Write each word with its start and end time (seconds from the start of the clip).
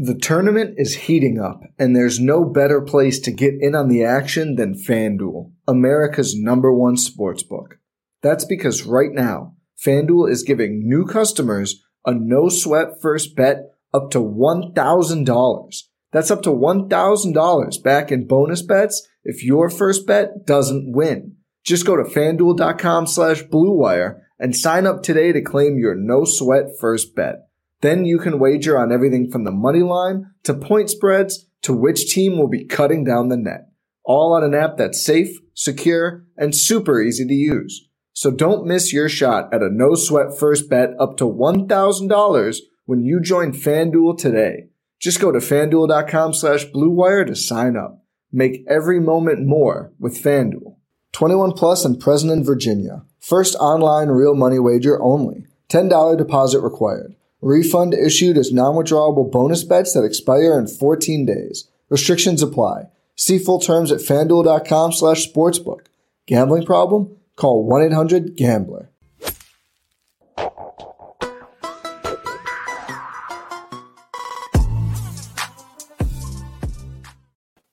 The 0.00 0.14
tournament 0.14 0.74
is 0.76 0.94
heating 0.94 1.40
up, 1.40 1.60
and 1.76 1.96
there's 1.96 2.20
no 2.20 2.44
better 2.44 2.80
place 2.80 3.18
to 3.18 3.32
get 3.32 3.54
in 3.58 3.74
on 3.74 3.88
the 3.88 4.04
action 4.04 4.54
than 4.54 4.74
FanDuel, 4.74 5.50
America's 5.66 6.36
number 6.36 6.72
one 6.72 6.94
sportsbook. 6.94 7.72
That's 8.22 8.44
because 8.44 8.84
right 8.84 9.10
now, 9.10 9.56
FanDuel 9.84 10.30
is 10.30 10.44
giving 10.44 10.88
new 10.88 11.04
customers 11.04 11.82
a 12.06 12.14
no 12.14 12.48
sweat 12.48 13.02
first 13.02 13.34
bet 13.34 13.56
up 13.92 14.12
to 14.12 14.20
$1,000. 14.20 15.82
That's 16.12 16.30
up 16.30 16.42
to 16.42 16.50
$1,000 16.50 17.82
back 17.82 18.12
in 18.12 18.28
bonus 18.28 18.62
bets 18.62 19.04
if 19.24 19.42
your 19.42 19.68
first 19.68 20.06
bet 20.06 20.46
doesn't 20.46 20.92
win. 20.94 21.38
Just 21.64 21.84
go 21.84 21.96
to 21.96 22.04
fanduel.com 22.04 23.08
slash 23.08 23.42
bluewire 23.42 24.20
and 24.38 24.54
sign 24.54 24.86
up 24.86 25.02
today 25.02 25.32
to 25.32 25.42
claim 25.42 25.76
your 25.76 25.96
no 25.96 26.24
sweat 26.24 26.66
first 26.80 27.16
bet. 27.16 27.47
Then 27.80 28.04
you 28.04 28.18
can 28.18 28.38
wager 28.38 28.78
on 28.78 28.92
everything 28.92 29.30
from 29.30 29.44
the 29.44 29.52
money 29.52 29.82
line 29.82 30.30
to 30.44 30.54
point 30.54 30.90
spreads 30.90 31.46
to 31.62 31.72
which 31.72 32.12
team 32.12 32.38
will 32.38 32.48
be 32.48 32.64
cutting 32.64 33.04
down 33.04 33.28
the 33.28 33.36
net. 33.36 33.68
All 34.04 34.32
on 34.32 34.42
an 34.42 34.54
app 34.54 34.76
that's 34.76 35.04
safe, 35.04 35.38
secure, 35.54 36.24
and 36.36 36.54
super 36.54 37.00
easy 37.00 37.26
to 37.26 37.34
use. 37.34 37.88
So 38.12 38.30
don't 38.30 38.66
miss 38.66 38.92
your 38.92 39.08
shot 39.08 39.52
at 39.52 39.62
a 39.62 39.70
no 39.70 39.94
sweat 39.94 40.36
first 40.36 40.68
bet 40.68 40.90
up 40.98 41.16
to 41.18 41.24
$1,000 41.24 42.58
when 42.86 43.04
you 43.04 43.20
join 43.20 43.52
FanDuel 43.52 44.18
today. 44.18 44.70
Just 44.98 45.20
go 45.20 45.30
to 45.30 45.38
fanduel.com 45.38 46.34
slash 46.34 46.66
bluewire 46.66 47.24
to 47.26 47.36
sign 47.36 47.76
up. 47.76 48.02
Make 48.32 48.64
every 48.68 48.98
moment 48.98 49.46
more 49.46 49.92
with 50.00 50.20
FanDuel. 50.20 50.76
21 51.12 51.52
plus 51.52 51.84
and 51.84 52.00
present 52.00 52.32
in 52.32 52.42
Virginia. 52.44 53.02
First 53.20 53.54
online 53.56 54.08
real 54.08 54.34
money 54.34 54.58
wager 54.58 55.00
only. 55.00 55.46
$10 55.68 56.18
deposit 56.18 56.60
required. 56.60 57.14
Refund 57.40 57.94
issued 57.94 58.36
as 58.36 58.52
non-withdrawable 58.52 59.30
bonus 59.30 59.62
bets 59.62 59.94
that 59.94 60.04
expire 60.04 60.58
in 60.58 60.66
14 60.66 61.24
days. 61.24 61.68
Restrictions 61.88 62.42
apply. 62.42 62.88
See 63.16 63.38
full 63.38 63.60
terms 63.60 63.92
at 63.92 64.00
fanduel.com 64.00 64.92
slash 64.92 65.30
sportsbook. 65.30 65.86
Gambling 66.26 66.66
problem? 66.66 67.16
Call 67.36 67.68
1-800-GAMBLER. 67.68 68.90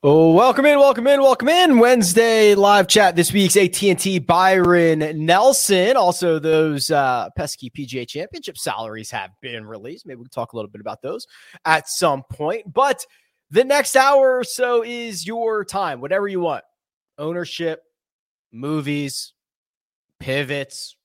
Welcome 0.06 0.68
in, 0.68 0.78
welcome 0.78 1.08
in, 1.08 1.20
welcome 1.20 1.50
in. 1.50 1.80
Wednesday 1.80 2.54
live 2.54 2.86
chat 2.88 3.16
this 3.16 3.34
week's 3.34 3.58
AT&T 3.58 4.20
Byron 4.20 5.00
Nelson. 5.26 5.98
Also, 5.98 6.38
those 6.38 6.92
uh, 6.92 7.30
pesky 7.36 7.72
PGA 7.72 8.08
Championship 8.08 8.56
salaries 8.56 9.10
have 9.10 9.32
been 9.42 9.66
released. 9.66 10.06
Maybe 10.06 10.18
we 10.18 10.26
can 10.26 10.30
talk 10.30 10.54
a 10.54 10.56
little 10.56 10.70
bit 10.70 10.80
about 10.80 11.02
those 11.02 11.26
at 11.66 11.90
some 11.90 12.22
point. 12.22 12.72
But 12.72 13.04
the 13.50 13.64
next 13.64 13.96
hour 13.96 14.38
or 14.38 14.44
so 14.44 14.84
is 14.84 15.26
your 15.26 15.66
time, 15.66 16.02
whatever 16.02 16.28
you 16.28 16.40
want. 16.40 16.64
Ownership, 17.18 17.82
movies, 18.54 19.34
pivots, 20.20 20.98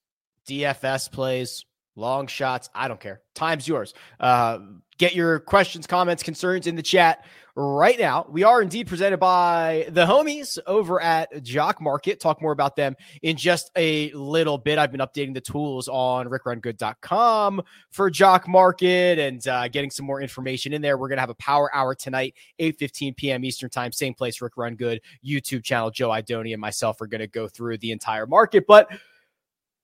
DFS 0.47 1.11
plays, 1.11 1.65
long 1.95 2.27
shots. 2.27 2.69
I 2.75 2.87
don't 2.87 2.99
care. 2.99 3.21
Time's 3.33 3.67
yours. 3.67 3.95
Uh, 4.19 4.59
get 5.01 5.15
your 5.15 5.39
questions, 5.39 5.87
comments, 5.87 6.21
concerns 6.21 6.67
in 6.67 6.75
the 6.75 6.83
chat 6.83 7.25
right 7.55 7.99
now. 7.99 8.23
We 8.29 8.43
are 8.43 8.61
indeed 8.61 8.85
presented 8.85 9.17
by 9.17 9.87
the 9.89 10.05
homies 10.05 10.59
over 10.67 11.01
at 11.01 11.41
Jock 11.41 11.81
Market. 11.81 12.19
Talk 12.19 12.39
more 12.39 12.51
about 12.51 12.75
them 12.75 12.95
in 13.23 13.35
just 13.35 13.71
a 13.75 14.11
little 14.11 14.59
bit. 14.59 14.77
I've 14.77 14.91
been 14.91 15.01
updating 15.01 15.33
the 15.33 15.41
tools 15.41 15.87
on 15.87 16.27
rickrungood.com 16.27 17.63
for 17.89 18.11
Jock 18.11 18.47
Market 18.47 19.17
and 19.17 19.45
uh, 19.47 19.69
getting 19.69 19.89
some 19.89 20.05
more 20.05 20.21
information 20.21 20.71
in 20.71 20.83
there. 20.83 20.99
We're 20.99 21.09
going 21.09 21.17
to 21.17 21.21
have 21.21 21.31
a 21.31 21.35
power 21.35 21.73
hour 21.75 21.95
tonight, 21.95 22.35
8 22.59 22.77
15 22.77 23.15
p.m. 23.15 23.43
Eastern 23.43 23.71
Time, 23.71 23.91
same 23.91 24.13
place, 24.13 24.39
Rick 24.39 24.55
Run 24.55 24.75
Good 24.75 25.01
YouTube 25.25 25.63
channel. 25.63 25.89
Joe 25.89 26.09
Idoni 26.09 26.53
and 26.53 26.61
myself 26.61 27.01
are 27.01 27.07
going 27.07 27.21
to 27.21 27.27
go 27.27 27.47
through 27.47 27.79
the 27.79 27.91
entire 27.91 28.27
market, 28.27 28.65
but 28.67 28.87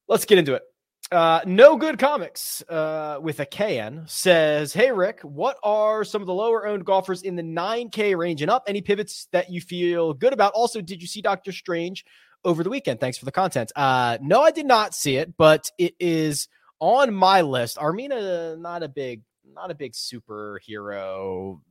let's 0.07 0.25
get 0.25 0.38
into 0.38 0.53
it. 0.53 0.61
Uh, 1.09 1.40
no 1.45 1.78
good 1.78 1.97
comics 1.97 2.62
uh, 2.68 3.18
with 3.22 3.40
a 3.40 3.45
KN 3.45 4.03
says, 4.07 4.73
Hey 4.73 4.91
Rick, 4.91 5.22
what 5.22 5.57
are 5.63 6.03
some 6.03 6.22
of 6.22 6.28
the 6.28 6.34
lower 6.34 6.68
owned 6.68 6.85
golfers 6.85 7.22
in 7.22 7.38
the 7.38 7.44
9K 7.44 8.18
range 8.18 8.41
and 8.41 8.51
up? 8.51 8.63
Any 8.68 8.81
pivots 8.81 9.28
that 9.31 9.50
you 9.50 9.62
feel 9.62 10.13
good 10.13 10.34
about? 10.34 10.51
Also, 10.53 10.81
did 10.81 11.01
you 11.01 11.07
see 11.07 11.22
Doctor 11.22 11.53
Strange 11.53 12.03
over 12.44 12.62
the 12.62 12.69
weekend? 12.69 13.00
Thanks 13.00 13.17
for 13.17 13.23
the 13.23 13.31
content. 13.31 13.72
Uh, 13.73 14.17
no, 14.22 14.41
I 14.41 14.51
did 14.51 14.66
not 14.66 14.94
see 14.94 15.16
it, 15.16 15.38
but 15.38 15.72
it 15.78 15.96
is 15.97 16.50
on 16.79 17.13
my 17.13 17.41
list. 17.41 17.78
Armina, 17.78 18.59
not 18.59 18.84
a 18.84 18.90
big, 18.90 19.22
not 19.53 19.72
a 19.72 19.75
big 19.75 19.94
superhero 19.94 21.62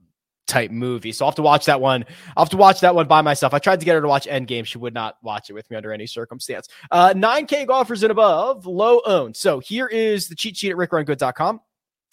type 0.47 0.71
movie. 0.71 1.13
So 1.13 1.25
I'll 1.25 1.31
have 1.31 1.37
to 1.37 1.43
watch 1.43 1.67
that 1.67 1.81
one. 1.81 2.05
I'll 2.37 2.45
have 2.45 2.51
to 2.51 2.57
watch 2.57 2.81
that 2.81 2.95
one 2.95 3.07
by 3.07 3.23
myself. 3.23 3.53
I 3.55 3.59
tried 3.59 3.81
to 3.81 3.87
get 3.87 3.95
her 3.95 4.01
to 4.01 4.09
watch 4.09 4.27
Endgame. 4.27 4.65
She 4.65 4.79
would 4.79 4.95
not 4.95 5.17
watch 5.23 5.51
it 5.51 5.53
with 5.53 5.71
me 5.71 5.77
under 5.77 5.93
any 5.93 6.07
circumstance. 6.07 6.69
Uh, 6.91 7.13
9K 7.15 7.67
golfers 7.67 8.03
and 8.03 8.13
above, 8.13 8.67
low 8.67 9.01
owned. 9.07 9.37
So 9.37 9.61
here 9.61 9.87
is 9.87 10.29
the 10.29 10.35
cheat 10.35 10.57
sheet 10.57 10.71
at 10.71 10.77
rickrungood.com. 10.77 11.61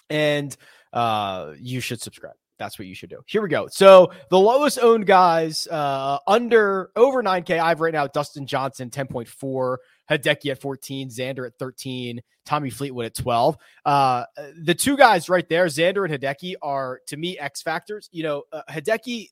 And 0.10 0.56
uh, 0.92 1.54
you 1.60 1.80
should 1.80 2.02
subscribe. 2.02 2.36
That's 2.60 2.78
what 2.78 2.88
you 2.88 2.96
should 2.96 3.10
do. 3.10 3.22
Here 3.26 3.42
we 3.42 3.50
go. 3.50 3.68
So 3.68 4.12
the 4.30 4.40
lowest 4.40 4.80
owned 4.80 5.06
guys 5.06 5.68
uh, 5.68 6.20
under 6.28 6.92
over 6.96 7.24
9K, 7.24 7.60
I've 7.60 7.82
right 7.82 7.94
now 7.94 8.08
Dustin 8.08 8.46
Johnson, 8.46 8.90
10.4. 8.90 9.78
Hideki 10.10 10.52
at 10.52 10.62
14, 10.62 11.10
Xander 11.10 11.46
at 11.46 11.58
13, 11.58 12.22
Tommy 12.46 12.70
Fleetwood 12.70 13.06
at 13.06 13.16
12. 13.16 13.58
Uh, 13.86 14.26
the 14.62 14.76
two 14.76 14.98
guys 14.98 15.30
right 15.30 15.48
there, 15.48 15.66
Xander 15.66 16.10
and 16.10 16.22
Hideki, 16.22 16.56
are 16.62 17.02
to 17.08 17.18
me 17.18 17.38
X 17.38 17.62
factors. 17.62 18.10
You 18.12 18.24
know, 18.24 18.44
uh, 18.52 18.62
Hideki, 18.70 19.30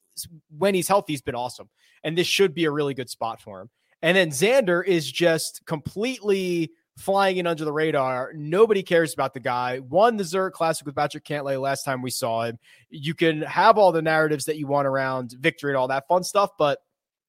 when 0.57 0.73
he's 0.73 0.87
healthy, 0.87 1.13
he's 1.13 1.21
been 1.21 1.35
awesome. 1.35 1.69
And 2.03 2.17
this 2.17 2.27
should 2.27 2.53
be 2.53 2.65
a 2.65 2.71
really 2.71 2.93
good 2.93 3.09
spot 3.09 3.41
for 3.41 3.61
him. 3.61 3.69
And 4.01 4.17
then 4.17 4.29
Xander 4.29 4.85
is 4.85 5.11
just 5.11 5.63
completely 5.65 6.71
flying 6.97 7.37
in 7.37 7.47
under 7.47 7.65
the 7.65 7.71
radar. 7.71 8.31
Nobody 8.35 8.83
cares 8.83 9.13
about 9.13 9.33
the 9.33 9.39
guy. 9.39 9.79
Won 9.79 10.17
the 10.17 10.23
Zurich 10.23 10.53
Classic 10.53 10.85
with 10.85 10.95
Patrick 10.95 11.23
Cantlay 11.23 11.59
last 11.59 11.83
time 11.83 12.01
we 12.01 12.09
saw 12.09 12.43
him. 12.43 12.59
You 12.89 13.13
can 13.13 13.41
have 13.43 13.77
all 13.77 13.91
the 13.91 14.01
narratives 14.01 14.45
that 14.45 14.57
you 14.57 14.67
want 14.67 14.87
around 14.87 15.35
victory 15.39 15.71
and 15.71 15.77
all 15.77 15.87
that 15.89 16.07
fun 16.07 16.23
stuff, 16.23 16.51
but 16.57 16.79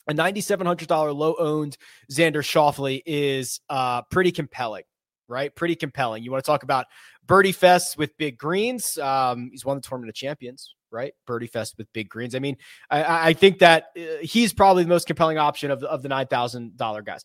a 0.08 0.14
$9,700 0.14 1.14
low 1.14 1.34
owned 1.38 1.76
Xander 2.10 2.42
Schauffele 2.42 3.02
is 3.06 3.60
uh, 3.68 4.02
pretty 4.02 4.32
compelling, 4.32 4.84
right? 5.28 5.54
Pretty 5.54 5.76
compelling. 5.76 6.22
You 6.24 6.30
want 6.30 6.44
to 6.44 6.50
talk 6.50 6.62
about 6.62 6.86
Birdie 7.26 7.52
Fest 7.52 7.96
with 7.96 8.16
big 8.16 8.38
greens. 8.38 8.98
Um, 8.98 9.50
he's 9.52 9.64
won 9.64 9.76
the 9.76 9.82
Tournament 9.82 10.08
of 10.08 10.14
Champions, 10.14 10.74
right? 10.90 11.14
Birdie 11.26 11.46
Fest 11.46 11.76
with 11.78 11.92
big 11.92 12.08
greens. 12.08 12.34
I 12.34 12.40
mean, 12.40 12.56
I, 12.90 13.28
I 13.28 13.32
think 13.32 13.60
that 13.60 13.86
uh, 13.96 14.18
he's 14.22 14.52
probably 14.52 14.82
the 14.82 14.88
most 14.88 15.06
compelling 15.06 15.38
option 15.38 15.70
of 15.70 15.80
the, 15.80 15.88
of 15.88 16.02
the 16.02 16.08
$9,000 16.08 17.04
guys. 17.04 17.22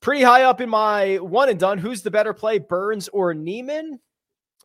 Pretty 0.00 0.22
high 0.22 0.42
up 0.42 0.60
in 0.60 0.68
my 0.68 1.16
one 1.16 1.48
and 1.48 1.60
done. 1.60 1.78
Who's 1.78 2.02
the 2.02 2.10
better 2.10 2.32
play, 2.32 2.58
Burns 2.58 3.08
or 3.08 3.34
Niemann? 3.34 4.00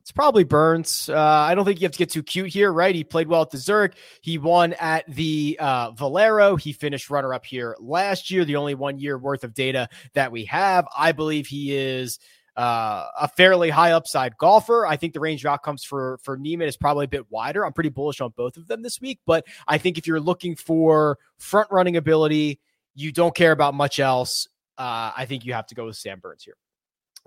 It's 0.08 0.14
probably 0.14 0.46
Burns. 0.46 1.10
Uh, 1.10 1.20
I 1.20 1.54
don't 1.54 1.66
think 1.66 1.82
you 1.82 1.86
have 1.86 1.92
to 1.92 1.98
get 1.98 2.10
too 2.10 2.24
cute 2.24 2.48
here, 2.48 2.72
right? 2.72 2.96
He 2.96 3.04
played 3.04 3.28
well 3.28 3.42
at 3.42 3.50
the 3.50 3.58
Zurich. 3.58 3.98
He 4.22 4.38
won 4.38 4.72
at 4.80 5.04
the 5.14 5.58
uh, 5.60 5.92
Valero. 5.92 6.56
He 6.56 6.72
finished 6.72 7.10
runner 7.10 7.34
up 7.34 7.46
here 7.46 7.76
last 7.78 8.32
year, 8.32 8.46
the 8.46 8.56
only 8.56 8.74
one 8.74 9.00
year 9.00 9.18
worth 9.18 9.44
of 9.44 9.54
data 9.54 9.90
that 10.14 10.32
we 10.32 10.46
have. 10.46 10.88
I 10.98 11.12
believe 11.12 11.46
he 11.46 11.76
is 11.76 12.20
uh, 12.56 13.06
a 13.20 13.28
fairly 13.28 13.70
high 13.70 13.92
upside 13.92 14.38
golfer. 14.38 14.88
I 14.88 14.96
think 14.96 15.12
the 15.12 15.20
range 15.20 15.44
of 15.44 15.52
outcomes 15.52 15.84
for 15.84 16.20
for 16.24 16.38
Niemann 16.38 16.70
is 16.70 16.78
probably 16.78 17.04
a 17.04 17.10
bit 17.10 17.30
wider. 17.30 17.66
I'm 17.66 17.74
pretty 17.74 17.90
bullish 17.90 18.22
on 18.22 18.32
both 18.38 18.56
of 18.56 18.66
them 18.66 18.84
this 18.84 19.02
week, 19.02 19.20
but 19.26 19.46
I 19.68 19.78
think 19.78 19.98
if 19.98 20.08
you're 20.08 20.22
looking 20.22 20.56
for 20.56 21.18
front 21.38 21.68
running 21.70 21.98
ability, 21.98 22.62
you 22.96 23.12
don't 23.12 23.36
care 23.36 23.52
about 23.52 23.74
much 23.74 24.00
else. 24.00 24.48
Uh, 24.78 25.12
I 25.18 25.26
think 25.26 25.44
you 25.44 25.52
have 25.52 25.68
to 25.68 25.76
go 25.76 25.88
with 25.88 25.98
Sam 25.98 26.22
Burns 26.22 26.46
here. 26.46 26.56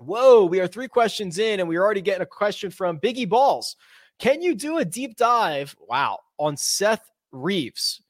Whoa, 0.01 0.45
we 0.45 0.59
are 0.59 0.67
three 0.67 0.87
questions 0.87 1.37
in, 1.37 1.59
and 1.59 1.69
we're 1.69 1.83
already 1.83 2.01
getting 2.01 2.23
a 2.23 2.25
question 2.25 2.71
from 2.71 2.99
Biggie 2.99 3.29
Balls. 3.29 3.75
Can 4.17 4.41
you 4.41 4.55
do 4.55 4.79
a 4.79 4.85
deep 4.85 5.15
dive? 5.15 5.75
Wow, 5.79 6.19
on 6.39 6.57
Seth 6.57 7.09
Reeves. 7.31 8.01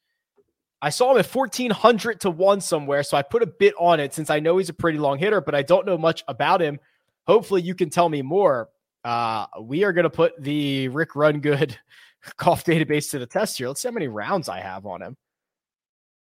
I 0.81 0.89
saw 0.89 1.11
him 1.11 1.19
at 1.19 1.27
1400 1.27 2.21
to 2.21 2.29
1 2.29 2.61
somewhere, 2.61 3.03
so 3.03 3.17
I 3.17 3.21
put 3.21 3.43
a 3.43 3.47
bit 3.47 3.73
on 3.77 3.99
it 3.99 4.13
since 4.13 4.29
I 4.29 4.39
know 4.39 4.57
he's 4.57 4.69
a 4.69 4.73
pretty 4.73 4.97
long 4.97 5.19
hitter, 5.19 5.41
but 5.41 5.53
I 5.53 5.61
don't 5.63 5.85
know 5.85 5.97
much 5.97 6.23
about 6.27 6.61
him. 6.61 6.79
Hopefully, 7.27 7.61
you 7.61 7.75
can 7.75 7.89
tell 7.89 8.09
me 8.09 8.21
more. 8.21 8.69
Uh, 9.03 9.45
we 9.61 9.83
are 9.83 9.93
going 9.93 10.03
to 10.03 10.09
put 10.09 10.41
the 10.41 10.87
Rick 10.87 11.15
Run 11.15 11.39
Good 11.39 11.77
golf 12.37 12.63
database 12.63 13.11
to 13.11 13.19
the 13.19 13.27
test 13.27 13.57
here. 13.57 13.67
Let's 13.67 13.81
see 13.81 13.89
how 13.89 13.93
many 13.93 14.07
rounds 14.07 14.47
I 14.47 14.61
have 14.61 14.85
on 14.85 15.01
him. 15.01 15.17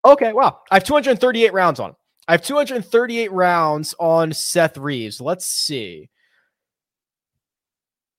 Okay, 0.04 0.32
wow. 0.32 0.60
I 0.70 0.76
have 0.76 0.84
238 0.84 1.52
rounds 1.52 1.78
on 1.78 1.90
him. 1.90 1.96
I 2.28 2.32
have 2.32 2.42
238 2.42 3.32
rounds 3.32 3.94
on 3.98 4.32
Seth 4.32 4.76
Reeves. 4.76 5.20
Let's 5.20 5.46
see. 5.46 6.08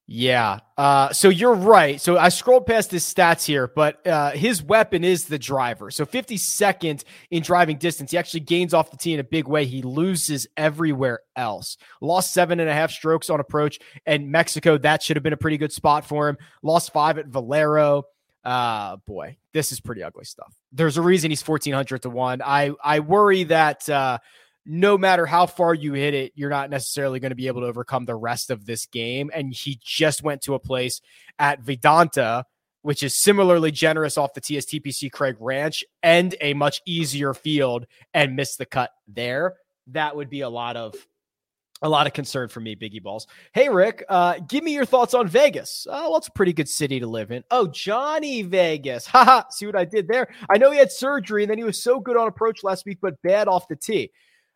Yeah. 0.06 0.60
Uh, 0.78 1.14
so 1.14 1.30
you're 1.30 1.54
right. 1.54 2.00
So 2.00 2.18
I 2.18 2.28
scrolled 2.28 2.66
past 2.66 2.92
his 2.92 3.04
stats 3.06 3.46
here, 3.46 3.72
but 3.74 4.06
uh, 4.06 4.32
his 4.32 4.62
weapon 4.62 5.06
is 5.06 5.26
the 5.26 5.40
driver. 5.40 5.90
So 5.92 6.06
52nd 6.06 7.06
in 7.32 7.42
driving 7.42 7.78
distance. 7.78 8.12
He 8.12 8.18
actually 8.18 8.42
gains 8.42 8.74
off 8.74 8.92
the 8.92 8.98
tee 8.98 9.14
in 9.14 9.22
a 9.22 9.24
big 9.24 9.48
way. 9.48 9.66
He 9.66 9.82
loses 9.82 10.46
everywhere 10.58 11.22
else. 11.38 11.78
Lost 12.02 12.34
seven 12.34 12.60
and 12.60 12.70
a 12.70 12.74
half 12.74 12.92
strokes 12.92 13.30
on 13.30 13.40
approach 13.40 13.80
and 14.06 14.30
Mexico. 14.30 14.78
That 14.78 15.02
should 15.02 15.16
have 15.16 15.24
been 15.24 15.34
a 15.34 15.38
pretty 15.38 15.58
good 15.58 15.72
spot 15.72 16.06
for 16.06 16.28
him. 16.28 16.38
Lost 16.62 16.92
five 16.92 17.18
at 17.18 17.28
Valero. 17.28 18.04
Uh 18.44 18.98
boy, 19.08 19.38
this 19.54 19.72
is 19.72 19.80
pretty 19.80 20.04
ugly 20.04 20.26
stuff. 20.26 20.54
There's 20.72 20.98
a 20.98 21.02
reason 21.02 21.32
he's 21.32 21.48
1400 21.48 22.04
to 22.04 22.10
1. 22.10 22.42
I 22.42 22.72
I 22.84 23.00
worry 23.00 23.44
that 23.46 23.88
uh 23.90 24.20
no 24.66 24.98
matter 24.98 25.26
how 25.26 25.46
far 25.46 25.74
you 25.74 25.94
hit 25.94 26.14
it, 26.14 26.32
you're 26.36 26.50
not 26.50 26.70
necessarily 26.70 27.20
going 27.20 27.32
to 27.32 27.36
be 27.36 27.48
able 27.48 27.62
to 27.62 27.68
overcome 27.68 28.06
the 28.06 28.16
rest 28.16 28.50
of 28.50 28.66
this 28.66 28.86
game. 28.86 29.30
And 29.34 29.54
he 29.54 29.80
just 29.84 30.24
went 30.24 30.42
to 30.44 30.54
a 30.54 30.60
place 30.60 31.02
at 31.38 31.62
Vidanta, 31.62 32.46
which 32.82 33.04
is 33.04 33.22
similarly 33.22 33.72
generous 33.72 34.18
off 34.18 34.34
the 34.34 34.42
TSTPC 34.42 35.12
Craig 35.12 35.36
Ranch 35.40 35.84
and 36.02 36.36
a 36.40 36.54
much 36.54 36.82
easier 36.86 37.34
field 37.34 37.86
and 38.14 38.36
missed 38.36 38.58
the 38.58 38.66
cut 38.66 38.92
there. 39.08 39.56
That 39.88 40.16
would 40.16 40.30
be 40.30 40.42
a 40.42 40.50
lot 40.50 40.78
of 40.78 40.96
a 41.84 41.90
lot 41.90 42.08
of 42.08 42.14
concern 42.14 42.48
for 42.48 42.62
me, 42.62 42.76
Biggie 42.76 43.04
Balls. 43.04 43.28
Hey, 43.54 43.68
Rick, 43.68 44.06
uh, 44.08 44.40
give 44.48 44.64
me 44.64 44.74
your 44.74 44.86
thoughts 44.86 45.14
on 45.14 45.28
Vegas. 45.28 45.86
Oh, 45.90 46.10
well, 46.10 46.18
it's 46.18 46.30
a 46.30 46.32
pretty 46.32 46.54
good 46.54 46.70
city 46.70 47.02
to 47.02 47.08
live 47.08 47.30
in. 47.30 47.44
Oh, 47.52 47.68
Johnny 47.68 48.42
Vegas. 48.42 49.06
Haha, 49.08 49.44
see 49.50 49.66
what 49.66 49.76
I 49.76 49.86
did 49.86 50.08
there? 50.08 50.30
I 50.50 50.58
know 50.58 50.72
he 50.72 50.80
had 50.80 50.92
surgery 50.92 51.44
and 51.44 51.52
then 51.52 51.58
he 51.58 51.66
was 51.66 51.84
so 51.84 52.00
good 52.00 52.16
on 52.18 52.28
approach 52.28 52.64
last 52.64 52.86
week, 52.86 53.00
but 53.02 53.22
bad 53.22 53.50
off 53.50 53.68
the 53.68 53.76
tee. 53.76 54.12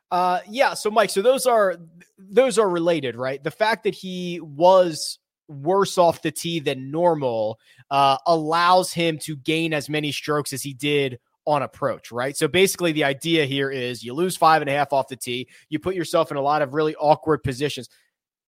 Uh, 0.10 0.40
yeah. 0.50 0.74
So, 0.74 0.90
Mike, 0.90 1.10
so 1.10 1.22
those 1.22 1.46
are 1.46 1.76
those 2.18 2.58
are 2.58 2.70
related, 2.70 3.18
right? 3.18 3.44
The 3.44 3.52
fact 3.52 3.84
that 3.84 3.94
he 3.94 4.40
was 4.42 5.20
worse 5.50 5.98
off 5.98 6.22
the 6.22 6.32
tee 6.32 6.62
than 6.62 6.92
normal 6.92 7.60
uh, 7.92 8.18
allows 8.26 8.94
him 8.94 9.18
to 9.20 9.36
gain 9.36 9.74
as 9.74 9.90
many 9.90 10.14
strokes 10.14 10.54
as 10.54 10.64
he 10.64 10.74
did 10.74 11.20
on 11.48 11.64
approach, 11.64 12.12
right? 12.12 12.36
So 12.36 12.48
basically, 12.48 12.92
the 12.92 13.06
idea 13.06 13.46
here 13.46 13.72
is 13.72 14.04
you 14.04 14.14
lose 14.14 14.36
five 14.36 14.62
and 14.62 14.70
a 14.70 14.74
half 14.74 14.94
off 14.94 15.08
the 15.08 15.16
tee, 15.16 15.48
you 15.70 15.80
put 15.80 15.96
yourself 15.96 16.30
in 16.30 16.38
a 16.38 16.42
lot 16.42 16.62
of 16.62 16.74
really 16.74 16.96
awkward 16.98 17.42
positions. 17.42 17.90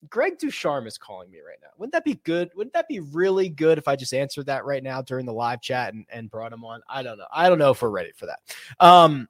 Greg 0.09 0.37
Ducharme 0.37 0.87
is 0.87 0.97
calling 0.97 1.29
me 1.31 1.39
right 1.39 1.57
now. 1.61 1.69
Wouldn't 1.77 1.93
that 1.93 2.05
be 2.05 2.15
good? 2.23 2.49
Wouldn't 2.55 2.73
that 2.73 2.87
be 2.87 2.99
really 2.99 3.49
good 3.49 3.77
if 3.77 3.87
I 3.87 3.95
just 3.95 4.13
answered 4.13 4.45
that 4.45 4.65
right 4.65 4.83
now 4.83 5.01
during 5.01 5.25
the 5.25 5.33
live 5.33 5.61
chat 5.61 5.93
and, 5.93 6.05
and 6.09 6.29
brought 6.29 6.53
him 6.53 6.63
on? 6.63 6.81
I 6.87 7.03
don't 7.03 7.17
know. 7.17 7.27
I 7.33 7.49
don't 7.49 7.59
know 7.59 7.71
if 7.71 7.81
we're 7.81 7.89
ready 7.89 8.11
for 8.15 8.27
that. 8.27 8.39
Um, 8.79 9.27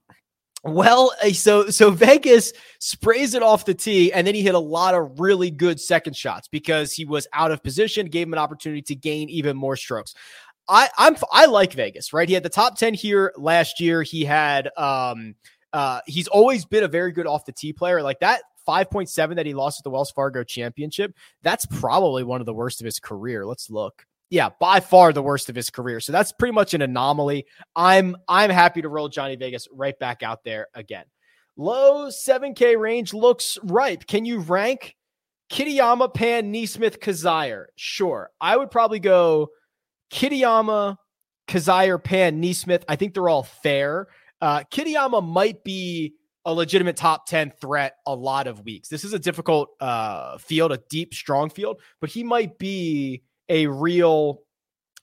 well, 0.63 1.13
uh, 1.23 1.29
so 1.29 1.69
so 1.69 1.89
Vegas 1.89 2.51
sprays 2.79 3.33
it 3.33 3.41
off 3.41 3.65
the 3.65 3.73
tee, 3.73 4.11
and 4.11 4.27
then 4.27 4.35
he 4.35 4.41
hit 4.41 4.55
a 4.55 4.59
lot 4.59 4.93
of 4.93 5.19
really 5.19 5.49
good 5.49 5.79
second 5.79 6.15
shots 6.15 6.49
because 6.49 6.91
he 6.91 7.05
was 7.05 7.27
out 7.33 7.51
of 7.51 7.63
position, 7.63 8.07
gave 8.07 8.27
him 8.27 8.33
an 8.33 8.39
opportunity 8.39 8.81
to 8.81 8.95
gain 8.95 9.29
even 9.29 9.55
more 9.55 9.77
strokes. 9.77 10.13
I 10.69 10.89
I'm 10.97 11.17
I 11.31 11.47
like 11.47 11.73
Vegas, 11.73 12.13
right? 12.13 12.27
He 12.27 12.35
had 12.35 12.43
the 12.43 12.49
top 12.49 12.77
10 12.77 12.93
here 12.93 13.33
last 13.35 13.79
year. 13.79 14.03
He 14.03 14.23
had 14.23 14.69
um 14.77 15.35
uh 15.73 15.99
he's 16.05 16.27
always 16.27 16.65
been 16.65 16.83
a 16.83 16.87
very 16.87 17.11
good 17.11 17.27
off 17.27 17.45
the 17.45 17.51
tee 17.51 17.73
player. 17.73 18.01
Like 18.01 18.19
that 18.19 18.43
5.7 18.67 19.35
that 19.35 19.47
he 19.47 19.55
lost 19.55 19.79
at 19.79 19.83
the 19.83 19.89
Wells 19.89 20.11
Fargo 20.11 20.43
Championship, 20.43 21.13
that's 21.41 21.65
probably 21.65 22.23
one 22.23 22.39
of 22.39 22.45
the 22.45 22.53
worst 22.53 22.81
of 22.81 22.85
his 22.85 22.99
career. 22.99 23.45
Let's 23.45 23.69
look. 23.69 24.05
Yeah, 24.29 24.49
by 24.59 24.79
far 24.79 25.11
the 25.11 25.23
worst 25.23 25.49
of 25.49 25.55
his 25.55 25.71
career. 25.71 25.99
So 25.99 26.11
that's 26.11 26.31
pretty 26.31 26.53
much 26.53 26.75
an 26.75 26.83
anomaly. 26.83 27.47
I'm 27.75 28.15
I'm 28.27 28.51
happy 28.51 28.83
to 28.83 28.89
roll 28.89 29.09
Johnny 29.09 29.35
Vegas 29.35 29.67
right 29.73 29.97
back 29.97 30.21
out 30.21 30.43
there 30.43 30.67
again. 30.75 31.05
Low 31.57 32.07
7K 32.07 32.79
range 32.79 33.13
looks 33.13 33.57
ripe. 33.63 34.05
Can 34.05 34.23
you 34.23 34.39
rank 34.39 34.95
Kitayama, 35.51 36.13
Pan, 36.13 36.53
NeSmith, 36.53 36.99
Kizzire? 36.99 37.65
Sure. 37.75 38.29
I 38.39 38.55
would 38.55 38.69
probably 38.69 38.99
go 38.99 39.49
Kitayama, 40.11 40.97
Kizzire, 41.47 42.03
Pan, 42.03 42.41
NeSmith, 42.41 42.83
I 42.87 42.95
think 42.95 43.13
they're 43.13 43.29
all 43.29 43.43
fair. 43.43 44.07
Uh, 44.41 44.63
Kitayama 44.71 45.25
might 45.25 45.63
be 45.63 46.13
a 46.45 46.53
legitimate 46.53 46.95
top 46.95 47.27
10 47.27 47.53
threat 47.61 47.95
a 48.07 48.15
lot 48.15 48.47
of 48.47 48.63
weeks. 48.63 48.89
This 48.89 49.03
is 49.03 49.13
a 49.13 49.19
difficult 49.19 49.69
uh, 49.79 50.37
field, 50.37 50.71
a 50.71 50.79
deep, 50.89 51.13
strong 51.13 51.49
field, 51.49 51.81
but 51.99 52.09
he 52.09 52.23
might 52.23 52.57
be 52.57 53.23
a 53.49 53.67
real 53.67 54.41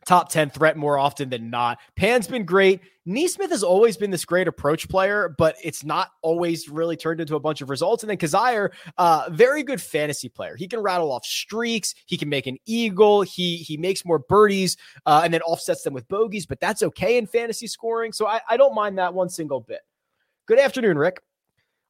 top 0.06 0.30
10 0.30 0.50
threat 0.50 0.76
more 0.76 0.98
often 0.98 1.28
than 1.28 1.50
not. 1.50 1.78
Pan's 1.96 2.26
been 2.26 2.44
great. 2.44 2.80
NeSmith 3.06 3.50
has 3.50 3.62
always 3.62 3.96
been 3.96 4.10
this 4.10 4.24
great 4.24 4.48
approach 4.48 4.88
player, 4.88 5.34
but 5.36 5.56
it's 5.62 5.84
not 5.84 6.10
always 6.22 6.68
really 6.68 6.96
turned 6.96 7.20
into 7.20 7.36
a 7.36 7.40
bunch 7.40 7.60
of 7.60 7.70
results. 7.70 8.02
And 8.02 8.10
then 8.10 8.16
Kizzire, 8.16 8.70
uh, 8.98 9.28
very 9.30 9.62
good 9.62 9.80
fantasy 9.80 10.28
player. 10.28 10.56
He 10.56 10.66
can 10.66 10.80
rattle 10.80 11.12
off 11.12 11.24
streaks. 11.24 11.94
He 12.06 12.16
can 12.16 12.28
make 12.28 12.46
an 12.46 12.56
eagle. 12.66 13.22
He 13.22 13.58
he 13.58 13.76
makes 13.76 14.04
more 14.04 14.18
birdies 14.18 14.76
uh, 15.04 15.20
and 15.24 15.32
then 15.32 15.42
offsets 15.42 15.82
them 15.82 15.92
with 15.92 16.08
bogeys, 16.08 16.46
but 16.46 16.60
that's 16.60 16.82
okay 16.82 17.18
in 17.18 17.26
fantasy 17.26 17.66
scoring. 17.66 18.12
So 18.12 18.26
I, 18.26 18.40
I 18.48 18.56
don't 18.56 18.74
mind 18.74 18.98
that 18.98 19.14
one 19.14 19.28
single 19.28 19.60
bit. 19.60 19.80
Good 20.46 20.58
afternoon, 20.58 20.98
Rick. 20.98 21.20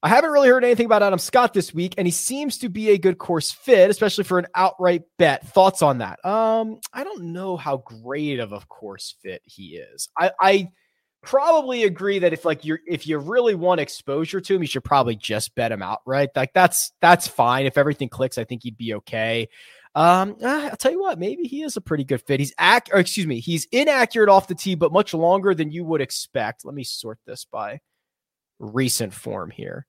I 0.03 0.09
haven't 0.09 0.31
really 0.31 0.49
heard 0.49 0.65
anything 0.65 0.87
about 0.87 1.03
Adam 1.03 1.19
Scott 1.19 1.55
this 1.55 1.73
week, 1.75 1.95
and 1.97 2.07
he 2.07 2.13
seems 2.13 2.59
to 2.59 2.69
be 2.69 2.91
a 2.91 2.99
good 2.99 3.19
course 3.19 3.51
fit, 3.51 3.91
especially 3.91 4.25
for 4.25 4.39
an 4.39 4.47
outright 4.55 5.03
bet. 5.19 5.47
Thoughts 5.49 5.83
on 5.83 5.99
that? 5.99 6.25
Um, 6.25 6.81
I 6.93 7.03
don't 7.03 7.33
know 7.33 7.57
how 7.57 7.79
great 7.79 8.39
of 8.39 8.53
a 8.53 8.61
course 8.61 9.17
fit 9.23 9.43
he 9.45 9.77
is. 9.77 10.09
I, 10.19 10.31
I 10.41 10.69
probably 11.23 11.85
agree 11.85 12.21
that 12.21 12.33
if 12.33 12.45
like 12.45 12.65
you're 12.65 12.81
if 12.87 13.07
you 13.07 13.19
really 13.19 13.55
want 13.55 13.81
exposure 13.81 14.41
to 14.41 14.55
him, 14.55 14.63
you 14.63 14.69
should 14.69 14.85
probably 14.85 15.17
just 15.17 15.55
bet 15.55 15.73
him 15.73 15.83
out, 15.83 16.01
right? 16.07 16.29
Like 16.37 16.53
that's 16.55 16.93
that's 17.01 17.27
fine. 17.27 17.67
If 17.67 17.79
everything 17.79 18.09
clicks, 18.09 18.39
I 18.39 18.45
think 18.45 18.63
he'd 18.63 18.77
be 18.77 18.95
okay. 18.95 19.49
Um, 19.95 20.37
uh, 20.43 20.69
I'll 20.71 20.77
tell 20.77 20.93
you 20.93 21.01
what, 21.01 21.19
maybe 21.19 21.45
he 21.45 21.63
is 21.63 21.79
a 21.79 21.81
pretty 21.81 22.05
good 22.05 22.21
fit. 22.21 22.39
He's 22.39 22.53
ac- 22.61 22.93
excuse 22.93 23.27
me, 23.27 23.41
he's 23.41 23.67
inaccurate 23.73 24.29
off 24.29 24.47
the 24.47 24.55
tee, 24.55 24.75
but 24.75 24.93
much 24.93 25.15
longer 25.15 25.55
than 25.55 25.71
you 25.71 25.85
would 25.85 26.03
expect. 26.03 26.67
Let 26.67 26.75
me 26.75 26.85
sort 26.85 27.19
this 27.27 27.47
by 27.51 27.81
recent 28.59 29.13
form 29.13 29.51
here. 29.51 29.87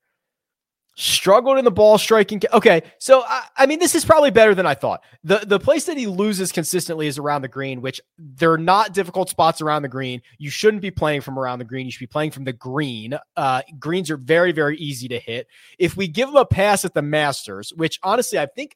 Struggled 1.00 1.60
in 1.60 1.66
the 1.66 1.70
ball 1.70 2.00
striking. 2.00 2.42
Okay, 2.52 2.82
so 2.98 3.22
I, 3.22 3.44
I, 3.56 3.66
mean, 3.68 3.78
this 3.78 3.94
is 3.94 4.04
probably 4.04 4.32
better 4.32 4.56
than 4.56 4.66
I 4.66 4.74
thought. 4.74 5.04
the 5.24 5.38
The 5.46 5.60
place 5.60 5.86
that 5.86 5.96
he 5.96 6.08
loses 6.08 6.52
consistently 6.52 7.06
is 7.06 7.20
around 7.20 7.44
the 7.44 7.48
green, 7.48 7.82
which 7.82 8.02
they're 8.18 8.58
not 8.58 8.94
difficult 8.94 9.30
spots 9.30 9.62
around 9.62 9.84
the 9.84 9.90
green. 9.90 10.24
You 10.40 10.50
shouldn't 10.50 10.82
be 10.82 10.90
playing 10.90 11.22
from 11.22 11.38
around 11.38 11.60
the 11.60 11.66
green. 11.66 11.86
You 11.86 11.92
should 11.92 12.00
be 12.00 12.08
playing 12.08 12.32
from 12.32 12.46
the 12.46 12.54
green. 12.54 13.16
Uh, 13.36 13.62
greens 13.78 14.10
are 14.10 14.18
very, 14.18 14.52
very 14.52 14.76
easy 14.78 15.08
to 15.10 15.20
hit. 15.20 15.46
If 15.78 15.96
we 15.96 16.08
give 16.08 16.30
him 16.30 16.36
a 16.36 16.46
pass 16.46 16.84
at 16.84 16.96
the 16.96 17.04
Masters, 17.04 17.72
which 17.76 18.00
honestly 18.02 18.40
I 18.40 18.48
think, 18.48 18.76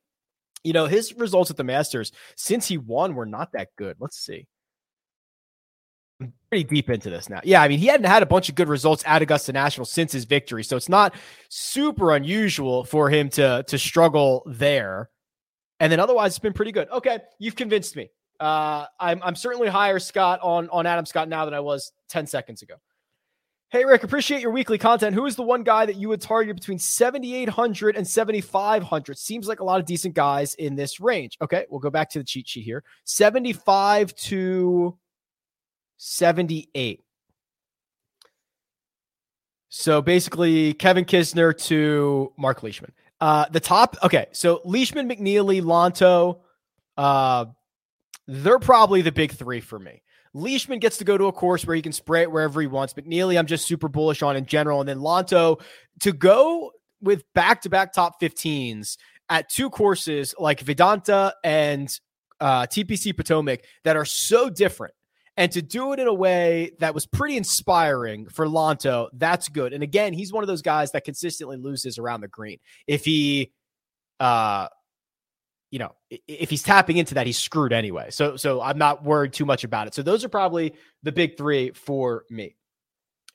you 0.63 0.73
know, 0.73 0.85
his 0.85 1.15
results 1.15 1.49
at 1.49 1.57
the 1.57 1.63
Masters 1.63 2.11
since 2.35 2.67
he 2.67 2.77
won 2.77 3.15
were 3.15 3.25
not 3.25 3.53
that 3.53 3.69
good. 3.77 3.97
Let's 3.99 4.19
see 4.19 4.45
pretty 6.51 6.65
deep 6.65 6.89
into 6.89 7.09
this 7.09 7.29
now. 7.29 7.39
Yeah, 7.45 7.61
I 7.61 7.69
mean, 7.69 7.79
he 7.79 7.87
hadn't 7.87 8.07
had 8.07 8.21
a 8.21 8.25
bunch 8.25 8.49
of 8.49 8.55
good 8.55 8.67
results 8.67 9.03
at 9.07 9.21
Augusta 9.21 9.53
National 9.53 9.85
since 9.85 10.11
his 10.11 10.25
victory, 10.25 10.65
so 10.65 10.75
it's 10.75 10.89
not 10.89 11.15
super 11.47 12.13
unusual 12.13 12.83
for 12.83 13.09
him 13.09 13.29
to 13.29 13.63
to 13.67 13.79
struggle 13.79 14.43
there. 14.45 15.09
And 15.79 15.89
then 15.91 16.01
otherwise, 16.01 16.33
it's 16.33 16.39
been 16.39 16.53
pretty 16.53 16.73
good. 16.73 16.89
Okay, 16.89 17.19
you've 17.39 17.55
convinced 17.55 17.95
me. 17.95 18.09
Uh, 18.37 18.85
I'm 18.99 19.23
I'm 19.23 19.35
certainly 19.35 19.69
higher 19.69 19.97
Scott 19.97 20.41
on 20.43 20.67
on 20.69 20.85
Adam 20.85 21.05
Scott 21.05 21.29
now 21.29 21.45
than 21.45 21.53
I 21.53 21.61
was 21.61 21.93
ten 22.09 22.27
seconds 22.27 22.61
ago. 22.61 22.75
Hey 23.69 23.85
Rick, 23.85 24.03
appreciate 24.03 24.41
your 24.41 24.51
weekly 24.51 24.77
content. 24.77 25.15
Who 25.15 25.25
is 25.25 25.37
the 25.37 25.43
one 25.43 25.63
guy 25.63 25.85
that 25.85 25.95
you 25.95 26.09
would 26.09 26.19
target 26.19 26.57
between 26.57 26.77
7,800 26.77 27.95
and 27.95 28.05
7,500? 28.05 29.17
Seems 29.17 29.47
like 29.47 29.61
a 29.61 29.63
lot 29.63 29.79
of 29.79 29.85
decent 29.85 30.13
guys 30.13 30.55
in 30.55 30.75
this 30.75 30.99
range. 30.99 31.37
Okay, 31.41 31.65
we'll 31.69 31.79
go 31.79 31.89
back 31.89 32.09
to 32.09 32.19
the 32.19 32.25
cheat 32.25 32.49
sheet 32.49 32.65
here. 32.65 32.83
75 33.05 34.13
to 34.15 34.97
78. 36.03 37.03
So 39.69 40.01
basically, 40.01 40.73
Kevin 40.73 41.05
Kisner 41.05 41.55
to 41.67 42.33
Mark 42.37 42.63
Leishman. 42.63 42.91
Uh, 43.19 43.45
the 43.51 43.59
top, 43.59 43.95
okay. 44.01 44.25
So 44.31 44.61
Leishman, 44.65 45.07
McNealy, 45.07 45.61
Lanto, 45.61 46.39
uh, 46.97 47.45
they're 48.27 48.57
probably 48.57 49.03
the 49.03 49.11
big 49.11 49.31
three 49.31 49.59
for 49.59 49.77
me. 49.77 50.01
Leishman 50.33 50.79
gets 50.79 50.97
to 50.97 51.03
go 51.03 51.19
to 51.19 51.25
a 51.25 51.31
course 51.31 51.67
where 51.67 51.75
he 51.75 51.83
can 51.83 51.91
spray 51.91 52.23
it 52.23 52.31
wherever 52.31 52.59
he 52.61 52.67
wants. 52.67 52.95
McNealy, 52.95 53.37
I'm 53.37 53.45
just 53.45 53.67
super 53.67 53.87
bullish 53.87 54.23
on 54.23 54.35
in 54.35 54.47
general. 54.47 54.79
And 54.79 54.89
then 54.89 54.97
Lanto 54.97 55.61
to 55.99 56.13
go 56.13 56.71
with 56.99 57.23
back 57.35 57.61
to 57.61 57.69
back 57.69 57.93
top 57.93 58.19
15s 58.19 58.97
at 59.29 59.49
two 59.49 59.69
courses 59.69 60.33
like 60.39 60.65
Vidanta 60.65 61.33
and 61.43 61.95
uh, 62.39 62.63
TPC 62.63 63.15
Potomac 63.15 63.59
that 63.83 63.95
are 63.95 64.05
so 64.05 64.49
different 64.49 64.95
and 65.41 65.51
to 65.53 65.61
do 65.63 65.91
it 65.91 65.99
in 65.99 66.05
a 66.05 66.13
way 66.13 66.69
that 66.77 66.93
was 66.93 67.07
pretty 67.07 67.35
inspiring 67.35 68.27
for 68.29 68.45
Lanto, 68.45 69.09
that's 69.13 69.49
good. 69.49 69.73
And 69.73 69.81
again, 69.81 70.13
he's 70.13 70.31
one 70.31 70.43
of 70.43 70.47
those 70.47 70.61
guys 70.61 70.91
that 70.91 71.03
consistently 71.03 71.57
loses 71.57 71.97
around 71.97 72.21
the 72.21 72.27
green. 72.27 72.59
If 72.85 73.05
he, 73.05 73.51
uh, 74.19 74.67
you 75.71 75.79
know, 75.79 75.95
if 76.27 76.51
he's 76.51 76.61
tapping 76.61 76.97
into 76.97 77.15
that, 77.15 77.25
he's 77.25 77.39
screwed 77.39 77.73
anyway. 77.73 78.11
So, 78.11 78.37
so 78.37 78.61
I'm 78.61 78.77
not 78.77 79.03
worried 79.03 79.33
too 79.33 79.45
much 79.45 79.63
about 79.63 79.87
it. 79.87 79.95
So 79.95 80.03
those 80.03 80.23
are 80.23 80.29
probably 80.29 80.75
the 81.01 81.11
big 81.11 81.37
three 81.37 81.71
for 81.71 82.25
me. 82.29 82.55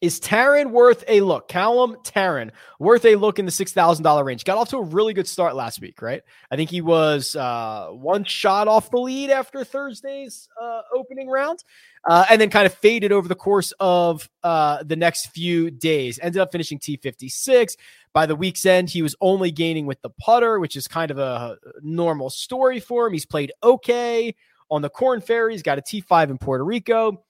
Is 0.02 0.20
Tarren 0.20 0.72
worth 0.72 1.04
a 1.08 1.22
look? 1.22 1.48
Callum 1.48 1.96
Tarren 2.04 2.50
worth 2.78 3.06
a 3.06 3.16
look 3.16 3.38
in 3.38 3.46
the 3.46 3.50
six 3.50 3.72
thousand 3.72 4.04
dollar 4.04 4.24
range. 4.24 4.44
Got 4.44 4.58
off 4.58 4.68
to 4.68 4.76
a 4.76 4.82
really 4.82 5.14
good 5.14 5.26
start 5.26 5.56
last 5.56 5.80
week, 5.80 6.02
right? 6.02 6.22
I 6.50 6.56
think 6.56 6.68
he 6.68 6.82
was 6.82 7.34
uh, 7.34 7.88
one 7.92 8.24
shot 8.24 8.68
off 8.68 8.90
the 8.90 8.98
lead 8.98 9.30
after 9.30 9.64
Thursday's 9.64 10.50
uh, 10.60 10.82
opening 10.94 11.30
round, 11.30 11.64
uh, 12.06 12.26
and 12.28 12.38
then 12.38 12.50
kind 12.50 12.66
of 12.66 12.74
faded 12.74 13.10
over 13.10 13.26
the 13.26 13.34
course 13.34 13.72
of 13.80 14.28
uh, 14.42 14.82
the 14.82 14.96
next 14.96 15.28
few 15.28 15.70
days. 15.70 16.18
Ended 16.20 16.42
up 16.42 16.52
finishing 16.52 16.78
T 16.78 16.98
fifty 16.98 17.30
six. 17.30 17.74
By 18.12 18.26
the 18.26 18.36
week's 18.36 18.66
end, 18.66 18.90
he 18.90 19.00
was 19.00 19.16
only 19.22 19.50
gaining 19.50 19.86
with 19.86 20.02
the 20.02 20.10
putter, 20.10 20.60
which 20.60 20.76
is 20.76 20.86
kind 20.86 21.10
of 21.10 21.18
a 21.18 21.56
normal 21.82 22.28
story 22.28 22.80
for 22.80 23.06
him. 23.06 23.14
He's 23.14 23.26
played 23.26 23.52
okay 23.62 24.34
on 24.70 24.82
the 24.82 24.90
Korn 24.90 25.22
Ferry. 25.22 25.52
He's 25.52 25.62
got 25.62 25.78
a 25.78 25.82
T5 25.82 26.30
in 26.30 26.36
Puerto 26.36 26.64
Rico. 26.64 27.22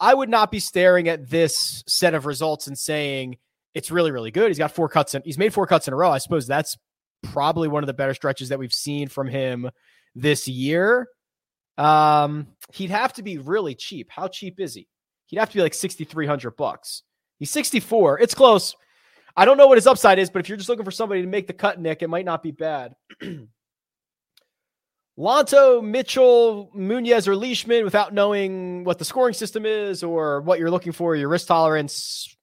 I 0.00 0.14
would 0.14 0.30
not 0.30 0.50
be 0.50 0.60
staring 0.60 1.08
at 1.08 1.28
this 1.28 1.84
set 1.86 2.14
of 2.14 2.24
results 2.24 2.66
and 2.66 2.78
saying 2.78 3.36
it's 3.74 3.90
really, 3.90 4.10
really 4.10 4.30
good. 4.30 4.48
He's 4.48 4.58
got 4.58 4.72
four 4.72 4.88
cuts 4.88 5.14
and 5.14 5.24
he's 5.24 5.38
made 5.38 5.52
four 5.52 5.66
cuts 5.66 5.86
in 5.86 5.94
a 5.94 5.96
row. 5.96 6.10
I 6.10 6.18
suppose 6.18 6.46
that's 6.46 6.76
probably 7.22 7.68
one 7.68 7.82
of 7.82 7.86
the 7.86 7.94
better 7.94 8.14
stretches 8.14 8.48
that 8.48 8.58
we've 8.58 8.72
seen 8.72 9.08
from 9.08 9.28
him 9.28 9.70
this 10.14 10.48
year. 10.48 11.08
Um, 11.76 12.48
he'd 12.72 12.90
have 12.90 13.12
to 13.14 13.22
be 13.22 13.38
really 13.38 13.74
cheap. 13.74 14.08
How 14.10 14.28
cheap 14.28 14.58
is 14.58 14.74
he? 14.74 14.88
He'd 15.26 15.38
have 15.38 15.50
to 15.50 15.56
be 15.56 15.62
like 15.62 15.74
6,300 15.74 16.56
bucks. 16.56 17.02
He's 17.38 17.50
64. 17.50 18.20
It's 18.20 18.34
close. 18.34 18.74
I 19.36 19.44
don't 19.44 19.56
know 19.56 19.68
what 19.68 19.78
his 19.78 19.86
upside 19.86 20.18
is, 20.18 20.28
but 20.30 20.40
if 20.40 20.48
you're 20.48 20.58
just 20.58 20.68
looking 20.68 20.84
for 20.84 20.90
somebody 20.90 21.22
to 21.22 21.28
make 21.28 21.46
the 21.46 21.52
cut, 21.52 21.80
Nick, 21.80 22.02
it 22.02 22.10
might 22.10 22.24
not 22.24 22.42
be 22.42 22.50
bad. 22.50 22.94
Lanto, 25.20 25.84
Mitchell, 25.84 26.70
Munoz, 26.74 27.28
or 27.28 27.36
Leishman 27.36 27.84
without 27.84 28.14
knowing 28.14 28.84
what 28.84 28.98
the 28.98 29.04
scoring 29.04 29.34
system 29.34 29.66
is 29.66 30.02
or 30.02 30.40
what 30.40 30.58
you're 30.58 30.70
looking 30.70 30.92
for, 30.92 31.14
your 31.14 31.28
risk 31.28 31.46
tolerance, 31.46 32.34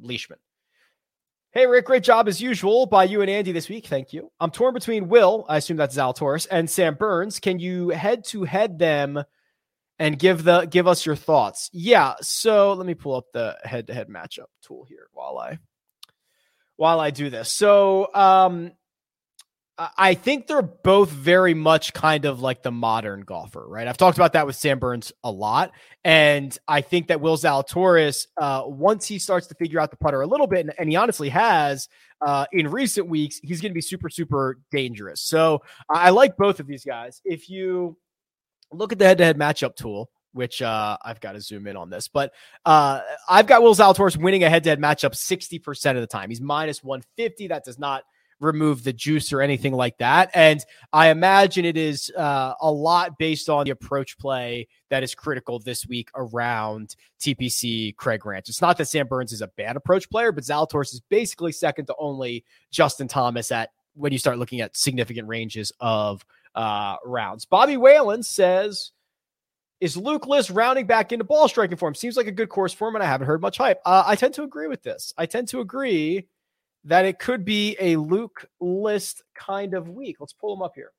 Leishman. 0.00 0.38
Hey, 1.50 1.66
Rick, 1.66 1.84
great 1.84 2.02
job 2.02 2.28
as 2.28 2.40
usual 2.40 2.86
by 2.86 3.04
you 3.04 3.20
and 3.20 3.28
Andy 3.28 3.52
this 3.52 3.68
week. 3.68 3.86
Thank 3.86 4.14
you. 4.14 4.32
I'm 4.40 4.50
torn 4.50 4.72
between 4.72 5.08
Will, 5.10 5.44
I 5.46 5.58
assume 5.58 5.76
that's 5.76 5.94
Zalatoris, 5.94 6.46
and 6.50 6.70
Sam 6.70 6.94
Burns. 6.94 7.38
Can 7.38 7.58
you 7.58 7.90
head 7.90 8.24
to 8.28 8.44
head 8.44 8.78
them 8.78 9.22
and 9.98 10.18
give 10.18 10.42
the 10.42 10.64
give 10.64 10.88
us 10.88 11.04
your 11.04 11.16
thoughts? 11.16 11.68
Yeah. 11.70 12.14
So 12.22 12.72
let 12.72 12.86
me 12.86 12.94
pull 12.94 13.14
up 13.14 13.26
the 13.34 13.58
head 13.62 13.88
to 13.88 13.94
head 13.94 14.08
matchup 14.08 14.46
tool 14.62 14.86
here 14.88 15.08
while 15.12 15.36
I 15.36 15.58
while 16.76 16.98
I 16.98 17.10
do 17.10 17.28
this. 17.28 17.52
So 17.52 18.08
um 18.14 18.72
I 19.78 20.14
think 20.14 20.46
they're 20.46 20.60
both 20.60 21.08
very 21.08 21.54
much 21.54 21.94
kind 21.94 22.26
of 22.26 22.42
like 22.42 22.62
the 22.62 22.70
modern 22.70 23.22
golfer, 23.22 23.66
right? 23.66 23.88
I've 23.88 23.96
talked 23.96 24.18
about 24.18 24.34
that 24.34 24.46
with 24.46 24.54
Sam 24.54 24.78
Burns 24.78 25.12
a 25.24 25.30
lot. 25.30 25.72
And 26.04 26.56
I 26.68 26.82
think 26.82 27.08
that 27.08 27.22
Will 27.22 27.38
Zalatoris, 27.38 28.26
uh, 28.36 28.64
once 28.66 29.06
he 29.06 29.18
starts 29.18 29.46
to 29.46 29.54
figure 29.54 29.80
out 29.80 29.90
the 29.90 29.96
putter 29.96 30.20
a 30.20 30.26
little 30.26 30.46
bit, 30.46 30.60
and, 30.60 30.74
and 30.78 30.90
he 30.90 30.96
honestly 30.96 31.30
has 31.30 31.88
uh, 32.20 32.44
in 32.52 32.70
recent 32.70 33.08
weeks, 33.08 33.40
he's 33.42 33.62
going 33.62 33.70
to 33.70 33.74
be 33.74 33.80
super, 33.80 34.10
super 34.10 34.58
dangerous. 34.70 35.22
So 35.22 35.62
I 35.88 36.10
like 36.10 36.36
both 36.36 36.60
of 36.60 36.66
these 36.66 36.84
guys. 36.84 37.22
If 37.24 37.48
you 37.48 37.96
look 38.72 38.92
at 38.92 38.98
the 38.98 39.06
head 39.06 39.18
to 39.18 39.24
head 39.24 39.38
matchup 39.38 39.74
tool, 39.74 40.10
which 40.32 40.60
uh, 40.60 40.98
I've 41.02 41.20
got 41.20 41.32
to 41.32 41.40
zoom 41.40 41.66
in 41.66 41.76
on 41.76 41.88
this, 41.88 42.08
but 42.08 42.32
uh, 42.66 43.00
I've 43.28 43.46
got 43.46 43.62
Will 43.62 43.74
Zalatoris 43.74 44.16
winning 44.18 44.44
a 44.44 44.50
head 44.50 44.64
to 44.64 44.70
head 44.70 44.80
matchup 44.80 45.12
60% 45.12 45.90
of 45.90 45.96
the 45.96 46.06
time. 46.06 46.28
He's 46.28 46.40
minus 46.42 46.84
150. 46.84 47.48
That 47.48 47.64
does 47.64 47.78
not 47.78 48.04
remove 48.42 48.82
the 48.82 48.92
juice 48.92 49.32
or 49.32 49.40
anything 49.40 49.72
like 49.72 49.96
that. 49.98 50.30
And 50.34 50.62
I 50.92 51.08
imagine 51.08 51.64
it 51.64 51.76
is 51.76 52.10
uh, 52.16 52.54
a 52.60 52.70
lot 52.70 53.16
based 53.16 53.48
on 53.48 53.64
the 53.64 53.70
approach 53.70 54.18
play 54.18 54.66
that 54.90 55.04
is 55.04 55.14
critical 55.14 55.60
this 55.60 55.86
week 55.86 56.10
around 56.14 56.96
TPC 57.20 57.96
Craig 57.96 58.26
Ranch. 58.26 58.48
It's 58.48 58.60
not 58.60 58.76
that 58.78 58.86
Sam 58.86 59.06
Burns 59.06 59.32
is 59.32 59.42
a 59.42 59.46
bad 59.46 59.76
approach 59.76 60.10
player, 60.10 60.32
but 60.32 60.44
Zalatoris 60.44 60.92
is 60.92 61.00
basically 61.08 61.52
second 61.52 61.86
to 61.86 61.94
only 61.98 62.44
Justin 62.70 63.06
Thomas 63.06 63.52
at 63.52 63.70
when 63.94 64.12
you 64.12 64.18
start 64.18 64.38
looking 64.38 64.60
at 64.60 64.76
significant 64.76 65.28
ranges 65.28 65.72
of 65.78 66.24
uh, 66.56 66.96
rounds. 67.04 67.44
Bobby 67.44 67.76
Whalen 67.76 68.24
says, 68.24 68.90
is 69.80 69.96
Luke 69.96 70.26
List 70.26 70.50
rounding 70.50 70.86
back 70.86 71.12
into 71.12 71.24
ball 71.24 71.48
striking 71.48 71.76
form? 71.76 71.94
Seems 71.94 72.16
like 72.16 72.26
a 72.26 72.32
good 72.32 72.48
course 72.48 72.72
for 72.72 72.88
him, 72.88 72.94
and 72.94 73.02
I 73.02 73.06
haven't 73.06 73.26
heard 73.26 73.40
much 73.40 73.58
hype. 73.58 73.80
Uh, 73.84 74.04
I 74.06 74.14
tend 74.14 74.34
to 74.34 74.44
agree 74.44 74.68
with 74.68 74.82
this. 74.82 75.12
I 75.18 75.26
tend 75.26 75.48
to 75.48 75.60
agree 75.60 76.28
that 76.84 77.04
it 77.04 77.18
could 77.18 77.44
be 77.44 77.76
a 77.80 77.96
Luke 77.96 78.46
List 78.60 79.22
kind 79.34 79.74
of 79.74 79.88
week. 79.88 80.16
Let's 80.20 80.32
pull 80.32 80.54
him 80.54 80.62
up 80.62 80.72
here. 80.74 80.92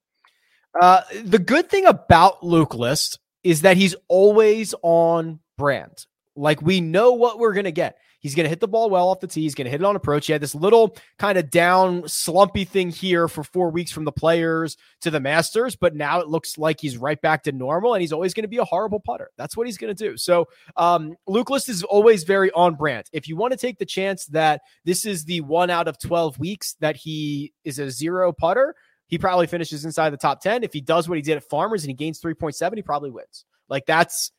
Uh, 0.79 1.01
the 1.23 1.39
good 1.39 1.69
thing 1.69 1.85
about 1.85 2.43
Luke 2.43 2.73
List 2.73 3.19
is 3.43 3.61
that 3.61 3.77
he's 3.77 3.95
always 4.07 4.73
on 4.81 5.39
brand. 5.57 6.05
Like 6.35 6.61
we 6.61 6.81
know 6.81 7.13
what 7.13 7.37
we're 7.37 7.53
going 7.53 7.65
to 7.65 7.71
get. 7.71 7.97
He's 8.23 8.35
going 8.35 8.45
to 8.45 8.49
hit 8.49 8.61
the 8.61 8.69
ball 8.69 8.89
well 8.89 9.09
off 9.09 9.19
the 9.19 9.27
tee. 9.27 9.41
He's 9.41 9.53
going 9.53 9.65
to 9.65 9.71
hit 9.71 9.81
it 9.81 9.85
on 9.85 9.97
approach. 9.97 10.27
He 10.27 10.31
had 10.31 10.41
this 10.41 10.55
little 10.55 10.95
kind 11.19 11.37
of 11.37 11.49
down 11.49 12.07
slumpy 12.07 12.63
thing 12.63 12.89
here 12.89 13.27
for 13.27 13.43
four 13.43 13.69
weeks 13.69 13.91
from 13.91 14.05
the 14.05 14.13
players 14.13 14.77
to 15.01 15.11
the 15.11 15.19
Masters, 15.19 15.75
but 15.75 15.93
now 15.93 16.21
it 16.21 16.29
looks 16.29 16.57
like 16.57 16.79
he's 16.79 16.97
right 16.97 17.21
back 17.21 17.43
to 17.43 17.51
normal 17.51 17.93
and 17.93 18.01
he's 18.01 18.13
always 18.13 18.33
going 18.33 18.45
to 18.45 18.47
be 18.47 18.57
a 18.57 18.63
horrible 18.63 19.01
putter. 19.01 19.29
That's 19.37 19.57
what 19.57 19.67
he's 19.67 19.77
going 19.77 19.93
to 19.93 20.09
do. 20.09 20.15
So, 20.15 20.47
um, 20.77 21.15
Luke 21.27 21.49
List 21.49 21.67
is 21.67 21.83
always 21.83 22.23
very 22.23 22.49
on 22.51 22.75
brand. 22.75 23.07
If 23.11 23.27
you 23.27 23.35
want 23.35 23.51
to 23.51 23.57
take 23.57 23.77
the 23.77 23.85
chance 23.85 24.25
that 24.27 24.61
this 24.85 25.05
is 25.05 25.25
the 25.25 25.41
one 25.41 25.69
out 25.69 25.89
of 25.89 25.99
12 25.99 26.39
weeks 26.39 26.75
that 26.79 26.95
he 26.95 27.51
is 27.65 27.77
a 27.77 27.91
zero 27.91 28.31
putter, 28.31 28.73
he 29.07 29.17
probably 29.17 29.47
finishes 29.47 29.83
inside 29.83 30.11
the 30.11 30.17
top 30.17 30.39
10. 30.39 30.63
If 30.63 30.71
he 30.71 30.79
does 30.79 31.09
what 31.09 31.17
he 31.17 31.21
did 31.21 31.35
at 31.35 31.43
Farmers 31.43 31.83
and 31.83 31.89
he 31.89 31.93
gains 31.93 32.21
3.7, 32.21 32.75
he 32.75 32.81
probably 32.81 33.11
wins. 33.11 33.43
Like 33.67 33.85
that's 33.85 34.31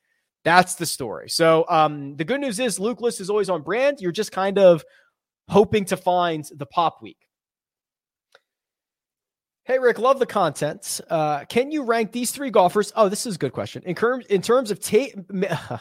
that's 0.44 0.74
the 0.74 0.86
story. 0.86 1.28
So 1.30 1.64
um, 1.68 2.16
the 2.16 2.24
good 2.24 2.40
news 2.40 2.60
is 2.60 2.78
Luke 2.78 3.00
List 3.00 3.20
is 3.20 3.30
always 3.30 3.48
on 3.48 3.62
brand. 3.62 4.00
You're 4.00 4.12
just 4.12 4.32
kind 4.32 4.58
of 4.58 4.84
hoping 5.48 5.84
to 5.86 5.96
find 5.96 6.44
the 6.54 6.66
pop 6.66 7.02
week. 7.02 7.18
Hey 9.64 9.78
Rick, 9.78 9.98
love 9.98 10.18
the 10.18 10.26
content. 10.26 11.00
Uh, 11.08 11.46
can 11.46 11.70
you 11.70 11.84
rank 11.84 12.12
these 12.12 12.30
three 12.30 12.50
golfers? 12.50 12.92
Oh, 12.94 13.08
this 13.08 13.24
is 13.24 13.36
a 13.36 13.38
good 13.38 13.52
question. 13.52 13.82
In, 13.86 13.94
terms 13.94 14.26
in 14.26 14.42
terms 14.42 14.70
of 14.70 14.78
ta- 14.78 15.80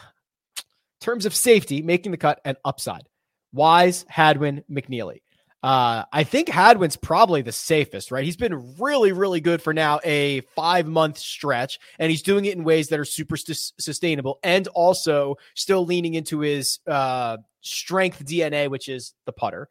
terms 1.00 1.26
of 1.26 1.34
safety, 1.34 1.82
making 1.82 2.12
the 2.12 2.18
cut 2.18 2.40
and 2.46 2.56
upside. 2.64 3.06
Wise, 3.52 4.06
Hadwin, 4.08 4.64
McNealy. 4.70 5.20
Uh, 5.64 6.04
I 6.12 6.24
think 6.24 6.50
Hadwin's 6.50 6.96
probably 6.96 7.40
the 7.40 7.50
safest, 7.50 8.10
right? 8.10 8.22
He's 8.22 8.36
been 8.36 8.76
really, 8.76 9.12
really 9.12 9.40
good 9.40 9.62
for 9.62 9.72
now 9.72 9.98
a 10.04 10.42
five 10.54 10.86
month 10.86 11.16
stretch, 11.16 11.78
and 11.98 12.10
he's 12.10 12.20
doing 12.20 12.44
it 12.44 12.54
in 12.54 12.64
ways 12.64 12.88
that 12.88 13.00
are 13.00 13.04
super 13.06 13.38
st- 13.38 13.72
sustainable 13.80 14.38
and 14.42 14.68
also 14.68 15.36
still 15.54 15.86
leaning 15.86 16.12
into 16.12 16.40
his 16.40 16.80
uh, 16.86 17.38
strength 17.62 18.22
DNA, 18.26 18.68
which 18.68 18.90
is 18.90 19.14
the 19.24 19.32
putter. 19.32 19.70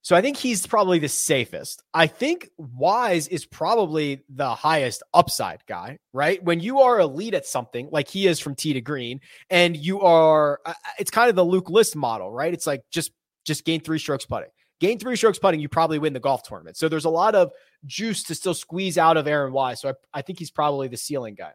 So 0.00 0.16
I 0.16 0.22
think 0.22 0.38
he's 0.38 0.66
probably 0.66 0.98
the 0.98 1.08
safest. 1.08 1.84
I 1.94 2.08
think 2.08 2.48
Wise 2.58 3.28
is 3.28 3.46
probably 3.46 4.24
the 4.28 4.52
highest 4.56 5.04
upside 5.14 5.64
guy, 5.68 6.00
right? 6.12 6.42
When 6.42 6.58
you 6.58 6.80
are 6.80 6.98
elite 6.98 7.34
at 7.34 7.46
something 7.46 7.88
like 7.92 8.08
he 8.08 8.26
is 8.26 8.40
from 8.40 8.56
tee 8.56 8.72
to 8.72 8.80
green, 8.80 9.20
and 9.50 9.76
you 9.76 10.00
are, 10.00 10.58
uh, 10.66 10.74
it's 10.98 11.12
kind 11.12 11.30
of 11.30 11.36
the 11.36 11.44
Luke 11.44 11.70
List 11.70 11.94
model, 11.94 12.28
right? 12.28 12.52
It's 12.52 12.66
like 12.66 12.82
just 12.90 13.12
just 13.44 13.64
gain 13.64 13.80
three 13.80 14.00
strokes 14.00 14.26
putting 14.26 14.50
gain 14.82 14.98
three 14.98 15.14
strokes 15.14 15.38
putting, 15.38 15.60
you 15.60 15.68
probably 15.68 16.00
win 16.00 16.12
the 16.12 16.20
golf 16.20 16.42
tournament. 16.42 16.76
So 16.76 16.88
there's 16.88 17.04
a 17.04 17.10
lot 17.10 17.36
of 17.36 17.52
juice 17.86 18.24
to 18.24 18.34
still 18.34 18.52
squeeze 18.52 18.98
out 18.98 19.16
of 19.16 19.28
Aaron 19.28 19.52
Wise. 19.52 19.80
So 19.80 19.90
I, 19.90 20.18
I 20.18 20.22
think 20.22 20.40
he's 20.40 20.50
probably 20.50 20.88
the 20.88 20.96
ceiling 20.96 21.36
guy. 21.36 21.52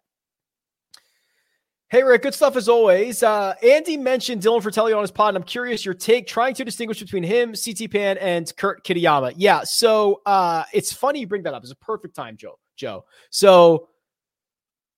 Hey, 1.89 2.03
Rick, 2.03 2.21
good 2.21 2.33
stuff 2.33 2.55
as 2.55 2.69
always. 2.69 3.23
Uh, 3.23 3.53
Andy 3.61 3.97
mentioned 3.97 4.41
Dylan 4.41 4.61
Frittelli 4.61 4.95
on 4.95 5.01
his 5.01 5.11
pod, 5.11 5.29
and 5.29 5.37
I'm 5.37 5.43
curious 5.43 5.83
your 5.83 5.93
take, 5.93 6.25
trying 6.25 6.53
to 6.55 6.63
distinguish 6.63 7.01
between 7.01 7.23
him, 7.23 7.53
CT 7.53 7.91
Pan, 7.91 8.17
and 8.17 8.51
Kurt 8.55 8.85
Kitayama. 8.85 9.33
Yeah, 9.35 9.63
so 9.63 10.21
uh, 10.25 10.63
it's 10.73 10.93
funny 10.93 11.19
you 11.19 11.27
bring 11.27 11.43
that 11.43 11.53
up. 11.53 11.63
It's 11.63 11.71
a 11.71 11.77
perfect 11.77 12.15
time, 12.15 12.37
Joe. 12.37 12.59
Joe. 12.77 13.05
So, 13.29 13.89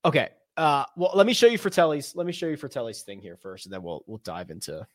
okay. 0.06 0.30
Uh, 0.58 0.84
well, 0.96 1.12
let 1.16 1.26
me 1.26 1.34
show 1.34 1.48
you 1.48 1.58
Frittelli's. 1.58 2.16
Let 2.16 2.28
me 2.28 2.34
show 2.34 2.48
you 2.48 2.58
Frittelli's 2.58 3.02
thing 3.02 3.22
here 3.22 3.38
first, 3.38 3.66
and 3.66 3.74
then 3.74 3.82
we'll 3.82 4.04
we'll 4.08 4.22
dive 4.24 4.50
into 4.50 4.86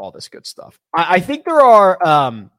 all 0.00 0.10
this 0.10 0.28
good 0.28 0.46
stuff. 0.46 0.78
I, 0.94 1.16
I 1.16 1.20
think 1.20 1.44
there 1.44 1.60
are 1.60 2.04
um, 2.04 2.50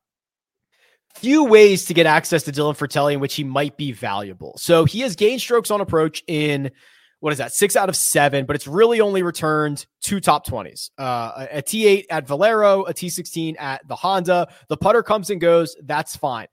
few 1.16 1.44
ways 1.46 1.86
to 1.86 1.94
get 1.94 2.06
access 2.06 2.44
to 2.44 2.52
Dylan 2.52 2.78
Frittelli 2.78 3.14
in 3.14 3.20
which 3.20 3.36
he 3.36 3.44
might 3.44 3.78
be 3.78 3.92
valuable. 3.92 4.58
So 4.58 4.86
he 4.86 5.02
has 5.02 5.16
gained 5.16 5.42
strokes 5.42 5.72
on 5.72 5.82
approach 5.82 6.24
in 6.28 6.72
what 7.20 7.32
is 7.32 7.38
that 7.38 7.54
six 7.54 7.76
out 7.76 7.90
of 7.90 7.96
seven, 7.96 8.46
but 8.46 8.56
it's 8.56 8.68
really 8.68 9.00
only 9.00 9.22
returned 9.22 9.86
two 10.02 10.20
top 10.20 10.46
20s 10.46 10.90
uh, 10.98 11.48
a 11.52 11.62
T8 11.62 12.06
at 12.10 12.28
Valero, 12.28 12.84
a 12.84 12.94
T16 12.94 13.60
at 13.60 13.88
the 13.88 13.96
Honda. 13.96 14.48
The 14.70 14.78
putter 14.78 15.04
comes 15.04 15.30
and 15.30 15.40
goes. 15.40 15.76
That's 15.84 16.16
fine. 16.16 16.48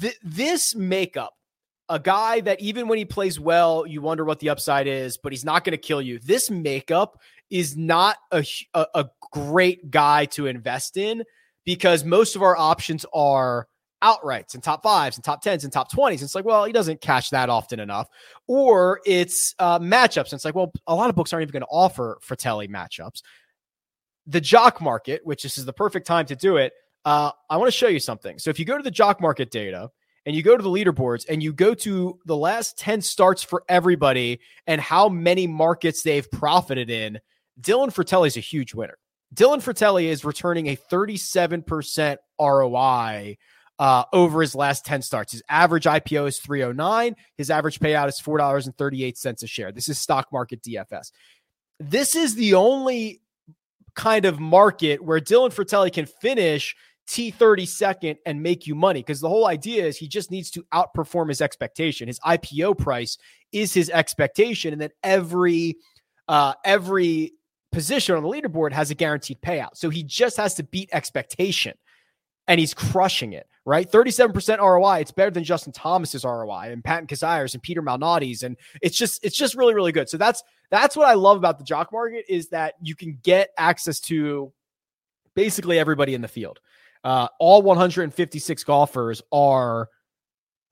Th- 0.00 0.18
this 0.22 0.74
makeup, 0.74 1.34
a 1.88 1.98
guy 1.98 2.40
that 2.40 2.60
even 2.60 2.88
when 2.88 2.98
he 2.98 3.04
plays 3.04 3.38
well, 3.38 3.86
you 3.86 4.00
wonder 4.00 4.24
what 4.24 4.40
the 4.40 4.50
upside 4.50 4.86
is, 4.86 5.16
but 5.16 5.32
he's 5.32 5.44
not 5.44 5.64
going 5.64 5.72
to 5.72 5.78
kill 5.78 6.02
you. 6.02 6.18
This 6.18 6.50
makeup 6.50 7.20
is 7.50 7.76
not 7.76 8.16
a, 8.32 8.44
a, 8.74 8.86
a 8.94 9.06
great 9.32 9.90
guy 9.90 10.24
to 10.26 10.46
invest 10.46 10.96
in 10.96 11.22
because 11.64 12.04
most 12.04 12.36
of 12.36 12.42
our 12.42 12.56
options 12.56 13.06
are 13.14 13.68
outrights 14.02 14.54
and 14.54 14.62
top 14.62 14.82
fives 14.82 15.16
and 15.16 15.24
top 15.24 15.42
tens 15.42 15.64
and 15.64 15.72
top 15.72 15.90
20s. 15.90 16.12
And 16.12 16.22
It's 16.22 16.34
like, 16.34 16.44
well, 16.44 16.64
he 16.64 16.72
doesn't 16.72 17.00
cash 17.00 17.30
that 17.30 17.48
often 17.48 17.80
enough. 17.80 18.08
Or 18.46 19.00
it's 19.06 19.54
uh, 19.58 19.78
matchups. 19.78 20.26
And 20.26 20.34
it's 20.34 20.44
like, 20.44 20.54
well, 20.54 20.72
a 20.86 20.94
lot 20.94 21.08
of 21.08 21.16
books 21.16 21.32
aren't 21.32 21.42
even 21.42 21.52
going 21.52 21.62
to 21.62 21.68
offer 21.70 22.18
Frittelli 22.26 22.68
matchups. 22.68 23.22
The 24.26 24.40
jock 24.40 24.80
market, 24.80 25.20
which 25.24 25.42
this 25.42 25.56
is 25.56 25.64
the 25.64 25.72
perfect 25.72 26.06
time 26.06 26.26
to 26.26 26.36
do 26.36 26.56
it, 26.56 26.72
uh, 27.04 27.30
I 27.48 27.56
want 27.56 27.68
to 27.68 27.76
show 27.76 27.86
you 27.86 28.00
something. 28.00 28.38
So 28.38 28.50
if 28.50 28.58
you 28.58 28.64
go 28.64 28.76
to 28.76 28.82
the 28.82 28.90
jock 28.90 29.20
market 29.20 29.50
data 29.50 29.90
and 30.26 30.34
you 30.34 30.42
go 30.42 30.56
to 30.56 30.62
the 30.62 30.68
leaderboards 30.68 31.24
and 31.28 31.42
you 31.42 31.52
go 31.52 31.72
to 31.72 32.18
the 32.26 32.36
last 32.36 32.76
10 32.78 33.00
starts 33.00 33.44
for 33.44 33.62
everybody 33.68 34.40
and 34.66 34.80
how 34.80 35.08
many 35.08 35.46
markets 35.46 36.02
they've 36.02 36.30
profited 36.30 36.90
in, 36.90 37.20
Dylan 37.60 37.94
Frittelli 37.94 38.26
is 38.26 38.36
a 38.36 38.40
huge 38.40 38.74
winner. 38.74 38.98
Dylan 39.34 39.58
Frittelli 39.58 40.04
is 40.04 40.24
returning 40.24 40.66
a 40.66 40.76
37% 40.76 42.16
ROI 42.40 43.38
uh, 43.78 44.04
over 44.12 44.40
his 44.40 44.54
last 44.54 44.84
10 44.84 45.02
starts. 45.02 45.32
His 45.32 45.42
average 45.48 45.84
IPO 45.84 46.28
is 46.28 46.38
309. 46.38 47.14
His 47.36 47.50
average 47.50 47.78
payout 47.78 48.08
is 48.08 48.20
$4.38 48.20 49.42
a 49.42 49.46
share. 49.46 49.72
This 49.72 49.88
is 49.88 49.98
stock 49.98 50.32
market 50.32 50.62
DFS. 50.62 51.12
This 51.78 52.16
is 52.16 52.34
the 52.34 52.54
only 52.54 53.20
kind 53.94 54.24
of 54.24 54.40
market 54.40 55.02
where 55.02 55.20
Dylan 55.20 55.54
Frittelli 55.54 55.92
can 55.92 56.06
finish 56.06 56.74
T30 57.08 57.68
second 57.68 58.18
and 58.26 58.42
make 58.42 58.66
you 58.66 58.74
money 58.74 59.00
because 59.00 59.20
the 59.20 59.28
whole 59.28 59.46
idea 59.46 59.84
is 59.84 59.96
he 59.96 60.08
just 60.08 60.30
needs 60.30 60.50
to 60.50 60.64
outperform 60.74 61.28
his 61.28 61.40
expectation. 61.40 62.08
His 62.08 62.18
IPO 62.20 62.78
price 62.78 63.16
is 63.52 63.72
his 63.72 63.90
expectation, 63.90 64.72
and 64.72 64.80
then 64.80 64.90
every 65.02 65.76
uh, 66.28 66.54
every 66.64 67.32
position 67.72 68.16
on 68.16 68.22
the 68.22 68.28
leaderboard 68.28 68.72
has 68.72 68.90
a 68.90 68.94
guaranteed 68.94 69.40
payout. 69.40 69.76
So 69.76 69.90
he 69.90 70.02
just 70.02 70.36
has 70.38 70.54
to 70.54 70.62
beat 70.64 70.88
expectation 70.92 71.74
and 72.48 72.60
he's 72.60 72.74
crushing 72.74 73.32
it, 73.32 73.46
right? 73.64 73.90
37% 73.90 74.58
ROI. 74.58 75.00
It's 75.00 75.10
better 75.10 75.30
than 75.30 75.44
Justin 75.44 75.72
Thomas's 75.72 76.24
ROI 76.24 76.70
and 76.70 76.82
Patton 76.82 77.06
Kizzire's 77.06 77.54
and 77.54 77.62
Peter 77.62 77.82
Malnati's. 77.82 78.42
And 78.42 78.56
it's 78.82 78.96
just, 78.96 79.24
it's 79.24 79.36
just 79.36 79.54
really, 79.54 79.74
really 79.74 79.92
good. 79.92 80.08
So 80.08 80.16
that's, 80.16 80.42
that's 80.70 80.96
what 80.96 81.08
I 81.08 81.14
love 81.14 81.36
about 81.36 81.58
the 81.58 81.64
jock 81.64 81.92
market 81.92 82.24
is 82.28 82.48
that 82.48 82.74
you 82.80 82.94
can 82.94 83.18
get 83.22 83.50
access 83.58 84.00
to 84.00 84.52
basically 85.34 85.78
everybody 85.78 86.14
in 86.14 86.22
the 86.22 86.28
field. 86.28 86.60
Uh, 87.06 87.28
all 87.38 87.62
156 87.62 88.64
golfers 88.64 89.22
are 89.30 89.88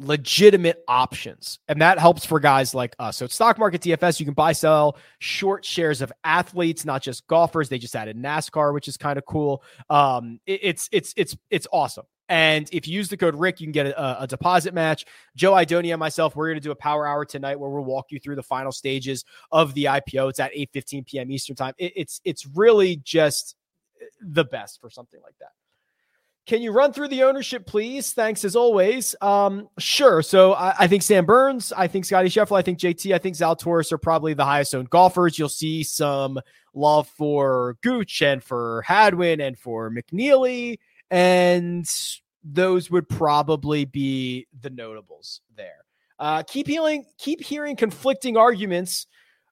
legitimate 0.00 0.82
options. 0.88 1.60
And 1.68 1.80
that 1.80 2.00
helps 2.00 2.26
for 2.26 2.40
guys 2.40 2.74
like 2.74 2.96
us. 2.98 3.18
So 3.18 3.28
stock 3.28 3.56
market 3.56 3.82
DFS, 3.82 4.18
you 4.18 4.26
can 4.26 4.34
buy, 4.34 4.50
sell 4.50 4.96
short 5.20 5.64
shares 5.64 6.02
of 6.02 6.12
athletes, 6.24 6.84
not 6.84 7.02
just 7.02 7.24
golfers. 7.28 7.68
They 7.68 7.78
just 7.78 7.94
added 7.94 8.16
NASCAR, 8.16 8.74
which 8.74 8.88
is 8.88 8.96
kind 8.96 9.16
of 9.16 9.24
cool. 9.26 9.62
Um, 9.88 10.40
it, 10.44 10.58
it's, 10.64 10.88
it's, 10.90 11.14
it's, 11.16 11.36
it's 11.50 11.68
awesome. 11.72 12.04
And 12.28 12.68
if 12.72 12.88
you 12.88 12.94
use 12.94 13.08
the 13.08 13.16
code 13.16 13.36
Rick, 13.36 13.60
you 13.60 13.66
can 13.68 13.72
get 13.72 13.86
a, 13.86 14.22
a 14.22 14.26
deposit 14.26 14.74
match. 14.74 15.04
Joe 15.36 15.52
Idoni 15.52 15.92
and 15.92 16.00
myself, 16.00 16.34
we're 16.34 16.48
going 16.48 16.58
to 16.58 16.64
do 16.64 16.72
a 16.72 16.76
power 16.76 17.06
hour 17.06 17.24
tonight 17.24 17.60
where 17.60 17.70
we'll 17.70 17.84
walk 17.84 18.06
you 18.10 18.18
through 18.18 18.34
the 18.34 18.42
final 18.42 18.72
stages 18.72 19.24
of 19.52 19.72
the 19.74 19.84
IPO. 19.84 20.30
It's 20.30 20.40
at 20.40 20.50
8 20.52 20.70
15 20.72 21.04
p.m. 21.04 21.30
Eastern 21.30 21.54
time. 21.54 21.74
It, 21.78 21.92
it's, 21.94 22.20
it's 22.24 22.44
really 22.44 22.96
just 22.96 23.54
the 24.20 24.44
best 24.44 24.80
for 24.80 24.90
something 24.90 25.20
like 25.22 25.38
that. 25.38 25.50
Can 26.46 26.60
you 26.60 26.72
run 26.72 26.92
through 26.92 27.08
the 27.08 27.22
ownership, 27.22 27.66
please? 27.66 28.12
Thanks 28.12 28.44
as 28.44 28.54
always. 28.54 29.14
Um, 29.22 29.68
sure. 29.78 30.20
So 30.20 30.52
I, 30.52 30.74
I, 30.80 30.86
think 30.88 31.02
Sam 31.02 31.24
Burns, 31.24 31.72
I 31.72 31.86
think 31.86 32.04
Scotty 32.04 32.28
Scheffler, 32.28 32.58
I 32.58 32.62
think 32.62 32.78
JT, 32.78 33.14
I 33.14 33.18
think 33.18 33.34
Zalatoris 33.34 33.92
are 33.92 33.98
probably 33.98 34.34
the 34.34 34.44
highest 34.44 34.74
owned 34.74 34.90
golfers. 34.90 35.38
You'll 35.38 35.48
see 35.48 35.82
some 35.82 36.38
love 36.74 37.08
for 37.08 37.78
Gooch 37.82 38.20
and 38.20 38.42
for 38.42 38.82
Hadwin 38.86 39.40
and 39.40 39.58
for 39.58 39.90
McNealy, 39.90 40.78
and 41.10 41.86
those 42.42 42.90
would 42.90 43.08
probably 43.08 43.86
be 43.86 44.46
the 44.60 44.70
notables 44.70 45.40
there. 45.56 45.84
Uh, 46.18 46.42
keep 46.42 46.66
hearing, 46.66 47.06
keep 47.16 47.42
hearing 47.42 47.74
conflicting 47.74 48.36
arguments 48.36 49.06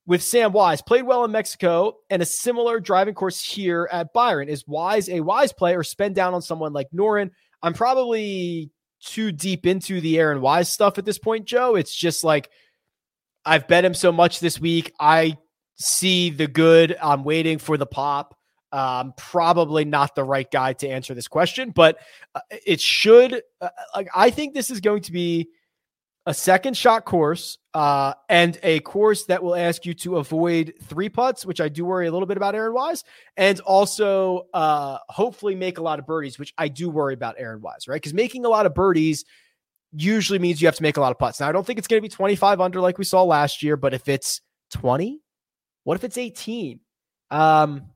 with 0.06 0.22
Sam 0.22 0.52
Wise. 0.52 0.82
Played 0.82 1.02
well 1.02 1.24
in 1.24 1.32
Mexico 1.32 1.98
and 2.10 2.22
a 2.22 2.26
similar 2.26 2.80
driving 2.80 3.14
course 3.14 3.42
here 3.42 3.88
at 3.92 4.12
Byron. 4.12 4.48
Is 4.48 4.66
Wise 4.66 5.08
a 5.08 5.20
Wise 5.20 5.52
play 5.52 5.76
or 5.76 5.84
spend 5.84 6.14
down 6.14 6.34
on 6.34 6.42
someone 6.42 6.72
like 6.72 6.90
Noren? 6.90 7.30
I'm 7.62 7.74
probably 7.74 8.70
too 9.00 9.32
deep 9.32 9.66
into 9.66 10.00
the 10.00 10.18
Aaron 10.18 10.40
Wise 10.40 10.72
stuff 10.72 10.98
at 10.98 11.04
this 11.04 11.18
point, 11.18 11.46
Joe. 11.46 11.74
It's 11.76 11.94
just 11.94 12.24
like 12.24 12.50
I've 13.44 13.68
bet 13.68 13.84
him 13.84 13.94
so 13.94 14.12
much 14.12 14.40
this 14.40 14.60
week. 14.60 14.92
I 14.98 15.36
see 15.76 16.30
the 16.30 16.46
good. 16.46 16.96
I'm 17.02 17.24
waiting 17.24 17.58
for 17.58 17.76
the 17.76 17.86
pop. 17.86 18.36
Um, 18.72 19.12
probably 19.18 19.84
not 19.84 20.14
the 20.14 20.24
right 20.24 20.50
guy 20.50 20.72
to 20.74 20.88
answer 20.88 21.12
this 21.12 21.28
question, 21.28 21.72
but 21.72 21.98
uh, 22.34 22.40
it 22.64 22.80
should. 22.80 23.42
Uh, 23.60 23.68
like 23.94 24.08
I 24.14 24.30
think 24.30 24.54
this 24.54 24.70
is 24.70 24.80
going 24.80 25.02
to 25.02 25.12
be 25.12 25.48
a 26.26 26.34
second 26.34 26.76
shot 26.76 27.04
course 27.04 27.58
uh, 27.74 28.14
and 28.28 28.58
a 28.62 28.80
course 28.80 29.24
that 29.24 29.42
will 29.42 29.56
ask 29.56 29.84
you 29.84 29.94
to 29.94 30.18
avoid 30.18 30.74
three 30.84 31.08
putts, 31.08 31.44
which 31.44 31.60
I 31.60 31.68
do 31.68 31.84
worry 31.84 32.06
a 32.06 32.12
little 32.12 32.26
bit 32.26 32.36
about 32.36 32.54
Aaron 32.54 32.74
Wise, 32.74 33.02
and 33.36 33.58
also 33.60 34.46
uh, 34.54 34.98
hopefully 35.08 35.54
make 35.54 35.78
a 35.78 35.82
lot 35.82 35.98
of 35.98 36.06
birdies, 36.06 36.38
which 36.38 36.54
I 36.56 36.68
do 36.68 36.90
worry 36.90 37.14
about 37.14 37.36
Aaron 37.38 37.60
Wise, 37.60 37.88
right? 37.88 37.96
Because 37.96 38.14
making 38.14 38.44
a 38.44 38.48
lot 38.48 38.66
of 38.66 38.74
birdies 38.74 39.24
usually 39.92 40.38
means 40.38 40.62
you 40.62 40.68
have 40.68 40.76
to 40.76 40.82
make 40.82 40.96
a 40.96 41.00
lot 41.00 41.10
of 41.10 41.18
putts. 41.18 41.40
Now, 41.40 41.48
I 41.48 41.52
don't 41.52 41.66
think 41.66 41.78
it's 41.78 41.88
going 41.88 41.98
to 42.00 42.08
be 42.08 42.14
25 42.14 42.60
under 42.60 42.80
like 42.80 42.98
we 42.98 43.04
saw 43.04 43.24
last 43.24 43.62
year, 43.62 43.76
but 43.76 43.92
if 43.92 44.08
it's 44.08 44.40
20, 44.74 45.20
what 45.84 45.96
if 45.96 46.04
it's 46.04 46.16
18? 46.16 46.80
Um, 47.30 47.86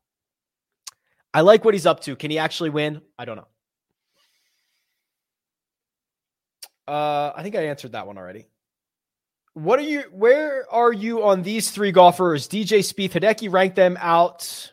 I 1.33 1.43
like 1.43 1.65
what 1.65 1.75
he's 1.75 1.87
up 1.87 2.01
to. 2.01 2.17
Can 2.17 2.31
he 2.31 2.39
actually 2.39 2.71
win? 2.71 3.03
I 3.19 3.25
don't 3.25 3.37
know. 3.37 3.49
Uh, 6.87 7.33
I 7.35 7.43
think 7.43 7.57
I 7.57 7.67
answered 7.67 7.93
that 7.93 8.07
one 8.07 8.19
already. 8.19 8.47
What 9.55 9.79
are 9.79 9.83
you? 9.83 10.05
Where 10.13 10.67
are 10.71 10.93
you 10.93 11.25
on 11.25 11.43
these 11.43 11.71
three 11.71 11.91
golfers? 11.91 12.47
DJ 12.47 12.81
Spieth, 12.81 13.13
Hideki, 13.13 13.51
rank 13.51 13.75
them 13.75 13.97
out, 13.99 14.71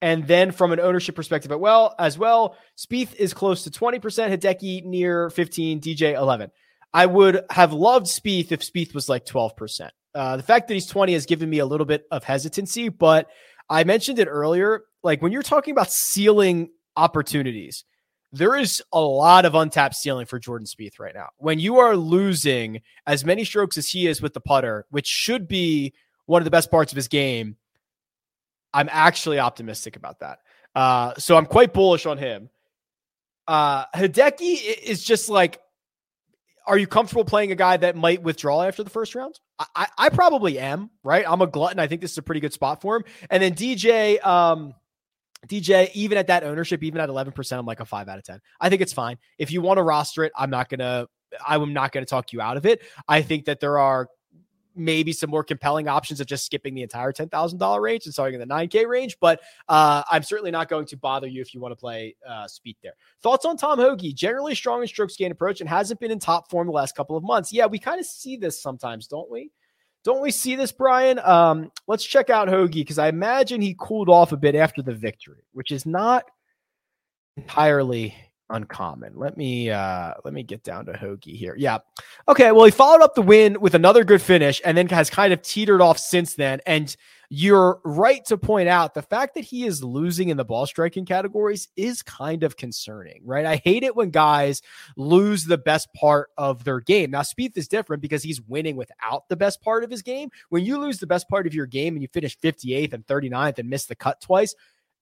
and 0.00 0.26
then 0.26 0.52
from 0.52 0.72
an 0.72 0.78
ownership 0.78 1.16
perspective, 1.16 1.50
as 1.50 1.58
well 1.58 1.94
as 1.98 2.16
well, 2.16 2.56
Spieth 2.78 3.14
is 3.16 3.34
close 3.34 3.64
to 3.64 3.70
twenty 3.70 3.98
percent, 3.98 4.32
Hideki 4.32 4.84
near 4.84 5.28
fifteen, 5.30 5.80
DJ 5.80 6.14
eleven. 6.14 6.52
I 6.94 7.06
would 7.06 7.44
have 7.50 7.72
loved 7.72 8.06
Spieth 8.06 8.52
if 8.52 8.60
Spieth 8.60 8.94
was 8.94 9.08
like 9.08 9.26
twelve 9.26 9.56
percent. 9.56 9.92
Uh, 10.14 10.36
the 10.36 10.42
fact 10.44 10.68
that 10.68 10.74
he's 10.74 10.86
twenty 10.86 11.14
has 11.14 11.26
given 11.26 11.50
me 11.50 11.58
a 11.58 11.66
little 11.66 11.86
bit 11.86 12.04
of 12.12 12.22
hesitancy, 12.22 12.88
but 12.88 13.28
I 13.68 13.82
mentioned 13.82 14.20
it 14.20 14.28
earlier. 14.28 14.84
Like 15.02 15.20
when 15.20 15.32
you're 15.32 15.42
talking 15.42 15.72
about 15.72 15.90
ceiling 15.90 16.70
opportunities, 16.96 17.84
there 18.32 18.56
is 18.56 18.82
a 18.92 19.00
lot 19.00 19.44
of 19.44 19.54
untapped 19.54 19.94
ceiling 19.94 20.26
for 20.26 20.38
Jordan 20.38 20.66
Spieth 20.66 20.98
right 20.98 21.14
now. 21.14 21.28
When 21.38 21.58
you 21.58 21.78
are 21.78 21.96
losing 21.96 22.82
as 23.06 23.24
many 23.24 23.44
strokes 23.44 23.78
as 23.78 23.88
he 23.88 24.06
is 24.06 24.20
with 24.20 24.34
the 24.34 24.40
putter, 24.40 24.86
which 24.90 25.06
should 25.06 25.48
be 25.48 25.94
one 26.26 26.42
of 26.42 26.44
the 26.44 26.50
best 26.50 26.70
parts 26.70 26.92
of 26.92 26.96
his 26.96 27.08
game, 27.08 27.56
I'm 28.74 28.88
actually 28.90 29.38
optimistic 29.38 29.96
about 29.96 30.20
that. 30.20 30.40
Uh, 30.74 31.14
so 31.16 31.36
I'm 31.36 31.46
quite 31.46 31.72
bullish 31.72 32.04
on 32.04 32.18
him. 32.18 32.50
Uh, 33.48 33.86
Hideki 33.94 34.82
is 34.82 35.02
just 35.02 35.28
like, 35.28 35.60
are 36.66 36.76
you 36.76 36.86
comfortable 36.86 37.24
playing 37.24 37.52
a 37.52 37.54
guy 37.54 37.76
that 37.76 37.96
might 37.96 38.22
withdraw 38.22 38.62
after 38.62 38.82
the 38.82 38.90
first 38.90 39.14
round? 39.14 39.38
I, 39.58 39.66
I, 39.74 39.86
I 39.98 40.08
probably 40.10 40.58
am, 40.58 40.90
right? 41.04 41.24
I'm 41.26 41.40
a 41.40 41.46
glutton. 41.46 41.78
I 41.78 41.86
think 41.86 42.00
this 42.00 42.10
is 42.10 42.18
a 42.18 42.22
pretty 42.22 42.40
good 42.40 42.52
spot 42.52 42.82
for 42.82 42.96
him. 42.96 43.04
And 43.30 43.42
then 43.42 43.54
DJ, 43.54 44.24
um, 44.26 44.74
DJ, 45.46 45.90
even 45.94 46.18
at 46.18 46.26
that 46.28 46.44
ownership, 46.44 46.82
even 46.82 47.00
at 47.00 47.08
11%, 47.08 47.58
I'm 47.58 47.66
like 47.66 47.80
a 47.80 47.84
five 47.84 48.08
out 48.08 48.18
of 48.18 48.24
10. 48.24 48.40
I 48.60 48.68
think 48.68 48.82
it's 48.82 48.92
fine. 48.92 49.18
If 49.38 49.50
you 49.50 49.60
want 49.60 49.78
to 49.78 49.82
roster 49.82 50.24
it, 50.24 50.32
I'm 50.36 50.50
not 50.50 50.68
going 50.68 50.80
to, 50.80 51.08
I'm 51.46 51.72
not 51.72 51.92
going 51.92 52.04
to 52.04 52.08
talk 52.08 52.32
you 52.32 52.40
out 52.40 52.56
of 52.56 52.66
it. 52.66 52.82
I 53.08 53.22
think 53.22 53.44
that 53.44 53.60
there 53.60 53.78
are 53.78 54.08
maybe 54.76 55.12
some 55.12 55.30
more 55.30 55.42
compelling 55.42 55.88
options 55.88 56.20
of 56.20 56.26
just 56.26 56.44
skipping 56.44 56.74
the 56.74 56.82
entire 56.82 57.12
$10,000 57.12 57.80
range 57.80 58.04
and 58.04 58.12
starting 58.12 58.40
in 58.40 58.46
the 58.46 58.54
9K 58.54 58.86
range. 58.86 59.16
But 59.20 59.40
uh, 59.68 60.02
I'm 60.10 60.22
certainly 60.22 60.50
not 60.50 60.68
going 60.68 60.86
to 60.86 60.96
bother 60.96 61.26
you 61.26 61.40
if 61.40 61.54
you 61.54 61.60
want 61.60 61.72
to 61.72 61.76
play 61.76 62.14
uh, 62.28 62.44
Spieth 62.44 62.76
there. 62.82 62.92
Thoughts 63.22 63.44
on 63.44 63.56
Tom 63.56 63.78
Hoge? 63.78 64.14
Generally 64.14 64.54
strong 64.54 64.82
in 64.82 64.88
strokes 64.88 65.16
gain 65.16 65.32
approach 65.32 65.60
and 65.60 65.68
hasn't 65.68 65.98
been 65.98 66.10
in 66.10 66.18
top 66.18 66.50
form 66.50 66.66
the 66.66 66.72
last 66.72 66.94
couple 66.94 67.16
of 67.16 67.24
months. 67.24 67.52
Yeah, 67.52 67.66
we 67.66 67.78
kind 67.78 67.98
of 67.98 68.06
see 68.06 68.36
this 68.36 68.60
sometimes, 68.60 69.06
don't 69.06 69.30
we? 69.30 69.50
Don't 70.06 70.22
we 70.22 70.30
see 70.30 70.54
this, 70.54 70.70
Brian? 70.70 71.18
Um, 71.18 71.72
let's 71.88 72.04
check 72.04 72.30
out 72.30 72.46
Hoge 72.46 72.74
because 72.74 72.96
I 72.96 73.08
imagine 73.08 73.60
he 73.60 73.74
cooled 73.76 74.08
off 74.08 74.30
a 74.30 74.36
bit 74.36 74.54
after 74.54 74.80
the 74.80 74.94
victory, 74.94 75.42
which 75.50 75.72
is 75.72 75.84
not 75.84 76.30
entirely 77.36 78.14
uncommon. 78.48 79.14
Let 79.16 79.36
me 79.36 79.68
uh 79.68 80.14
let 80.24 80.32
me 80.32 80.44
get 80.44 80.62
down 80.62 80.86
to 80.86 80.92
Hoge 80.92 81.24
here. 81.24 81.56
Yeah. 81.58 81.78
Okay, 82.28 82.52
well 82.52 82.66
he 82.66 82.70
followed 82.70 83.02
up 83.02 83.16
the 83.16 83.22
win 83.22 83.60
with 83.60 83.74
another 83.74 84.04
good 84.04 84.22
finish 84.22 84.62
and 84.64 84.78
then 84.78 84.86
has 84.90 85.10
kind 85.10 85.32
of 85.32 85.42
teetered 85.42 85.80
off 85.80 85.98
since 85.98 86.36
then 86.36 86.60
and 86.66 86.96
you're 87.28 87.80
right 87.84 88.24
to 88.26 88.38
point 88.38 88.68
out 88.68 88.94
the 88.94 89.02
fact 89.02 89.34
that 89.34 89.44
he 89.44 89.64
is 89.64 89.82
losing 89.82 90.28
in 90.28 90.36
the 90.36 90.44
ball 90.44 90.66
striking 90.66 91.04
categories 91.04 91.68
is 91.76 92.02
kind 92.02 92.42
of 92.42 92.56
concerning, 92.56 93.22
right? 93.24 93.46
I 93.46 93.56
hate 93.56 93.82
it 93.82 93.96
when 93.96 94.10
guys 94.10 94.62
lose 94.96 95.44
the 95.44 95.58
best 95.58 95.92
part 95.94 96.30
of 96.36 96.64
their 96.64 96.80
game. 96.80 97.10
Now, 97.10 97.22
Spieth 97.22 97.56
is 97.56 97.68
different 97.68 98.02
because 98.02 98.22
he's 98.22 98.40
winning 98.40 98.76
without 98.76 99.28
the 99.28 99.36
best 99.36 99.60
part 99.60 99.84
of 99.84 99.90
his 99.90 100.02
game. 100.02 100.30
When 100.48 100.64
you 100.64 100.78
lose 100.78 100.98
the 100.98 101.06
best 101.06 101.28
part 101.28 101.46
of 101.46 101.54
your 101.54 101.66
game 101.66 101.94
and 101.94 102.02
you 102.02 102.08
finish 102.08 102.38
58th 102.38 102.92
and 102.92 103.06
39th 103.06 103.58
and 103.58 103.70
miss 103.70 103.86
the 103.86 103.96
cut 103.96 104.20
twice, 104.20 104.54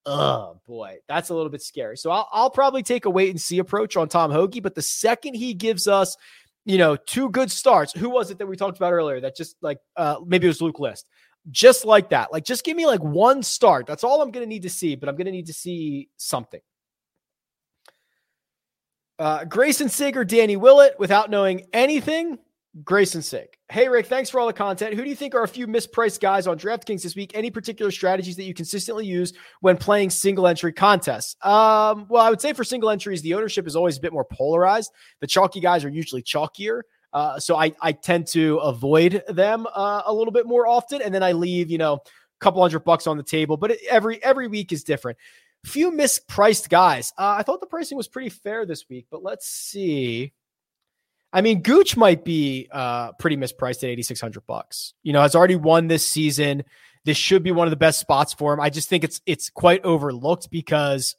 oh 0.07 0.61
boy, 0.67 0.99
that's 1.09 1.31
a 1.31 1.35
little 1.35 1.51
bit 1.51 1.63
scary. 1.63 1.97
So 1.97 2.11
I'll, 2.11 2.29
I'll 2.33 2.51
probably 2.51 2.83
take 2.83 3.05
a 3.05 3.11
wait 3.11 3.31
and 3.31 3.41
see 3.41 3.59
approach 3.59 3.97
on 3.97 4.09
Tom 4.09 4.31
Hoge. 4.31 4.63
But 4.63 4.75
the 4.75 4.83
second 4.83 5.35
he 5.35 5.55
gives 5.55 5.89
us 5.89 6.17
you 6.67 6.79
know, 6.79 6.97
two 6.97 7.29
good 7.29 7.51
starts. 7.51 7.93
Who 7.93 8.09
was 8.09 8.31
it 8.31 8.39
that 8.39 8.47
we 8.47 8.57
talked 8.57 8.79
about 8.79 8.93
earlier 8.93 9.21
that 9.21 9.37
just 9.37 9.57
like 9.61 9.79
uh 9.97 10.17
maybe 10.27 10.47
it 10.47 10.49
was 10.49 10.63
Luke 10.63 10.81
List 10.81 11.07
just 11.51 11.85
like 11.85 12.11
that. 12.11 12.33
Like, 12.33 12.45
just 12.45 12.65
give 12.65 12.77
me 12.77 12.87
like 12.87 13.03
one 13.03 13.43
start. 13.43 13.87
That's 13.87 14.05
all 14.05 14.23
I'm 14.23 14.31
going 14.31 14.45
to 14.45 14.49
need 14.49 14.63
to 14.63 14.71
see, 14.71 14.97
but 14.97 15.09
I'm 15.09 15.17
going 15.17 15.27
to 15.27 15.33
need 15.33 15.47
to 15.47 15.55
see 15.55 16.09
something. 16.17 16.61
Uh, 19.19 19.45
Grayson 19.45 19.89
Sigger, 19.89 20.27
Danny 20.27 20.57
Willett, 20.57 20.99
without 20.99 21.31
knowing 21.31 21.67
anything, 21.73 22.39
Grayson 22.83 23.23
Sigg. 23.23 23.47
Hey, 23.71 23.89
Rick, 23.89 24.07
thanks 24.07 24.29
for 24.29 24.41
all 24.41 24.49
the 24.49 24.53
content. 24.53 24.95
Who 24.95 25.05
do 25.05 25.09
you 25.09 25.15
think 25.15 25.35
are 25.35 25.45
a 25.45 25.49
few 25.49 25.69
mispriced 25.69 26.21
guys 26.21 26.49
on 26.49 26.59
DraftKings 26.59 27.03
this 27.03 27.15
week? 27.15 27.31
Any 27.35 27.51
particular 27.51 27.93
strategies 27.93 28.35
that 28.37 28.43
you 28.43 28.55
consistently 28.55 29.07
use 29.07 29.33
when 29.61 29.77
playing 29.77 30.11
single 30.11 30.49
entry 30.49 30.73
contests? 30.73 31.37
Um, 31.43 32.07
well, 32.09 32.23
I 32.23 32.31
would 32.31 32.41
say 32.41 32.53
for 32.53 32.65
single 32.65 32.91
entries, 32.91 33.23
the 33.23 33.35
ownership 33.35 33.69
is 33.69 33.77
always 33.77 33.99
a 33.99 34.01
bit 34.01 34.13
more 34.13 34.25
polarized. 34.25 34.91
The 35.21 35.29
chalky 35.29 35.61
guys 35.61 35.85
are 35.85 35.89
usually 35.89 36.23
chalkier. 36.23 36.83
Uh, 37.15 37.39
so 37.39 37.57
I, 37.57 37.73
I 37.81 37.93
tend 37.93 38.27
to 38.29 38.59
avoid 38.59 39.23
them 39.29 39.67
uh, 39.73 40.03
a 40.05 40.13
little 40.13 40.33
bit 40.33 40.47
more 40.47 40.67
often. 40.67 41.01
And 41.01 41.15
then 41.15 41.23
I 41.23 41.33
leave, 41.33 41.71
you 41.71 41.79
know, 41.79 41.95
a 41.95 42.01
couple 42.41 42.61
hundred 42.61 42.81
bucks 42.81 43.07
on 43.07 43.17
the 43.17 43.23
table, 43.23 43.57
but 43.57 43.71
it, 43.71 43.79
every, 43.89 44.23
every 44.23 44.49
week 44.49 44.73
is 44.73 44.83
different. 44.83 45.17
Few 45.65 45.93
mispriced 45.93 46.69
guys. 46.69 47.13
Uh, 47.17 47.37
I 47.39 47.43
thought 47.45 47.61
the 47.61 47.67
pricing 47.67 47.97
was 47.97 48.09
pretty 48.09 48.29
fair 48.29 48.67
this 48.67 48.89
week, 48.91 49.07
but 49.11 49.23
let's 49.23 49.49
see. 49.49 50.33
I 51.33 51.41
mean, 51.41 51.63
Gooch 51.63 51.97
might 51.97 52.25
be 52.25 52.69
uh, 52.71 53.13
pretty 53.13 53.37
mispriced 53.37 53.79
at 53.79 53.91
8,600 53.91 54.47
bucks. 54.47 54.95
You 55.03 55.13
know, 55.13 55.23
has 55.23 55.35
already 55.35 55.57
won 55.57 55.87
this 55.87 56.07
season. 56.07 56.65
This 57.05 57.17
should 57.17 57.43
be 57.43 57.53
one 57.53 57.67
of 57.67 57.71
the 57.71 57.77
best 57.77 57.99
spots 58.01 58.35
for 58.35 58.53
him. 58.53 58.61
I 58.61 58.71
just 58.71 58.89
think 58.89 59.05
it's 59.05 59.21
it's 59.27 59.51
quite 59.51 59.85
overlooked 59.85 60.51
because 60.51 61.17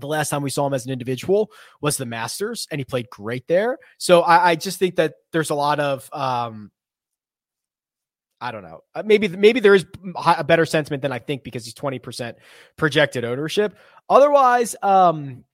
the 0.00 0.06
last 0.06 0.30
time 0.30 0.42
we 0.42 0.50
saw 0.50 0.66
him 0.66 0.74
as 0.74 0.86
an 0.86 0.92
individual 0.92 1.50
was 1.80 1.96
the 1.96 2.06
Masters, 2.06 2.66
and 2.70 2.80
he 2.80 2.84
played 2.84 3.08
great 3.10 3.46
there. 3.46 3.78
So 3.98 4.22
I, 4.22 4.50
I 4.50 4.54
just 4.56 4.78
think 4.78 4.96
that 4.96 5.14
there's 5.32 5.50
a 5.50 5.54
lot 5.54 5.80
of 5.80 6.08
um, 6.12 6.70
I 8.40 8.52
don't 8.52 8.62
know. 8.62 8.82
Uh, 8.94 9.02
maybe 9.04 9.28
maybe 9.28 9.60
there 9.60 9.74
is 9.74 9.84
a 10.16 10.44
better 10.44 10.64
sentiment 10.64 11.02
than 11.02 11.12
I 11.12 11.18
think 11.18 11.44
because 11.44 11.64
he's 11.64 11.74
20% 11.74 12.34
projected 12.76 13.24
ownership. 13.24 13.76
Otherwise, 14.08 14.74
um, 14.82 15.44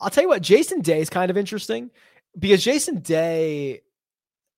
I'll 0.00 0.10
tell 0.10 0.24
you 0.24 0.28
what, 0.28 0.42
Jason 0.42 0.80
Day 0.80 1.00
is 1.00 1.10
kind 1.10 1.30
of 1.30 1.36
interesting 1.36 1.90
because 2.38 2.64
Jason 2.64 3.00
Day, 3.00 3.82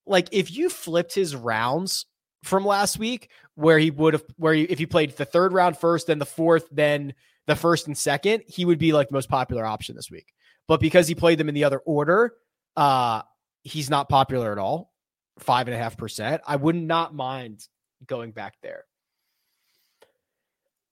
like 0.06 0.28
if 0.30 0.54
you 0.54 0.68
flipped 0.68 1.14
his 1.14 1.34
rounds 1.34 2.06
from 2.44 2.64
last 2.64 2.98
week, 2.98 3.30
where 3.56 3.78
he 3.78 3.90
would 3.90 4.14
have, 4.14 4.24
where 4.36 4.54
he, 4.54 4.62
if 4.62 4.78
he 4.78 4.86
played 4.86 5.16
the 5.16 5.24
third 5.24 5.52
round 5.52 5.76
first, 5.76 6.06
then 6.06 6.18
the 6.18 6.26
fourth, 6.26 6.68
then 6.70 7.14
the 7.46 7.56
first 7.56 7.86
and 7.86 7.96
second, 7.96 8.42
he 8.46 8.64
would 8.64 8.78
be 8.78 8.92
like 8.92 9.08
the 9.08 9.14
most 9.14 9.28
popular 9.28 9.64
option 9.64 9.96
this 9.96 10.10
week. 10.10 10.32
But 10.68 10.80
because 10.80 11.06
he 11.06 11.14
played 11.14 11.38
them 11.38 11.48
in 11.48 11.54
the 11.54 11.64
other 11.64 11.78
order, 11.78 12.34
uh, 12.76 13.22
he's 13.62 13.90
not 13.90 14.08
popular 14.08 14.52
at 14.52 14.58
all. 14.58 14.92
Five 15.38 15.68
and 15.68 15.74
a 15.74 15.78
half 15.78 15.96
percent. 15.96 16.42
I 16.46 16.56
would 16.56 16.76
not 16.76 17.14
mind 17.14 17.66
going 18.06 18.32
back 18.32 18.54
there. 18.62 18.84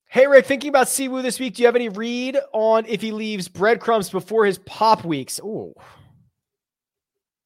Hey 0.06 0.28
Rick, 0.28 0.46
thinking 0.46 0.68
about 0.68 0.86
Siwoo 0.86 1.22
this 1.22 1.40
week. 1.40 1.54
Do 1.54 1.62
you 1.62 1.66
have 1.66 1.74
any 1.74 1.88
read 1.88 2.38
on 2.52 2.86
if 2.86 3.00
he 3.00 3.10
leaves 3.10 3.48
breadcrumbs 3.48 4.10
before 4.10 4.46
his 4.46 4.58
pop 4.58 5.04
weeks? 5.04 5.40
Oh, 5.42 5.74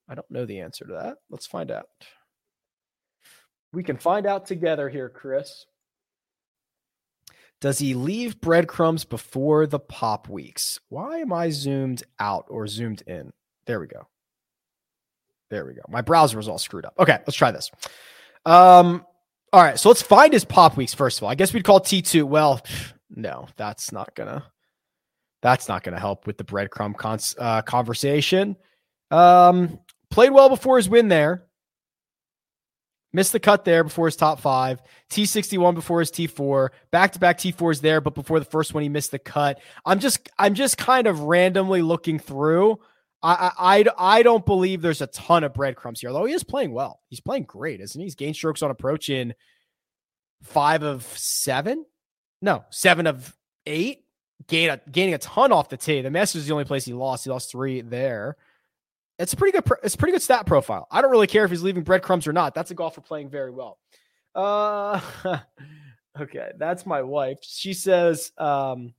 I 0.07 0.15
don't 0.15 0.31
know 0.31 0.45
the 0.45 0.61
answer 0.61 0.85
to 0.85 0.93
that. 0.95 1.17
Let's 1.31 1.47
find 1.47 1.71
out. 1.71 1.87
We 3.73 3.83
can 3.83 3.97
find 3.97 4.27
out 4.27 4.47
together 4.47 4.89
here, 4.89 5.09
Chris. 5.09 5.65
Does 7.61 7.79
he 7.79 7.95
leave 7.95 8.41
breadcrumbs 8.41 9.05
before 9.05 9.67
the 9.67 9.81
pop 9.81 10.29
weeks? 10.29 10.79
Why 10.89 11.19
am 11.19 11.33
I 11.33 11.51
zoomed 11.51 12.05
out 12.21 12.47
or 12.49 12.67
zoomed 12.69 13.03
in? 13.07 13.33
There 13.67 13.81
we 13.81 13.87
go. 13.89 14.07
There 15.51 15.65
we 15.67 15.75
go. 15.75 15.83
My 15.89 16.03
browser 16.03 16.37
was 16.37 16.49
all 16.49 16.59
screwed 16.59 16.85
up. 16.85 16.95
Okay, 16.99 17.19
let's 17.27 17.37
try 17.37 17.51
this. 17.51 17.71
Um, 18.47 19.05
all 19.53 19.63
right, 19.63 19.79
so 19.79 19.89
let's 19.89 20.03
find 20.03 20.33
his 20.33 20.45
pop 20.45 20.77
weeks 20.77 20.95
first 20.95 21.19
of 21.19 21.25
all. 21.25 21.31
I 21.31 21.35
guess 21.35 21.53
we'd 21.53 21.65
call 21.65 21.81
T2. 21.81 22.23
Well, 22.25 22.61
no, 23.11 23.49
that's 23.57 23.91
not 23.93 24.15
gonna 24.15 24.45
that's 25.43 25.69
not 25.69 25.83
gonna 25.83 25.99
help 25.99 26.27
with 26.27 26.37
the 26.39 26.45
breadcrumb 26.45 26.97
cons- 26.97 27.35
uh, 27.39 27.63
conversation. 27.63 28.57
Um, 29.11 29.81
Played 30.11 30.31
well 30.31 30.49
before 30.49 30.79
his 30.79 30.89
win 30.89 31.09
there. 31.09 31.45
Missed 33.19 33.33
the 33.33 33.41
cut 33.41 33.65
there 33.65 33.83
before 33.83 34.07
his 34.07 34.15
top 34.15 34.39
five. 34.39 34.81
T61 35.11 35.75
before 35.75 35.99
his 35.99 36.13
T4. 36.13 36.69
Back 36.93 37.15
to 37.15 37.19
back 37.19 37.37
T4s 37.37 37.81
there, 37.81 38.01
but 38.01 38.15
before 38.15 38.39
the 38.39 38.45
first 38.45 38.75
one, 38.75 38.85
he 38.85 38.89
missed 38.89 39.11
the 39.11 39.19
cut. 39.19 39.61
I'm 39.85 39.99
just 39.99 40.31
I'm 40.39 40.55
just 40.55 40.79
kind 40.79 41.09
of 41.09 41.23
randomly 41.23 41.83
looking 41.83 42.21
through. 42.21 42.79
I, 43.21 43.51
I 43.59 43.85
I 43.99 44.23
don't 44.23 44.47
believe 44.47 44.83
there's 44.83 45.01
a 45.01 45.09
ton 45.09 45.43
of 45.43 45.53
breadcrumbs 45.53 46.01
here, 46.01 46.11
although 46.11 46.27
he 46.27 46.33
is 46.33 46.45
playing 46.45 46.71
well. 46.71 47.01
He's 47.09 47.19
playing 47.19 47.43
great, 47.43 47.81
isn't 47.81 48.01
he? 48.01 48.07
He's 48.07 48.15
gained 48.15 48.37
strokes 48.37 48.63
on 48.63 48.71
approach 48.71 49.11
in 49.11 49.35
five 50.45 50.85
of 50.85 51.03
seven. 51.19 51.85
No, 52.41 52.67
seven 52.71 53.09
of 53.09 53.37
eight. 53.67 54.05
Gain 54.47 54.71
a, 54.71 54.81
gaining 54.93 55.15
a 55.15 55.19
ton 55.19 55.51
off 55.51 55.71
the 55.71 55.77
tee. 55.77 56.03
The 56.03 56.11
Masters 56.13 56.43
is 56.43 56.47
the 56.47 56.55
only 56.55 56.67
place 56.67 56.85
he 56.85 56.93
lost. 56.93 57.25
He 57.25 57.31
lost 57.31 57.51
three 57.51 57.81
there. 57.81 58.37
It's 59.19 59.33
a 59.33 59.37
pretty 59.37 59.59
good. 59.59 59.69
It's 59.83 59.97
pretty 59.97 60.13
good 60.13 60.23
stat 60.23 60.47
profile. 60.47 60.87
I 60.91 61.03
don't 61.03 61.11
really 61.11 61.27
care 61.27 61.45
if 61.45 61.51
he's 61.51 61.63
leaving 61.63 61.83
breadcrumbs 61.83 62.27
or 62.27 62.33
not. 62.33 62.55
That's 62.55 62.71
a 62.71 62.75
golfer 62.75 63.01
playing 63.01 63.31
very 63.31 63.51
well. 63.51 63.79
Uh, 64.35 65.01
okay, 66.21 66.51
that's 66.57 66.87
my 66.87 67.03
wife. 67.03 67.39
She 67.43 67.75
says, 67.75 68.31
um, 68.39 68.95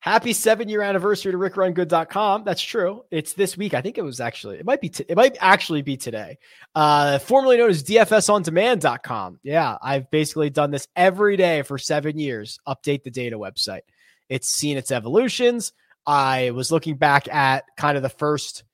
"Happy 0.00 0.34
seven 0.34 0.68
year 0.68 0.82
anniversary 0.82 1.32
to 1.32 1.38
RickRunGood.com." 1.38 2.44
That's 2.44 2.60
true. 2.60 3.04
It's 3.10 3.32
this 3.32 3.56
week. 3.56 3.72
I 3.72 3.80
think 3.80 3.96
it 3.96 4.02
was 4.02 4.20
actually. 4.20 4.58
It 4.58 4.66
might 4.66 4.82
be. 4.82 4.90
T- 4.90 5.06
it 5.08 5.16
might 5.16 5.38
actually 5.40 5.80
be 5.80 5.96
today. 5.96 6.36
Uh, 6.74 7.18
formerly 7.18 7.56
known 7.56 7.70
as 7.70 7.82
DFSOnDemand.com. 7.84 9.40
Yeah, 9.42 9.78
I've 9.80 10.10
basically 10.10 10.50
done 10.50 10.70
this 10.70 10.86
every 10.94 11.38
day 11.38 11.62
for 11.62 11.78
seven 11.78 12.18
years. 12.18 12.58
Update 12.68 13.04
the 13.04 13.10
data 13.10 13.38
website. 13.38 13.82
It's 14.28 14.48
seen 14.48 14.76
its 14.76 14.90
evolutions. 14.90 15.72
I 16.06 16.50
was 16.50 16.70
looking 16.70 16.96
back 16.96 17.32
at 17.32 17.64
kind 17.76 17.96
of 17.96 18.02
the 18.02 18.10
first 18.10 18.64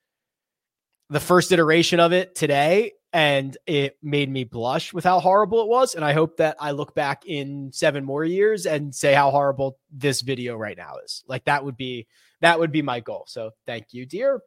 the 1.11 1.21
first 1.21 1.53
iteration 1.53 2.01
of 2.01 2.12
it 2.12 2.35
today 2.35 2.92
and 3.12 3.57
it 3.66 3.97
made 4.03 4.29
me 4.29 4.44
blush 4.44 4.92
with 4.92 5.05
how 5.05 5.18
horrible 5.18 5.62
it 5.62 5.68
was 5.68 5.94
and 5.94 6.05
i 6.05 6.12
hope 6.12 6.37
that 6.37 6.57
i 6.61 6.73
look 6.73 6.94
back 6.94 7.25
in 7.25 7.71
seven 7.73 8.05
more 8.05 8.25
years 8.25 8.66
and 8.66 8.94
say 8.94 9.14
how 9.14 9.31
horrible 9.31 9.79
this 9.90 10.21
video 10.21 10.57
right 10.57 10.77
now 10.77 10.94
is. 11.05 11.25
Like 11.27 11.44
that 11.44 11.64
would 11.64 11.77
be 11.77 12.07
that 12.40 12.61
would 12.61 12.71
be 12.71 12.83
my 12.83 13.01
goal. 13.01 13.25
So 13.27 13.51
thank 13.66 13.92
you 13.92 14.07
dear. 14.07 14.40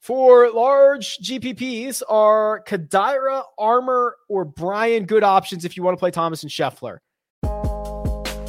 For 0.00 0.50
large 0.50 1.18
gpps 1.18 2.02
are 2.08 2.62
kadira 2.66 3.44
armour 3.58 4.16
or 4.28 4.44
brian 4.44 5.06
good 5.06 5.22
options 5.22 5.64
if 5.64 5.76
you 5.76 5.82
want 5.82 5.96
to 5.96 6.00
play 6.00 6.10
thomas 6.10 6.42
and 6.42 6.52
scheffler? 6.52 6.98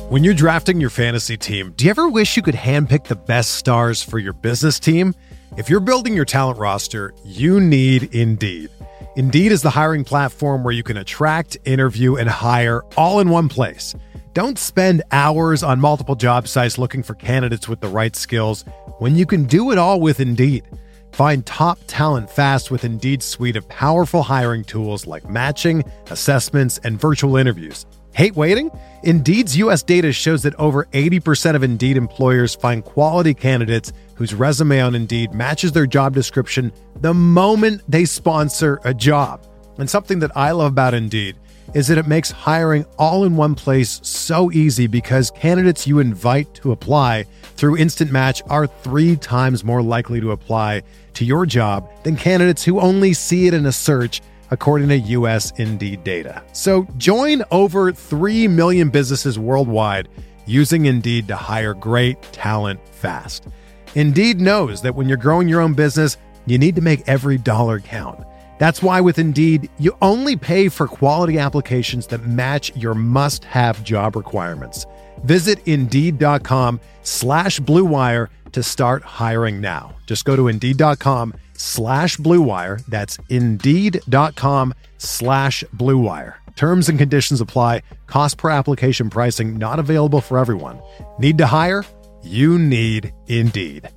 When 0.09 0.23
you're 0.23 0.33
drafting 0.33 0.81
your 0.81 0.89
fantasy 0.89 1.37
team 1.37 1.73
do 1.77 1.85
you 1.85 1.91
ever 1.91 2.09
wish 2.09 2.35
you 2.35 2.43
could 2.43 2.55
handpick 2.55 3.05
the 3.05 3.15
best 3.15 3.51
stars 3.51 4.01
for 4.01 4.19
your 4.19 4.33
business 4.33 4.79
team 4.79 5.13
if 5.57 5.69
you're 5.69 5.79
building 5.79 6.13
your 6.13 6.25
talent 6.25 6.59
roster, 6.59 7.13
you 7.23 7.59
need 7.59 8.13
Indeed. 8.13 8.69
Indeed 9.15 9.51
is 9.53 9.61
the 9.61 9.69
hiring 9.69 10.03
platform 10.03 10.63
where 10.63 10.73
you 10.73 10.83
can 10.83 10.97
attract, 10.97 11.57
interview, 11.63 12.15
and 12.15 12.29
hire 12.29 12.83
all 12.97 13.21
in 13.21 13.29
one 13.29 13.47
place. 13.47 13.95
Don't 14.33 14.59
spend 14.59 15.01
hours 15.13 15.63
on 15.63 15.79
multiple 15.79 16.15
job 16.15 16.49
sites 16.49 16.77
looking 16.77 17.01
for 17.01 17.13
candidates 17.13 17.69
with 17.69 17.79
the 17.79 17.87
right 17.87 18.17
skills 18.17 18.65
when 18.99 19.15
you 19.15 19.25
can 19.25 19.45
do 19.45 19.71
it 19.71 19.77
all 19.77 20.01
with 20.01 20.19
Indeed. 20.19 20.65
Find 21.13 21.45
top 21.45 21.79
talent 21.87 22.29
fast 22.29 22.69
with 22.69 22.83
Indeed's 22.83 23.25
suite 23.25 23.55
of 23.55 23.69
powerful 23.69 24.23
hiring 24.23 24.65
tools 24.65 25.07
like 25.07 25.29
matching, 25.29 25.85
assessments, 26.07 26.77
and 26.83 26.99
virtual 26.99 27.37
interviews. 27.37 27.85
Hate 28.15 28.33
waiting? 28.33 28.71
Indeed's 29.03 29.57
US 29.57 29.83
data 29.83 30.13
shows 30.13 30.43
that 30.43 30.55
over 30.55 30.85
80% 30.93 31.53
of 31.53 31.63
Indeed 31.63 31.97
employers 31.97 32.55
find 32.55 32.81
quality 32.81 33.33
candidates 33.33 33.91
whose 34.13 34.33
resume 34.33 34.79
on 34.79 34.95
Indeed 34.95 35.33
matches 35.33 35.73
their 35.73 35.85
job 35.85 36.13
description 36.13 36.71
the 37.01 37.13
moment 37.13 37.81
they 37.89 38.05
sponsor 38.05 38.79
a 38.85 38.93
job. 38.93 39.45
And 39.77 39.89
something 39.89 40.19
that 40.19 40.31
I 40.33 40.51
love 40.51 40.71
about 40.71 40.93
Indeed 40.93 41.35
is 41.73 41.89
that 41.89 41.97
it 41.97 42.07
makes 42.07 42.31
hiring 42.31 42.85
all 42.97 43.25
in 43.25 43.35
one 43.35 43.53
place 43.53 43.99
so 44.01 44.49
easy 44.49 44.87
because 44.87 45.29
candidates 45.31 45.85
you 45.85 45.99
invite 45.99 46.53
to 46.53 46.71
apply 46.71 47.25
through 47.57 47.75
Instant 47.75 48.13
Match 48.13 48.41
are 48.47 48.65
three 48.65 49.17
times 49.17 49.65
more 49.65 49.81
likely 49.81 50.21
to 50.21 50.31
apply 50.31 50.83
to 51.15 51.25
your 51.25 51.45
job 51.45 51.89
than 52.03 52.15
candidates 52.15 52.63
who 52.63 52.79
only 52.79 53.11
see 53.11 53.47
it 53.47 53.53
in 53.53 53.65
a 53.65 53.73
search 53.73 54.21
according 54.51 54.89
to 54.89 54.97
US 54.97 55.51
Indeed 55.57 56.03
data. 56.03 56.43
So 56.51 56.83
join 56.97 57.43
over 57.49 57.91
3 57.91 58.47
million 58.47 58.89
businesses 58.89 59.39
worldwide 59.39 60.07
using 60.45 60.85
Indeed 60.85 61.27
to 61.29 61.35
hire 61.35 61.73
great 61.73 62.21
talent 62.31 62.79
fast. 62.93 63.47
Indeed 63.95 64.39
knows 64.39 64.81
that 64.83 64.93
when 64.93 65.09
you're 65.09 65.17
growing 65.17 65.47
your 65.47 65.61
own 65.61 65.73
business, 65.73 66.17
you 66.45 66.59
need 66.59 66.75
to 66.75 66.81
make 66.81 67.07
every 67.07 67.37
dollar 67.39 67.79
count. 67.79 68.19
That's 68.59 68.83
why 68.83 69.01
with 69.01 69.17
Indeed, 69.17 69.69
you 69.79 69.97
only 70.01 70.35
pay 70.35 70.69
for 70.69 70.87
quality 70.87 71.39
applications 71.39 72.05
that 72.07 72.25
match 72.25 72.75
your 72.75 72.93
must-have 72.93 73.83
job 73.83 74.15
requirements. 74.15 74.85
Visit 75.23 75.59
Indeed.com 75.65 76.79
slash 77.01 77.59
BlueWire 77.61 78.27
to 78.51 78.61
start 78.61 79.03
hiring 79.03 79.59
now. 79.59 79.95
Just 80.05 80.23
go 80.23 80.35
to 80.35 80.47
Indeed.com 80.47 81.33
slash 81.57 82.17
Blue 82.17 82.41
Wire. 82.41 82.79
That's 82.87 83.17
Indeed.com 83.29 84.73
slash 84.97 85.63
Blue 85.73 85.97
Wire. 85.97 86.41
Terms 86.55 86.89
and 86.89 86.97
conditions 86.97 87.41
apply. 87.41 87.81
Cost 88.07 88.37
per 88.37 88.49
application 88.49 89.09
pricing 89.09 89.57
not 89.57 89.79
available 89.79 90.21
for 90.21 90.37
everyone. 90.37 90.81
Need 91.19 91.37
to 91.39 91.45
hire? 91.47 91.83
You 92.23 92.57
need 92.57 93.13
Indeed. 93.27 93.89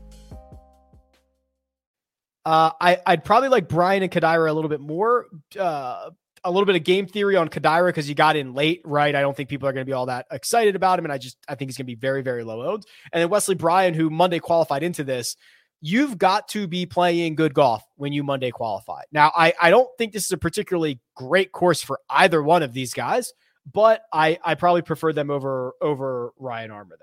Uh, 2.45 2.71
I, 2.81 2.99
I'd 3.05 3.25
probably 3.25 3.51
like 3.51 3.69
Bryan 3.69 4.03
and 4.03 4.11
Kadira 4.11 4.49
a 4.49 4.53
little 4.55 4.71
bit 4.71 4.81
more. 4.81 5.27
Uh, 5.59 6.11
a 6.45 6.51
little 6.51 6.67
bit 6.67 6.77
of 6.77 6.85
game 6.85 7.07
theory 7.07 7.37
on 7.37 7.49
Kadira 7.49 7.89
because 7.89 8.09
you 8.09 8.15
got 8.15 8.37
in 8.37 8.55
late, 8.55 8.81
right? 8.85 9.15
I 9.15 9.21
don't 9.21 9.37
think 9.37 9.49
people 9.49 9.69
are 9.69 9.73
going 9.73 9.85
to 9.85 9.89
be 9.89 9.93
all 9.93 10.07
that 10.07 10.27
excited 10.31 10.77
about 10.77 10.99
him, 10.99 11.05
and 11.05 11.13
I 11.13 11.19
just 11.19 11.37
I 11.49 11.55
think 11.55 11.69
he's 11.69 11.77
going 11.77 11.87
to 11.87 11.93
be 11.93 11.95
very 11.95 12.23
very 12.23 12.45
low 12.45 12.63
owned. 12.63 12.85
And 13.13 13.21
then 13.21 13.29
Wesley 13.29 13.55
Bryan, 13.55 13.95
who 13.95 14.09
Monday 14.09 14.39
qualified 14.39 14.83
into 14.83 15.05
this, 15.05 15.37
you've 15.81 16.19
got 16.19 16.49
to 16.49 16.67
be 16.67 16.87
playing 16.87 17.35
good 17.35 17.55
golf 17.55 17.85
when 17.97 18.13
you 18.13 18.23
Monday 18.23 18.51
qualify. 18.51 19.03
Now, 19.13 19.33
I 19.37 19.55
I 19.61 19.71
don't 19.71 19.89
think 19.99 20.13
this 20.13 20.25
is 20.25 20.33
a 20.33 20.39
particularly 20.39 21.01
great 21.15 21.53
course 21.53 21.83
for 21.83 22.01
either 22.11 22.43
one 22.43 22.63
of 22.63 22.73
these 22.73 22.95
guys, 22.95 23.33
but 23.73 24.03
I 24.13 24.39
I 24.45 24.55
probably 24.55 24.83
prefer 24.83 25.13
them 25.13 25.31
over 25.31 25.75
over 25.81 26.33
Ryan 26.39 26.71
Armour 26.71 26.99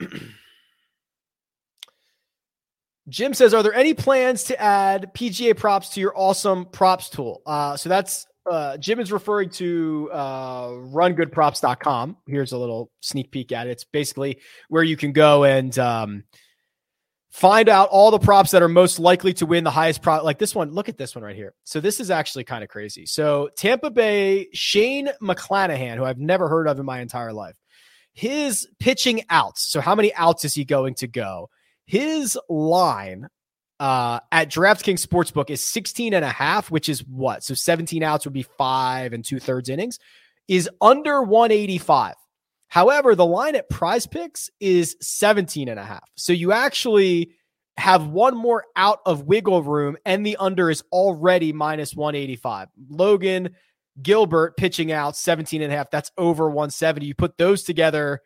there. 0.00 0.10
Jim 3.08 3.34
says, 3.34 3.52
"Are 3.52 3.62
there 3.62 3.74
any 3.74 3.94
plans 3.94 4.44
to 4.44 4.60
add 4.60 5.12
PGA 5.14 5.56
props 5.56 5.90
to 5.90 6.00
your 6.00 6.12
awesome 6.16 6.66
props 6.66 7.10
tool?" 7.10 7.42
Uh, 7.44 7.76
so 7.76 7.88
that's 7.88 8.26
uh, 8.50 8.76
Jim 8.76 9.00
is 9.00 9.10
referring 9.12 9.48
to 9.50 10.10
uh, 10.12 10.68
rungoodprops.com. 10.68 12.16
Here's 12.26 12.52
a 12.52 12.58
little 12.58 12.90
sneak 13.00 13.30
peek 13.30 13.52
at 13.52 13.66
it. 13.66 13.70
It's 13.70 13.84
basically 13.84 14.40
where 14.68 14.82
you 14.82 14.96
can 14.96 15.12
go 15.12 15.44
and 15.44 15.78
um, 15.78 16.24
find 17.34 17.68
out 17.68 17.88
all 17.88 18.12
the 18.12 18.18
props 18.18 18.52
that 18.52 18.62
are 18.62 18.68
most 18.68 19.00
likely 19.00 19.32
to 19.34 19.44
win 19.44 19.64
the 19.64 19.70
highest 19.70 20.00
prop. 20.00 20.22
Like 20.22 20.38
this 20.38 20.54
one, 20.54 20.70
look 20.70 20.88
at 20.88 20.96
this 20.96 21.16
one 21.16 21.24
right 21.24 21.34
here. 21.34 21.52
So 21.64 21.80
this 21.80 21.98
is 21.98 22.08
actually 22.08 22.44
kind 22.44 22.62
of 22.62 22.70
crazy. 22.70 23.06
So 23.06 23.50
Tampa 23.56 23.90
Bay 23.90 24.46
Shane 24.52 25.10
McClanahan, 25.20 25.96
who 25.96 26.04
I've 26.04 26.20
never 26.20 26.48
heard 26.48 26.68
of 26.68 26.78
in 26.78 26.86
my 26.86 27.00
entire 27.00 27.32
life, 27.32 27.56
his 28.12 28.68
pitching 28.78 29.22
outs. 29.30 29.68
So 29.68 29.80
how 29.80 29.96
many 29.96 30.14
outs 30.14 30.44
is 30.44 30.54
he 30.54 30.64
going 30.64 30.94
to 30.94 31.08
go? 31.08 31.50
His 31.86 32.38
line 32.48 33.26
uh, 33.80 34.20
at 34.30 34.48
DraftKings 34.48 35.04
Sportsbook 35.04 35.50
is 35.50 35.60
16 35.60 36.14
and 36.14 36.24
a 36.24 36.30
half, 36.30 36.70
which 36.70 36.88
is 36.88 37.04
what? 37.04 37.42
So 37.42 37.54
17 37.54 38.04
outs 38.04 38.26
would 38.26 38.32
be 38.32 38.46
five 38.56 39.12
and 39.12 39.24
two 39.24 39.40
thirds 39.40 39.68
innings, 39.68 39.98
is 40.46 40.70
under 40.80 41.20
185. 41.20 42.14
However, 42.74 43.14
the 43.14 43.24
line 43.24 43.54
at 43.54 43.70
prize 43.70 44.04
picks 44.04 44.50
is 44.58 44.96
17 45.00 45.68
and 45.68 45.78
a 45.78 45.84
half. 45.84 46.10
So 46.16 46.32
you 46.32 46.50
actually 46.50 47.30
have 47.76 48.08
one 48.08 48.36
more 48.36 48.64
out 48.74 48.98
of 49.06 49.22
wiggle 49.22 49.62
room, 49.62 49.96
and 50.04 50.26
the 50.26 50.36
under 50.38 50.68
is 50.70 50.82
already 50.90 51.52
minus 51.52 51.94
185. 51.94 52.66
Logan 52.88 53.50
Gilbert 54.02 54.56
pitching 54.56 54.90
out 54.90 55.16
17 55.16 55.62
and 55.62 55.72
a 55.72 55.76
half. 55.76 55.88
That's 55.92 56.10
over 56.18 56.48
170. 56.48 57.06
You 57.06 57.14
put 57.14 57.38
those 57.38 57.62
together 57.62 58.20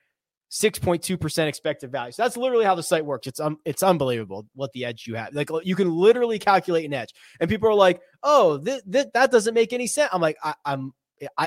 6.2% 0.50 1.46
expected 1.46 1.92
value. 1.92 2.12
So 2.12 2.22
that's 2.22 2.38
literally 2.38 2.64
how 2.64 2.74
the 2.74 2.82
site 2.82 3.04
works. 3.04 3.26
It's 3.26 3.40
um, 3.40 3.58
it's 3.66 3.82
unbelievable 3.82 4.46
what 4.54 4.72
the 4.72 4.86
edge 4.86 5.04
you 5.06 5.16
have. 5.16 5.34
Like 5.34 5.50
you 5.62 5.76
can 5.76 5.90
literally 5.90 6.38
calculate 6.38 6.86
an 6.86 6.94
edge. 6.94 7.12
And 7.38 7.50
people 7.50 7.68
are 7.68 7.74
like, 7.74 8.00
"Oh, 8.22 8.56
th- 8.56 8.80
th- 8.90 9.08
that 9.12 9.30
doesn't 9.30 9.52
make 9.52 9.74
any 9.74 9.88
sense." 9.88 10.08
I'm 10.10 10.22
like, 10.22 10.38
I, 10.42 10.54
am 10.64 10.94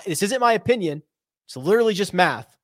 this 0.05 0.21
isn't 0.21 0.39
my 0.39 0.53
opinion. 0.53 1.01
It's 1.47 1.57
literally 1.57 1.95
just 1.95 2.13
math 2.13 2.55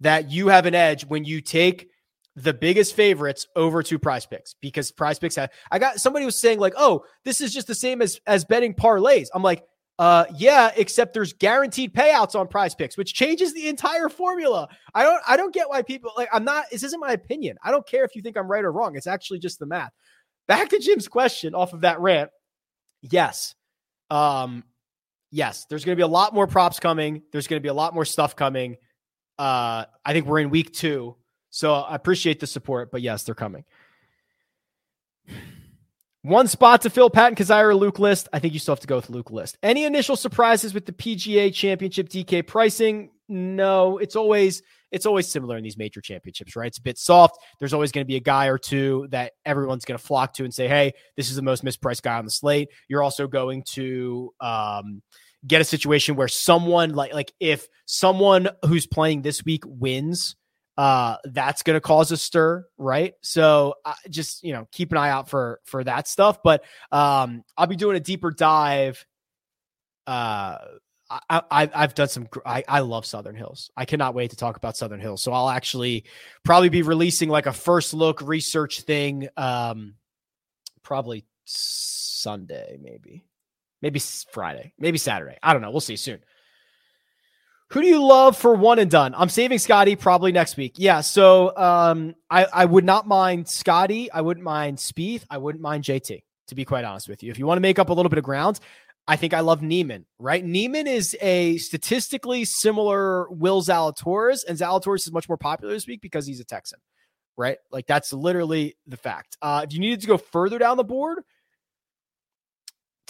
that 0.00 0.30
you 0.30 0.48
have 0.48 0.66
an 0.66 0.74
edge 0.74 1.04
when 1.06 1.24
you 1.24 1.40
take 1.40 1.88
the 2.36 2.54
biggest 2.54 2.94
favorites 2.94 3.46
over 3.56 3.82
two 3.82 3.98
prize 3.98 4.24
picks 4.24 4.54
because 4.60 4.92
prize 4.92 5.18
picks 5.18 5.34
have 5.36 5.50
I 5.70 5.78
got 5.78 6.00
somebody 6.00 6.24
was 6.24 6.38
saying 6.38 6.58
like, 6.58 6.74
"Oh, 6.76 7.04
this 7.24 7.40
is 7.40 7.52
just 7.52 7.66
the 7.66 7.74
same 7.74 8.00
as 8.02 8.20
as 8.26 8.44
betting 8.44 8.74
parlays." 8.74 9.28
I'm 9.34 9.42
like, 9.42 9.64
uh, 9.98 10.24
yeah, 10.34 10.70
except 10.76 11.12
there's 11.12 11.34
guaranteed 11.34 11.92
payouts 11.92 12.34
on 12.34 12.48
prize 12.48 12.74
picks, 12.74 12.96
which 12.96 13.12
changes 13.12 13.52
the 13.52 13.68
entire 13.68 14.08
formula. 14.08 14.66
I 14.94 15.02
don't 15.02 15.20
I 15.28 15.36
don't 15.36 15.52
get 15.52 15.68
why 15.68 15.82
people 15.82 16.12
like 16.16 16.30
I'm 16.32 16.44
not 16.44 16.64
this 16.70 16.82
isn't 16.82 17.00
my 17.00 17.12
opinion. 17.12 17.58
I 17.62 17.70
don't 17.70 17.86
care 17.86 18.04
if 18.04 18.16
you 18.16 18.22
think 18.22 18.38
I'm 18.38 18.50
right 18.50 18.64
or 18.64 18.72
wrong. 18.72 18.96
It's 18.96 19.06
actually 19.06 19.40
just 19.40 19.58
the 19.58 19.66
math. 19.66 19.92
Back 20.48 20.70
to 20.70 20.78
Jim's 20.78 21.08
question 21.08 21.54
off 21.54 21.74
of 21.74 21.82
that 21.82 22.00
rant. 22.00 22.30
Yes. 23.02 23.54
Um, 24.08 24.64
yes, 25.30 25.66
there's 25.68 25.84
gonna 25.84 25.96
be 25.96 26.02
a 26.02 26.08
lot 26.08 26.32
more 26.32 26.46
props 26.46 26.80
coming. 26.80 27.22
There's 27.32 27.46
gonna 27.46 27.60
be 27.60 27.68
a 27.68 27.74
lot 27.74 27.92
more 27.92 28.06
stuff 28.06 28.34
coming. 28.34 28.78
Uh, 29.40 29.86
I 30.04 30.12
think 30.12 30.26
we're 30.26 30.40
in 30.40 30.50
week 30.50 30.70
two. 30.70 31.16
So 31.48 31.72
I 31.72 31.94
appreciate 31.94 32.40
the 32.40 32.46
support, 32.46 32.90
but 32.92 33.00
yes, 33.00 33.22
they're 33.22 33.34
coming. 33.34 33.64
One 36.20 36.46
spot 36.46 36.82
to 36.82 36.90
fill 36.90 37.08
Patton 37.08 37.36
Kizzire 37.36 37.74
Luke 37.74 37.98
List. 37.98 38.28
I 38.34 38.38
think 38.38 38.52
you 38.52 38.60
still 38.60 38.74
have 38.74 38.80
to 38.80 38.86
go 38.86 38.96
with 38.96 39.08
Luke 39.08 39.30
List. 39.30 39.56
Any 39.62 39.84
initial 39.84 40.14
surprises 40.14 40.74
with 40.74 40.84
the 40.84 40.92
PGA 40.92 41.54
Championship 41.54 42.10
DK 42.10 42.46
pricing? 42.46 43.12
No, 43.30 43.96
it's 43.96 44.14
always 44.14 44.62
it's 44.90 45.06
always 45.06 45.26
similar 45.26 45.56
in 45.56 45.64
these 45.64 45.78
major 45.78 46.02
championships, 46.02 46.54
right? 46.54 46.66
It's 46.66 46.78
a 46.78 46.82
bit 46.82 46.98
soft. 46.98 47.38
There's 47.60 47.72
always 47.72 47.92
going 47.92 48.04
to 48.04 48.08
be 48.08 48.16
a 48.16 48.20
guy 48.20 48.48
or 48.48 48.58
two 48.58 49.06
that 49.10 49.32
everyone's 49.46 49.86
going 49.86 49.96
to 49.96 50.04
flock 50.04 50.34
to 50.34 50.44
and 50.44 50.52
say, 50.52 50.68
"Hey, 50.68 50.92
this 51.16 51.30
is 51.30 51.36
the 51.36 51.42
most 51.42 51.64
mispriced 51.64 52.02
guy 52.02 52.18
on 52.18 52.26
the 52.26 52.30
slate." 52.30 52.68
You're 52.88 53.02
also 53.02 53.26
going 53.26 53.62
to 53.70 54.34
um, 54.40 55.00
get 55.46 55.60
a 55.60 55.64
situation 55.64 56.16
where 56.16 56.28
someone 56.28 56.94
like 56.94 57.12
like 57.14 57.32
if 57.40 57.66
someone 57.86 58.48
who's 58.64 58.86
playing 58.86 59.22
this 59.22 59.44
week 59.44 59.64
wins 59.66 60.36
uh, 60.80 61.16
that's 61.24 61.62
going 61.62 61.76
to 61.76 61.80
cause 61.80 62.10
a 62.10 62.16
stir, 62.16 62.66
right? 62.78 63.12
So 63.22 63.74
uh, 63.84 63.92
just 64.08 64.42
you 64.42 64.54
know 64.54 64.66
keep 64.72 64.92
an 64.92 64.98
eye 64.98 65.10
out 65.10 65.28
for 65.28 65.60
for 65.64 65.84
that 65.84 66.08
stuff. 66.08 66.38
But 66.42 66.64
um, 66.90 67.42
I'll 67.56 67.66
be 67.66 67.76
doing 67.76 67.96
a 67.96 68.00
deeper 68.00 68.30
dive. 68.30 69.04
Uh, 70.06 70.56
I, 71.10 71.42
I 71.50 71.70
I've 71.74 71.94
done 71.94 72.08
some. 72.08 72.28
I 72.46 72.64
I 72.66 72.80
love 72.80 73.04
Southern 73.04 73.34
Hills. 73.34 73.70
I 73.76 73.84
cannot 73.84 74.14
wait 74.14 74.30
to 74.30 74.36
talk 74.36 74.56
about 74.56 74.74
Southern 74.74 75.00
Hills. 75.00 75.22
So 75.22 75.32
I'll 75.32 75.50
actually 75.50 76.04
probably 76.44 76.70
be 76.70 76.80
releasing 76.80 77.28
like 77.28 77.44
a 77.44 77.52
first 77.52 77.92
look 77.92 78.22
research 78.22 78.80
thing. 78.80 79.28
Um, 79.36 79.96
probably 80.82 81.26
Sunday, 81.44 82.78
maybe, 82.80 83.24
maybe 83.82 84.00
Friday, 84.32 84.72
maybe 84.78 84.98
Saturday. 84.98 85.38
I 85.42 85.52
don't 85.52 85.62
know. 85.62 85.70
We'll 85.70 85.80
see 85.80 85.96
soon. 85.96 86.20
Who 87.70 87.82
do 87.82 87.86
you 87.86 88.04
love 88.04 88.36
for 88.36 88.54
one 88.54 88.80
and 88.80 88.90
done? 88.90 89.14
I'm 89.16 89.28
saving 89.28 89.58
Scotty 89.58 89.94
probably 89.94 90.32
next 90.32 90.56
week. 90.56 90.74
Yeah, 90.76 91.02
so 91.02 91.56
um, 91.56 92.16
I, 92.28 92.44
I 92.52 92.64
would 92.64 92.84
not 92.84 93.06
mind 93.06 93.48
Scotty. 93.48 94.10
I 94.10 94.22
wouldn't 94.22 94.44
mind 94.44 94.78
Spieth. 94.78 95.24
I 95.30 95.38
wouldn't 95.38 95.62
mind 95.62 95.84
JT, 95.84 96.20
to 96.48 96.54
be 96.56 96.64
quite 96.64 96.84
honest 96.84 97.08
with 97.08 97.22
you. 97.22 97.30
If 97.30 97.38
you 97.38 97.46
want 97.46 97.58
to 97.58 97.62
make 97.62 97.78
up 97.78 97.88
a 97.88 97.92
little 97.92 98.10
bit 98.10 98.18
of 98.18 98.24
ground, 98.24 98.58
I 99.06 99.14
think 99.14 99.34
I 99.34 99.40
love 99.40 99.62
Niemann, 99.62 100.04
right? 100.18 100.44
Niemann 100.44 100.88
is 100.88 101.16
a 101.20 101.58
statistically 101.58 102.44
similar 102.44 103.30
Will 103.30 103.62
Zalatoris, 103.62 104.40
and 104.48 104.58
Zalatoris 104.58 105.06
is 105.06 105.12
much 105.12 105.28
more 105.28 105.38
popular 105.38 105.72
this 105.72 105.86
week 105.86 106.00
because 106.00 106.26
he's 106.26 106.40
a 106.40 106.44
Texan, 106.44 106.80
right? 107.36 107.58
Like 107.70 107.86
that's 107.86 108.12
literally 108.12 108.76
the 108.88 108.96
fact. 108.96 109.36
Uh, 109.40 109.62
if 109.64 109.72
you 109.72 109.78
needed 109.78 110.00
to 110.00 110.06
go 110.08 110.16
further 110.16 110.58
down 110.58 110.76
the 110.76 110.84
board, 110.84 111.20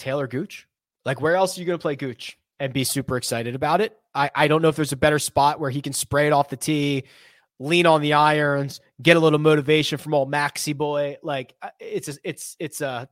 Talor 0.01 0.29
Gooch. 0.29 0.67
Like 1.05 1.21
where 1.21 1.35
else 1.35 1.57
are 1.57 1.61
you 1.61 1.67
going 1.67 1.79
to 1.79 1.81
play 1.81 1.95
Gooch? 1.95 2.37
and 2.61 2.71
be 2.71 2.83
super 2.83 3.17
excited 3.17 3.55
about 3.55 3.81
it. 3.81 3.97
I, 4.13 4.29
I 4.35 4.47
don't 4.47 4.61
know 4.61 4.67
if 4.67 4.75
there's 4.75 4.91
a 4.91 4.97
better 4.97 5.17
spot 5.17 5.59
where 5.59 5.71
he 5.71 5.81
can 5.81 5.93
spray 5.93 6.27
it 6.27 6.31
off 6.31 6.49
the 6.49 6.57
tee, 6.57 7.05
lean 7.59 7.87
on 7.87 8.01
the 8.01 8.13
irons, 8.13 8.81
get 9.01 9.17
a 9.17 9.19
little 9.19 9.39
motivation 9.39 9.97
from 9.97 10.13
old 10.13 10.31
Maxi 10.31 10.77
boy. 10.77 11.17
Like 11.23 11.55
uh, 11.63 11.69
it's 11.79 12.07
a, 12.07 12.13
it's 12.23 12.55
it's 12.59 12.81
a 12.81 13.09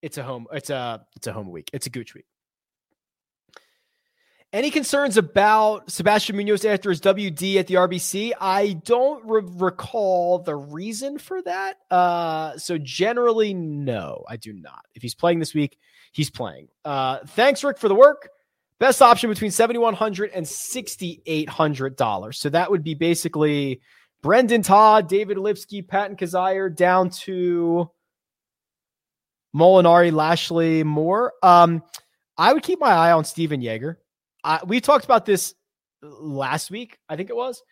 it's 0.00 0.16
a 0.16 0.22
home 0.22 0.46
it's 0.50 0.70
a 0.70 1.04
it's 1.14 1.26
a 1.26 1.32
home 1.34 1.50
week. 1.50 1.68
It's 1.74 1.86
a 1.86 1.90
gooch 1.90 2.14
week. 2.14 2.24
Any 4.50 4.70
concerns 4.70 5.18
about 5.18 5.90
Sebastian 5.90 6.36
Munoz 6.36 6.64
after 6.64 6.88
his 6.88 7.02
WD 7.02 7.56
at 7.56 7.66
the 7.66 7.74
RBC? 7.74 8.32
I 8.40 8.80
don't 8.82 9.22
re- 9.26 9.42
recall 9.44 10.38
the 10.38 10.56
reason 10.56 11.18
for 11.18 11.42
that. 11.42 11.76
Uh, 11.90 12.56
so 12.56 12.78
generally, 12.78 13.52
no, 13.52 14.24
I 14.26 14.38
do 14.38 14.54
not. 14.54 14.86
If 14.94 15.02
he's 15.02 15.14
playing 15.14 15.40
this 15.40 15.52
week, 15.52 15.78
he's 16.12 16.30
playing. 16.30 16.68
Uh, 16.82 17.18
thanks, 17.26 17.62
Rick, 17.62 17.76
for 17.76 17.88
the 17.88 17.94
work. 17.94 18.30
Best 18.80 19.02
option 19.02 19.28
between 19.28 19.50
$7,100 19.50 20.30
and 20.34 20.46
$6,800. 20.46 22.34
So 22.34 22.48
that 22.48 22.70
would 22.70 22.82
be 22.82 22.94
basically 22.94 23.82
Brendon 24.22 24.62
Todd, 24.62 25.10
David 25.10 25.36
Lipsky, 25.36 25.86
Patton 25.86 26.16
Kizzire 26.16 26.74
down 26.74 27.10
to 27.10 27.90
Molinari, 29.54 30.10
Lashley, 30.10 30.84
Moore. 30.84 31.34
Um, 31.42 31.82
I 32.38 32.54
would 32.54 32.62
keep 32.62 32.80
my 32.80 32.92
eye 32.92 33.12
on 33.12 33.26
Stephan 33.26 33.60
Jaeger. 33.60 33.98
I, 34.44 34.60
we 34.66 34.80
talked 34.80 35.04
about 35.04 35.26
this 35.26 35.54
last 36.02 36.70
week, 36.70 36.98
I 37.08 37.16
think 37.16 37.30
it 37.30 37.36
was. 37.36 37.62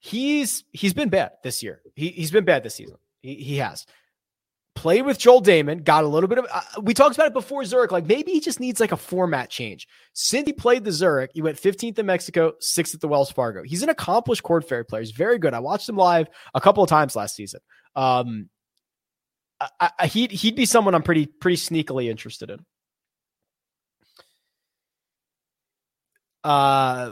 He's 0.00 0.64
he's 0.72 0.92
been 0.92 1.08
bad 1.08 1.32
this 1.42 1.62
year. 1.62 1.80
He 1.94 2.08
he's 2.08 2.30
been 2.30 2.44
bad 2.44 2.62
this 2.62 2.74
season. 2.74 2.96
He, 3.22 3.36
he 3.36 3.56
has 3.56 3.86
played 4.74 5.02
with 5.02 5.18
Joel 5.18 5.42
Dahmen, 5.42 5.82
got 5.82 6.04
a 6.04 6.08
little 6.08 6.28
bit 6.28 6.38
of. 6.38 6.46
Uh, 6.52 6.60
we 6.82 6.94
talked 6.94 7.16
about 7.16 7.28
it 7.28 7.32
before 7.32 7.64
Zurich. 7.64 7.92
Like 7.92 8.06
maybe 8.06 8.32
he 8.32 8.40
just 8.40 8.60
needs 8.60 8.80
like 8.80 8.92
a 8.92 8.96
format 8.96 9.50
change. 9.50 9.88
Cindy 10.12 10.52
played 10.52 10.84
the 10.84 10.92
Zurich. 10.92 11.30
He 11.34 11.42
went 11.42 11.56
15th 11.56 11.98
in 11.98 12.06
Mexico, 12.06 12.52
sixth 12.60 12.94
at 12.94 13.00
the 13.00 13.08
Wells 13.08 13.30
Fargo. 13.30 13.62
He's 13.62 13.82
an 13.82 13.88
accomplished 13.88 14.42
Korn 14.42 14.62
Ferry 14.62 14.84
player. 14.84 15.02
He's 15.02 15.12
very 15.12 15.38
good. 15.38 15.54
I 15.54 15.60
watched 15.60 15.88
him 15.88 15.96
live 15.96 16.28
a 16.54 16.60
couple 16.60 16.82
of 16.82 16.90
times 16.90 17.16
last 17.16 17.34
season. 17.36 17.60
Um, 17.96 18.50
I, 19.80 19.90
I, 19.98 20.06
he'd 20.06 20.32
he'd 20.32 20.56
be 20.56 20.66
someone 20.66 20.94
I'm 20.94 21.02
pretty 21.02 21.26
pretty 21.26 21.56
sneakily 21.56 22.10
interested 22.10 22.50
in. 22.50 22.64
Uh, 26.44 27.10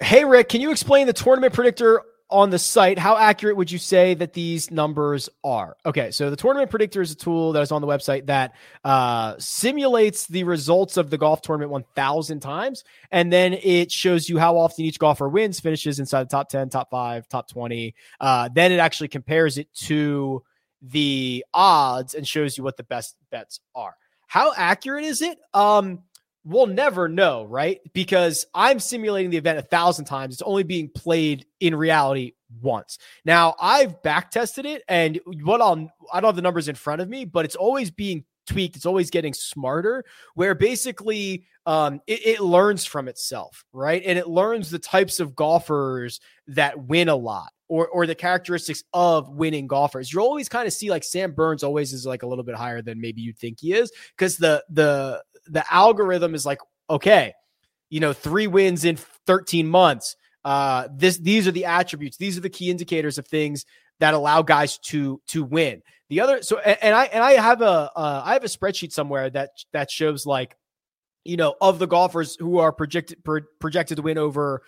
hey 0.00 0.24
Rick, 0.24 0.48
can 0.48 0.60
you 0.60 0.70
explain 0.70 1.06
the 1.06 1.12
tournament 1.12 1.52
predictor 1.52 2.02
on 2.30 2.50
the 2.50 2.58
site, 2.58 2.98
how 2.98 3.16
accurate 3.16 3.56
would 3.56 3.70
you 3.70 3.78
say 3.78 4.14
that 4.14 4.34
these 4.34 4.70
numbers 4.70 5.28
are? 5.42 5.76
Okay, 5.86 6.10
so 6.10 6.28
the 6.28 6.36
tournament 6.36 6.70
predictor 6.70 7.00
is 7.00 7.10
a 7.10 7.14
tool 7.14 7.52
that 7.52 7.62
is 7.62 7.72
on 7.72 7.80
the 7.80 7.86
website 7.86 8.26
that 8.26 8.54
uh, 8.84 9.34
simulates 9.38 10.26
the 10.26 10.44
results 10.44 10.96
of 10.98 11.08
the 11.08 11.16
golf 11.16 11.40
tournament 11.40 11.70
1,000 11.70 12.40
times, 12.40 12.84
and 13.10 13.32
then 13.32 13.54
it 13.54 13.90
shows 13.90 14.28
you 14.28 14.38
how 14.38 14.58
often 14.58 14.84
each 14.84 14.98
golfer 14.98 15.28
wins, 15.28 15.58
finishes 15.58 15.98
inside 16.00 16.24
the 16.24 16.30
top 16.30 16.50
10, 16.50 16.68
top 16.68 16.90
five, 16.90 17.26
top 17.28 17.48
20. 17.48 17.94
Uh, 18.20 18.48
then 18.52 18.72
it 18.72 18.78
actually 18.78 19.08
compares 19.08 19.56
it 19.56 19.72
to 19.72 20.42
the 20.82 21.44
odds 21.54 22.14
and 22.14 22.28
shows 22.28 22.58
you 22.58 22.64
what 22.64 22.76
the 22.76 22.84
best 22.84 23.16
bets 23.30 23.60
are. 23.74 23.94
How 24.26 24.52
accurate 24.54 25.04
is 25.04 25.22
it? 25.22 25.38
Um, 25.54 26.00
we'll 26.48 26.66
never 26.66 27.08
know, 27.08 27.44
right? 27.44 27.80
Because 27.92 28.46
I'm 28.54 28.80
simulating 28.80 29.30
the 29.30 29.36
event 29.36 29.58
a 29.58 29.62
thousand 29.62 30.06
times. 30.06 30.34
It's 30.34 30.42
only 30.42 30.62
being 30.62 30.88
played 30.88 31.44
in 31.60 31.74
reality 31.74 32.32
once. 32.62 32.98
Now 33.24 33.54
I've 33.60 34.02
back 34.02 34.30
tested 34.30 34.64
it, 34.64 34.82
and 34.88 35.20
what 35.42 35.60
I'll 35.60 35.92
I 36.12 36.20
don't 36.20 36.28
have 36.28 36.36
the 36.36 36.42
numbers 36.42 36.68
in 36.68 36.74
front 36.74 37.02
of 37.02 37.08
me, 37.08 37.26
but 37.26 37.44
it's 37.44 37.56
always 37.56 37.90
being 37.90 38.24
tweaked. 38.46 38.76
It's 38.76 38.86
always 38.86 39.10
getting 39.10 39.34
smarter, 39.34 40.04
where 40.34 40.54
basically 40.54 41.44
um, 41.66 42.00
it, 42.06 42.26
it 42.26 42.40
learns 42.40 42.86
from 42.86 43.08
itself, 43.08 43.66
right? 43.74 44.02
And 44.04 44.18
it 44.18 44.26
learns 44.26 44.70
the 44.70 44.78
types 44.78 45.20
of 45.20 45.36
golfers 45.36 46.18
that 46.46 46.78
win 46.78 47.10
a 47.10 47.16
lot 47.16 47.50
or 47.68 47.88
or 47.88 48.06
the 48.06 48.14
characteristics 48.14 48.82
of 48.94 49.28
winning 49.28 49.66
golfers. 49.66 50.10
You 50.10 50.20
always 50.20 50.48
kind 50.48 50.66
of 50.66 50.72
see 50.72 50.88
like 50.88 51.04
Sam 51.04 51.32
Burns 51.32 51.62
always 51.62 51.92
is 51.92 52.06
like 52.06 52.22
a 52.22 52.26
little 52.26 52.44
bit 52.44 52.54
higher 52.54 52.80
than 52.80 53.02
maybe 53.02 53.20
you 53.20 53.34
think 53.34 53.60
he 53.60 53.74
is 53.74 53.92
because 54.16 54.38
the 54.38 54.64
the 54.70 55.22
the 55.50 55.64
algorithm 55.72 56.34
is 56.34 56.46
like 56.46 56.58
okay, 56.90 57.34
you 57.90 58.00
know, 58.00 58.12
three 58.12 58.46
wins 58.46 58.84
in 58.84 58.96
13 59.26 59.68
months. 59.68 60.16
Uh, 60.44 60.88
this 60.94 61.18
these 61.18 61.46
are 61.46 61.52
the 61.52 61.64
attributes. 61.64 62.16
These 62.16 62.38
are 62.38 62.40
the 62.40 62.50
key 62.50 62.70
indicators 62.70 63.18
of 63.18 63.26
things 63.26 63.64
that 64.00 64.14
allow 64.14 64.42
guys 64.42 64.78
to 64.78 65.20
to 65.28 65.44
win. 65.44 65.82
The 66.10 66.20
other 66.20 66.42
so 66.42 66.58
and, 66.58 66.78
and 66.80 66.94
I 66.94 67.04
and 67.06 67.22
I 67.22 67.32
have 67.32 67.60
a 67.60 67.90
uh, 67.94 68.22
I 68.24 68.32
have 68.34 68.44
a 68.44 68.48
spreadsheet 68.48 68.92
somewhere 68.92 69.28
that 69.30 69.50
that 69.72 69.90
shows 69.90 70.24
like 70.24 70.56
you 71.24 71.36
know 71.36 71.54
of 71.60 71.78
the 71.78 71.86
golfers 71.86 72.36
who 72.36 72.58
are 72.58 72.72
projected 72.72 73.22
pro, 73.24 73.40
projected 73.60 73.96
to 73.96 74.02
win 74.02 74.16
over 74.16 74.62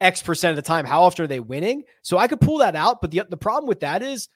X 0.00 0.22
percent 0.22 0.50
of 0.50 0.56
the 0.56 0.66
time. 0.66 0.84
How 0.84 1.02
often 1.02 1.24
are 1.24 1.28
they 1.28 1.40
winning? 1.40 1.84
So 2.02 2.18
I 2.18 2.26
could 2.26 2.40
pull 2.40 2.58
that 2.58 2.74
out. 2.74 3.00
But 3.00 3.10
the, 3.10 3.22
the 3.28 3.36
problem 3.36 3.68
with 3.68 3.80
that 3.80 4.02
is 4.02 4.28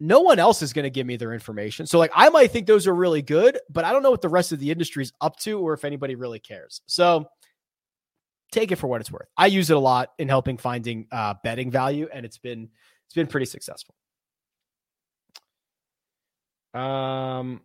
no 0.00 0.20
one 0.20 0.38
else 0.38 0.62
is 0.62 0.72
going 0.72 0.84
to 0.84 0.90
give 0.90 1.06
me 1.06 1.16
their 1.16 1.32
information. 1.32 1.86
So 1.86 1.98
like 1.98 2.10
I 2.14 2.28
might 2.28 2.50
think 2.50 2.66
those 2.66 2.86
are 2.86 2.94
really 2.94 3.22
good, 3.22 3.58
but 3.70 3.84
I 3.84 3.92
don't 3.92 4.02
know 4.02 4.10
what 4.10 4.22
the 4.22 4.28
rest 4.28 4.52
of 4.52 4.58
the 4.58 4.70
industry 4.70 5.02
is 5.02 5.12
up 5.20 5.36
to 5.40 5.58
or 5.60 5.72
if 5.72 5.84
anybody 5.84 6.14
really 6.14 6.40
cares. 6.40 6.82
So 6.86 7.26
take 8.52 8.72
it 8.72 8.76
for 8.76 8.86
what 8.86 9.00
it's 9.00 9.10
worth. 9.10 9.28
I 9.36 9.46
use 9.46 9.70
it 9.70 9.76
a 9.76 9.80
lot 9.80 10.12
in 10.18 10.28
helping 10.28 10.56
finding 10.56 11.06
uh, 11.12 11.34
betting 11.42 11.70
value, 11.70 12.08
and 12.12 12.24
it's 12.24 12.38
been 12.38 12.70
it's 13.06 13.14
been 13.14 13.26
pretty 13.26 13.46
successful. 13.46 13.94
Um, 16.72 17.60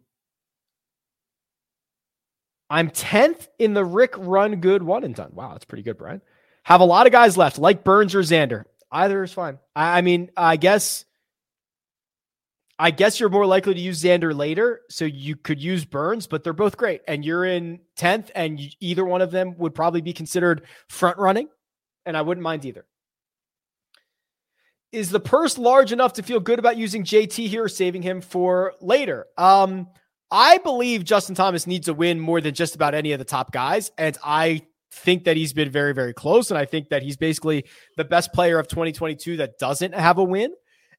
I'm 2.70 2.92
10th 2.92 3.48
in 3.58 3.74
the 3.74 3.84
Rick 3.84 4.13
Run 4.18 4.58
Good 4.58 4.84
one 4.84 5.04
and 5.04 5.15
done. 5.15 5.32
Wow, 5.34 5.54
that's 5.54 5.65
pretty 5.65 5.84
good, 5.84 5.98
Bryan. 5.98 6.22
Have 6.63 6.82
a 6.82 6.86
lot 6.86 7.08
of 7.08 7.12
guys 7.12 7.38
left, 7.38 7.58
like 7.58 7.84
Burns 7.84 8.13
or 8.13 8.20
Xander. 8.20 8.65
Either 8.92 9.24
is 9.24 9.34
fine. 9.34 9.58
I, 9.76 10.00
I 10.00 10.02
mean, 10.02 10.30
I 10.38 10.58
guess 10.58 11.06
I 12.82 12.92
guess 12.92 13.20
you're 13.20 13.28
more 13.30 13.46
likely 13.46 13.74
to 13.74 13.80
use 13.80 14.02
Xander 14.02 14.34
later, 14.34 14.80
so 14.89 15.04
you 15.04 15.36
could 15.36 15.62
use 15.62 15.84
Burns, 15.84 16.28
but 16.28 16.46
they're 16.46 16.54
both 16.54 16.78
great. 16.78 17.02
And 17.10 17.26
you're 17.26 17.44
in 17.44 17.82
10th, 17.98 18.32
and 18.34 18.58
either 18.80 19.04
one 19.04 19.22
of 19.22 19.32
them 19.32 19.56
would 19.58 19.76
probably 19.76 20.00
be 20.00 20.13
considered 20.13 20.62
front 20.88 21.18
running, 21.18 21.50
and 22.06 22.15
I 22.15 22.22
wouldn't 22.22 22.44
mind 22.44 22.63
either. 22.63 22.86
Is 24.94 25.10
the 25.10 25.20
purse 25.20 25.58
large 25.58 25.92
enough 25.92 26.13
to 26.13 26.24
feel 26.24 26.39
good 26.39 26.58
about 26.58 26.78
using 26.78 27.04
JT 27.04 27.48
here 27.48 27.65
or 27.65 27.70
saving 27.70 28.02
him 28.02 28.22
for 28.22 28.74
later? 28.80 29.28
Um, 29.38 29.89
I 30.32 30.60
believe 30.60 31.04
Justin 31.04 31.36
Thomas 31.36 31.68
needs 31.68 31.89
a 31.89 31.94
win 31.94 32.20
more 32.20 32.39
than 32.39 32.54
just 32.54 32.76
about 32.76 32.96
any 32.96 33.12
of 33.12 33.20
the 33.20 33.26
top 33.26 33.52
guys. 33.52 33.92
And 33.98 34.18
I 34.24 34.62
think 34.92 35.26
that 35.26 35.38
he's 35.38 35.54
been 35.54 35.70
very, 35.70 35.94
very 35.94 36.13
close. 36.13 36.50
And 36.50 36.58
I 36.58 36.65
think 36.65 36.89
that 36.89 37.04
he's 37.04 37.18
basically 37.18 37.65
the 37.98 38.04
best 38.06 38.34
player 38.34 38.58
of 38.58 38.68
2022 38.68 39.38
that 39.38 39.60
doesn't 39.60 39.94
have 39.94 40.18
a 40.18 40.24
win. 40.24 40.54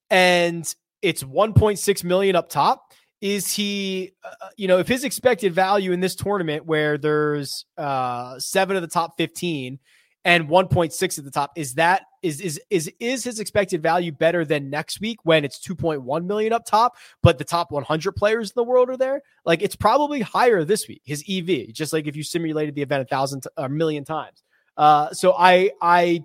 And 0.09 0.73
it's 1.03 1.23
1.6 1.23 2.05
million 2.05 2.37
up 2.37 2.49
top. 2.49 2.93
Is 3.21 3.53
he, 3.53 4.13
uh, 4.25 4.49
you 4.57 4.67
know, 4.67 4.79
if 4.79 4.89
his 4.89 5.05
expected 5.05 5.53
value 5.53 5.93
in 5.93 6.01
this 6.01 6.15
tournament 6.15 6.65
where 6.65 6.97
there's 6.97 7.67
uh, 7.77 8.39
seven 8.39 8.77
of 8.77 8.83
the 8.83 8.89
top 8.89 9.19
15 9.19 9.79
and 10.25 10.49
1.6 10.49 11.19
at 11.19 11.25
the 11.25 11.31
top, 11.31 11.53
is 11.55 11.75
that 11.75 12.03
is 12.23 12.41
is 12.41 12.59
is 12.71 12.91
is 12.99 13.25
his 13.25 13.39
expected 13.39 13.83
value 13.83 14.11
better 14.11 14.45
than 14.47 14.71
next 14.71 15.01
week 15.01 15.19
when 15.25 15.45
it's 15.45 15.59
2.1 15.59 16.25
million 16.25 16.53
up 16.55 16.65
top, 16.65 16.97
but 17.23 17.37
the 17.37 17.45
top 17.45 17.71
100 17.71 18.13
players 18.13 18.51
in 18.51 18.55
the 18.57 18.65
world 18.65 18.89
are 18.89 18.97
there? 18.97 19.23
Like 19.45 19.61
it's 19.61 19.77
probably 19.77 20.23
higher 20.23 20.65
this 20.65 20.89
week. 20.89 21.03
His 21.05 21.23
EV, 21.29 21.75
just 21.75 21.93
like 21.93 22.07
if 22.07 22.17
you 22.17 22.23
simulated 22.23 22.75
the 22.75 22.83
event 22.83 23.03
a 23.03 23.07
thousand 23.07 23.45
a 23.59 23.69
million 23.69 24.05
times. 24.05 24.43
Uh, 24.79 25.13
so 25.13 25.35
I 25.39 25.73
I 25.83 26.25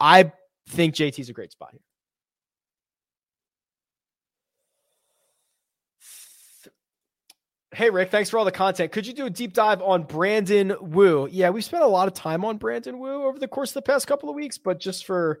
I 0.00 0.32
think 0.68 0.94
JT's 0.94 1.28
a 1.28 1.34
great 1.34 1.52
spot 1.52 1.70
here. 1.72 1.80
Hey, 7.78 7.90
Rick, 7.90 8.10
thanks 8.10 8.28
for 8.28 8.40
all 8.40 8.44
the 8.44 8.50
content. 8.50 8.90
Could 8.90 9.06
you 9.06 9.12
do 9.12 9.26
a 9.26 9.30
deep 9.30 9.52
dive 9.52 9.80
on 9.82 10.02
Brandon 10.02 10.74
Wu? 10.80 11.28
Yeah, 11.30 11.50
we 11.50 11.62
spent 11.62 11.84
a 11.84 11.86
lot 11.86 12.08
of 12.08 12.14
time 12.14 12.44
on 12.44 12.56
Brandon 12.56 12.98
Wu 12.98 13.22
over 13.22 13.38
the 13.38 13.46
course 13.46 13.70
of 13.70 13.74
the 13.74 13.82
past 13.82 14.08
couple 14.08 14.28
of 14.28 14.34
weeks, 14.34 14.58
but 14.58 14.80
just 14.80 15.06
for 15.06 15.38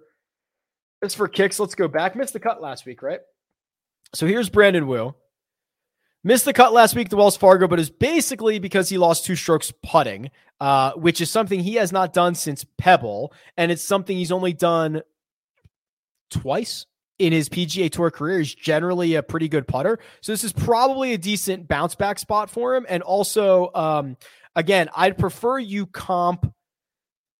just 1.02 1.16
for 1.16 1.26
kicks, 1.26 1.58
let's 1.58 1.74
go 1.74 1.88
back. 1.88 2.14
Missed 2.14 2.34
the 2.34 2.38
cut 2.38 2.62
last 2.62 2.86
week, 2.86 3.02
right? 3.02 3.18
So 4.14 4.24
here's 4.24 4.48
Brandon 4.48 4.86
Wu. 4.86 5.16
Missed 6.22 6.44
the 6.44 6.52
cut 6.52 6.72
last 6.72 6.94
week, 6.94 7.08
the 7.08 7.16
Wells 7.16 7.36
Fargo, 7.36 7.66
but 7.66 7.80
is 7.80 7.90
basically 7.90 8.60
because 8.60 8.88
he 8.88 8.98
lost 8.98 9.24
two 9.24 9.34
strokes 9.34 9.72
putting, 9.82 10.30
uh, 10.60 10.92
which 10.92 11.20
is 11.20 11.32
something 11.32 11.58
he 11.58 11.74
has 11.74 11.90
not 11.90 12.12
done 12.12 12.36
since 12.36 12.64
Pebble, 12.78 13.32
and 13.56 13.72
it's 13.72 13.82
something 13.82 14.16
he's 14.16 14.30
only 14.30 14.52
done 14.52 15.02
twice 16.30 16.86
in 17.18 17.32
his 17.32 17.48
PGA 17.48 17.90
Tour 17.90 18.10
career. 18.10 18.38
He's 18.38 18.54
generally 18.54 19.14
a 19.14 19.22
pretty 19.22 19.48
good 19.48 19.66
putter. 19.66 19.98
So 20.20 20.32
this 20.32 20.44
is 20.44 20.52
probably 20.52 21.12
a 21.12 21.18
decent 21.18 21.68
bounce 21.68 21.94
back 21.94 22.18
spot 22.18 22.50
for 22.50 22.74
him. 22.74 22.86
And 22.88 23.02
also, 23.02 23.70
um, 23.74 24.16
again, 24.54 24.88
I'd 24.94 25.18
prefer 25.18 25.58
you 25.58 25.86
comp. 25.86 26.52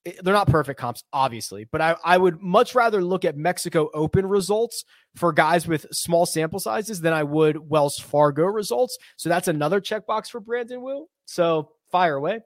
Eh, 0.05 0.13
they're 0.23 0.35
not 0.35 0.49
perfect 0.49 0.81
comps, 0.81 1.05
obviously, 1.13 1.65
but 1.71 1.81
I, 1.81 1.97
I 2.05 2.19
would 2.19 2.41
much 2.43 2.75
rather 2.75 3.03
look 3.03 3.25
at 3.25 3.37
Mexico 3.37 3.89
Open 3.95 4.27
results 4.27 4.85
for 5.15 5.33
guys 5.33 5.67
with 5.67 5.87
small 5.93 6.27
sample 6.27 6.61
sizes 6.61 7.01
than 7.01 7.13
I 7.13 7.23
would 7.23 7.57
Wells 7.69 7.99
Fargo 7.99 8.45
results. 8.45 8.99
So 9.17 9.29
that's 9.29 9.49
another 9.49 9.81
checkbox 9.81 10.31
for 10.31 10.41
Brandon 10.41 10.83
Wu. 10.83 11.09
So 11.27 11.71
fire 11.91 12.17
away. 12.17 12.41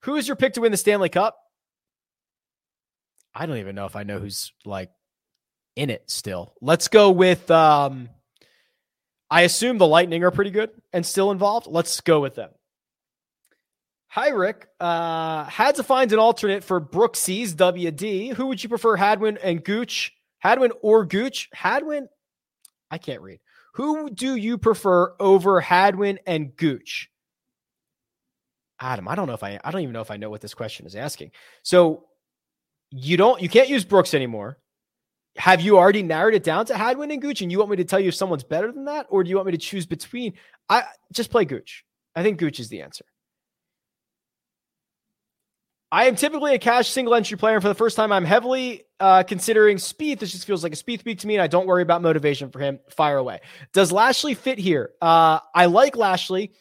Who 0.00 0.16
is 0.16 0.26
your 0.26 0.36
pick 0.36 0.54
to 0.54 0.62
win 0.62 0.72
the 0.72 0.78
Stanley 0.78 1.08
Cup? 1.08 1.36
I 3.34 3.46
don't 3.46 3.58
even 3.58 3.74
know 3.74 3.86
if 3.86 3.96
I 3.96 4.02
know 4.02 4.18
who's 4.18 4.52
like 4.64 4.90
in 5.76 5.90
it 5.90 6.10
still. 6.10 6.54
Let's 6.60 6.88
go 6.88 7.10
with 7.10 7.50
um 7.50 8.08
I 9.30 9.42
assume 9.42 9.78
the 9.78 9.86
Lightning 9.86 10.24
are 10.24 10.30
pretty 10.30 10.50
good 10.50 10.70
and 10.92 11.06
still 11.06 11.30
involved. 11.30 11.66
Let's 11.66 12.00
go 12.02 12.20
with 12.20 12.34
them. 12.34 12.50
Hi, 14.08 14.28
Rick. 14.28 14.68
Uh, 14.78 15.44
had 15.44 15.76
to 15.76 15.82
find 15.82 16.12
an 16.12 16.18
alternate 16.18 16.62
for 16.62 16.78
Brooksy's 16.80 17.54
WD. 17.54 18.34
Who 18.34 18.48
would 18.48 18.62
you 18.62 18.68
prefer, 18.68 18.94
Hadwin 18.94 19.38
and 19.42 19.64
Gooch? 19.64 20.12
Hadwin 20.40 20.72
or 20.82 21.06
Gooch? 21.06 21.48
Hadwin, 21.54 22.10
I 22.90 22.98
can't 22.98 23.22
read. 23.22 23.40
Who 23.76 24.10
do 24.10 24.36
you 24.36 24.58
prefer 24.58 25.14
over 25.18 25.62
Hadwin 25.62 26.18
and 26.26 26.54
Gooch? 26.54 27.08
Adam, 28.78 29.08
I 29.08 29.14
don't 29.14 29.28
know 29.28 29.32
if 29.32 29.42
I 29.42 29.58
I 29.64 29.70
don't 29.70 29.80
even 29.80 29.94
know 29.94 30.02
if 30.02 30.10
I 30.10 30.18
know 30.18 30.28
what 30.28 30.42
this 30.42 30.52
question 30.52 30.84
is 30.84 30.94
asking. 30.94 31.30
So 31.62 32.04
you 32.90 33.16
don't 33.16 33.40
you 33.40 33.48
can't 33.48 33.70
use 33.70 33.86
Brooks 33.86 34.12
anymore 34.12 34.58
have 35.36 35.60
you 35.60 35.78
already 35.78 36.02
narrowed 36.02 36.34
it 36.34 36.44
down 36.44 36.66
to 36.66 36.76
Hadwin 36.76 37.10
and 37.10 37.22
Gooch, 37.22 37.40
and 37.40 37.50
you 37.50 37.58
want 37.58 37.70
me 37.70 37.76
to 37.78 37.84
tell 37.84 38.00
you 38.00 38.08
if 38.08 38.14
someone's 38.14 38.44
better 38.44 38.70
than 38.70 38.84
that, 38.86 39.06
or 39.08 39.24
do 39.24 39.30
you 39.30 39.36
want 39.36 39.46
me 39.46 39.52
to 39.52 39.58
choose 39.58 39.86
between? 39.86 40.34
I 40.68 40.84
just 41.12 41.30
play 41.30 41.44
Gooch. 41.44 41.84
I 42.14 42.22
think 42.22 42.38
Gooch 42.38 42.60
is 42.60 42.68
the 42.68 42.82
answer. 42.82 43.04
I 45.90 46.06
am 46.06 46.16
typically 46.16 46.54
a 46.54 46.58
cash 46.58 46.88
single 46.88 47.14
entry 47.14 47.36
player. 47.36 47.56
and 47.56 47.62
For 47.62 47.68
the 47.68 47.74
first 47.74 47.96
time, 47.96 48.12
I'm 48.12 48.24
heavily 48.24 48.84
uh, 48.98 49.24
considering 49.24 49.76
Spieth. 49.76 50.20
This 50.20 50.32
just 50.32 50.46
feels 50.46 50.62
like 50.62 50.72
a 50.72 50.76
Spieth 50.76 51.04
week 51.04 51.18
to 51.20 51.26
me, 51.26 51.34
and 51.34 51.42
I 51.42 51.48
don't 51.48 51.66
worry 51.66 51.82
about 51.82 52.00
motivation 52.00 52.50
for 52.50 52.60
him. 52.60 52.80
Fire 52.90 53.18
away. 53.18 53.40
Does 53.74 53.92
Lashley 53.92 54.34
fit 54.34 54.58
here? 54.58 54.90
Uh, 55.02 55.40
I 55.54 55.66
like 55.66 55.96
Lashley. 55.96 56.52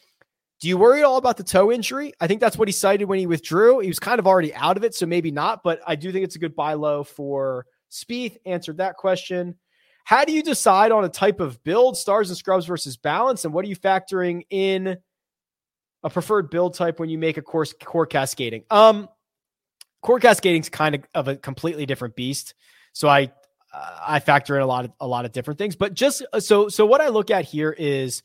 Do 0.60 0.68
you 0.68 0.78
worry 0.78 1.00
at 1.00 1.06
all 1.06 1.18
about 1.18 1.38
the 1.38 1.44
toe 1.44 1.72
injury? 1.72 2.14
I 2.20 2.28
think 2.28 2.42
that's 2.42 2.58
what 2.58 2.68
he 2.68 2.74
cited 2.74 3.08
when 3.08 3.20
he 3.20 3.26
withdrew. 3.26 3.80
He 3.80 3.88
was 3.88 4.00
kind 4.00 4.20
of 4.20 4.28
already 4.28 4.54
out 4.54 4.78
of 4.78 4.84
it, 4.84 4.94
so 4.94 5.06
maybe 5.06 5.32
not. 5.32 5.64
But 5.64 5.80
I 5.88 5.96
do 5.96 6.12
think 6.12 6.26
it's 6.26 6.36
a 6.36 6.40
good 6.40 6.56
buy 6.56 6.74
low 6.74 7.04
for 7.04 7.66
Spieth 7.92 8.38
answered 8.46 8.78
that 8.78 8.96
question. 8.96 9.56
How 10.04 10.26
do 10.26 10.34
you 10.34 10.42
decide 10.42 10.92
on 10.92 11.04
a 11.04 11.10
type 11.10 11.40
of 11.40 11.64
build, 11.64 11.98
stars 11.98 12.30
and 12.30 12.38
scrubs 12.38 12.66
versus 12.66 12.98
balance? 12.98 13.46
And 13.46 13.54
what 13.54 13.66
are 13.66 13.68
you 13.68 13.76
factoring 13.76 14.44
in 14.50 14.98
a 16.04 16.10
preferred 16.10 16.50
build 16.50 16.74
type 16.74 17.00
when 17.00 17.10
you 17.10 17.18
make 17.18 17.38
a 17.38 17.42
course 17.42 17.74
core 17.84 18.08
cascading? 18.08 18.64
Um, 18.72 19.10
core 20.02 20.20
cascading 20.20 20.62
is 20.62 20.70
kind 20.70 20.96
of 20.96 21.04
of 21.14 21.28
a 21.28 21.36
completely 21.36 21.86
different 21.86 22.16
beast. 22.16 22.56
So 22.94 23.08
I 23.08 23.32
I 23.74 24.20
factor 24.20 24.56
in 24.56 24.62
a 24.62 24.66
lot 24.66 24.86
of 24.86 24.92
a 25.00 25.08
lot 25.08 25.26
of 25.26 25.32
different 25.32 25.60
things. 25.60 25.76
But 25.76 25.94
just 25.94 26.26
uh, 26.34 26.40
so 26.40 26.70
so 26.70 26.86
what 26.86 27.02
I 27.02 27.10
look 27.10 27.30
at 27.30 27.46
here 27.46 27.72
is 27.78 28.24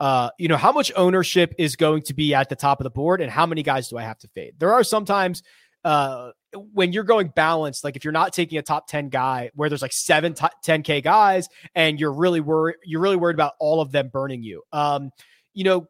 uh, 0.00 0.30
you 0.38 0.48
know, 0.48 0.56
how 0.56 0.72
much 0.72 0.92
ownership 0.94 1.54
is 1.58 1.76
going 1.76 2.02
to 2.02 2.14
be 2.14 2.34
at 2.34 2.48
the 2.48 2.56
top 2.56 2.80
of 2.80 2.84
the 2.84 2.90
board 2.90 3.20
and 3.20 3.30
how 3.30 3.46
many 3.46 3.62
guys 3.62 3.88
do 3.88 3.98
I 3.98 4.02
have 4.02 4.18
to 4.18 4.28
fade? 4.28 4.54
There 4.58 4.72
are 4.72 4.84
sometimes 4.84 5.42
uh, 5.84 6.30
when 6.54 6.92
you're 6.92 7.04
going 7.04 7.28
balanced, 7.28 7.84
like 7.84 7.96
if 7.96 8.04
you're 8.04 8.12
not 8.12 8.32
taking 8.32 8.58
a 8.58 8.62
top 8.62 8.86
10 8.88 9.08
guy 9.08 9.50
where 9.54 9.68
there's 9.68 9.82
like 9.82 9.92
seven 9.92 10.34
t- 10.34 10.46
10K 10.64 11.02
guys 11.02 11.48
and 11.74 12.00
you're 12.00 12.12
really 12.12 12.40
worried, 12.40 12.76
you're 12.84 13.00
really 13.00 13.16
worried 13.16 13.34
about 13.34 13.54
all 13.58 13.80
of 13.80 13.92
them 13.92 14.08
burning 14.08 14.42
you. 14.42 14.62
Um, 14.72 15.10
you 15.52 15.64
know, 15.64 15.88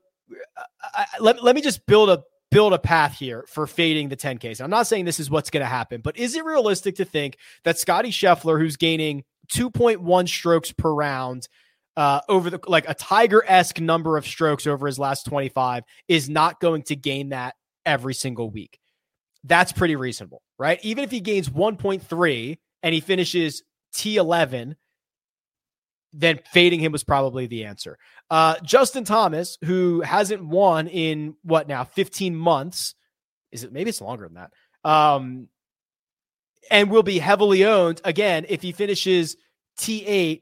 I, 0.57 0.65
I, 0.95 1.05
let, 1.21 1.43
let 1.43 1.55
me 1.55 1.63
just 1.63 1.87
build 1.87 2.11
a 2.11 2.23
build 2.51 2.73
a 2.73 2.79
path 2.79 3.19
here 3.19 3.45
for 3.49 3.67
fading 3.67 4.09
the 4.09 4.17
10Ks. 4.17 4.61
I'm 4.61 4.71
not 4.71 4.87
saying 4.87 5.05
this 5.05 5.21
is 5.21 5.31
what's 5.31 5.51
going 5.51 5.63
to 5.63 5.69
happen, 5.69 6.01
but 6.01 6.17
is 6.17 6.35
it 6.35 6.45
realistic 6.45 6.97
to 6.97 7.05
think 7.05 7.37
that 7.65 7.79
Scotty 7.79 8.11
Scheffler, 8.11 8.59
who's 8.59 8.77
gaining 8.77 9.25
2.1 9.53 10.29
strokes 10.29 10.73
per 10.73 10.93
round, 10.93 11.47
uh, 11.99 12.21
over 12.29 12.49
the 12.49 12.61
like 12.69 12.89
a 12.89 12.95
Tiger 12.95 13.43
esque 13.45 13.81
number 13.81 14.17
of 14.17 14.25
strokes 14.25 14.69
over 14.69 14.87
his 14.87 15.01
last 15.01 15.25
25 15.27 15.83
is 16.07 16.31
not 16.31 16.61
going 16.61 16.83
to 16.83 16.95
gain 16.95 17.31
that 17.31 17.57
every 17.85 18.15
single 18.15 18.49
week. 18.49 18.79
That's 19.43 19.73
pretty 19.73 19.97
reasonable, 19.97 20.41
right? 20.59 20.79
Even 20.83 21.05
if 21.05 21.11
he 21.11 21.21
gains 21.21 21.49
1.3 21.49 22.59
and 22.83 22.95
he 22.95 23.01
finishes 23.01 23.63
T11, 23.95 24.75
then 26.13 26.41
fading 26.53 26.81
him 26.81 26.93
was 26.93 27.05
probably 27.05 27.47
the 27.47 27.65
answer. 27.65 27.99
Uh, 28.31 28.57
Justin 28.63 29.05
Thomas, 29.05 29.59
who 29.65 30.01
hasn't 30.01 30.45
won 30.45 30.89
in 30.89 31.35
what 31.43 31.69
now 31.69 31.85
15 31.85 32.35
months, 32.35 32.95
is 33.53 33.65
it 33.65 33.73
maybe 33.73 33.91
it's 33.91 34.01
longer 34.01 34.29
than 34.29 34.35
that? 34.35 34.53
Um, 34.89 35.49
and 36.71 36.91
will 36.91 37.03
be 37.03 37.19
heavily 37.19 37.65
owned 37.65 38.01
again 38.05 38.47
if 38.49 38.63
he 38.63 38.73
finishes 38.73 39.37
T8 39.79 40.41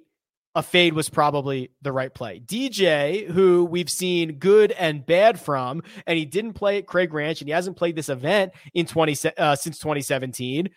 a 0.57 0.63
fade 0.63 0.95
was 0.95 1.11
probably 1.11 1.71
the 1.83 1.93
right 1.93 2.13
play. 2.13 2.41
DJ, 2.41 3.29
who 3.29 3.67
we've 3.67 3.91
seen 3.91 4.39
good 4.39 4.73
and 4.73 5.05
bad 5.05 5.39
from, 5.39 5.83
and 6.07 6.19
he 6.19 6.25
didn't 6.25 6.55
play 6.55 6.79
at 6.79 6.87
Craig 6.87 7.13
Ranch, 7.13 7.43
and 7.43 7.49
he 7.49 7.53
hasn't 7.53 7.77
played 7.77 7.95
this 7.95 8.09
event 8.09 8.53
in 8.73 8.87
20 8.87 9.13
uh, 9.37 9.55
since 9.55 9.79
2017. 9.79 10.71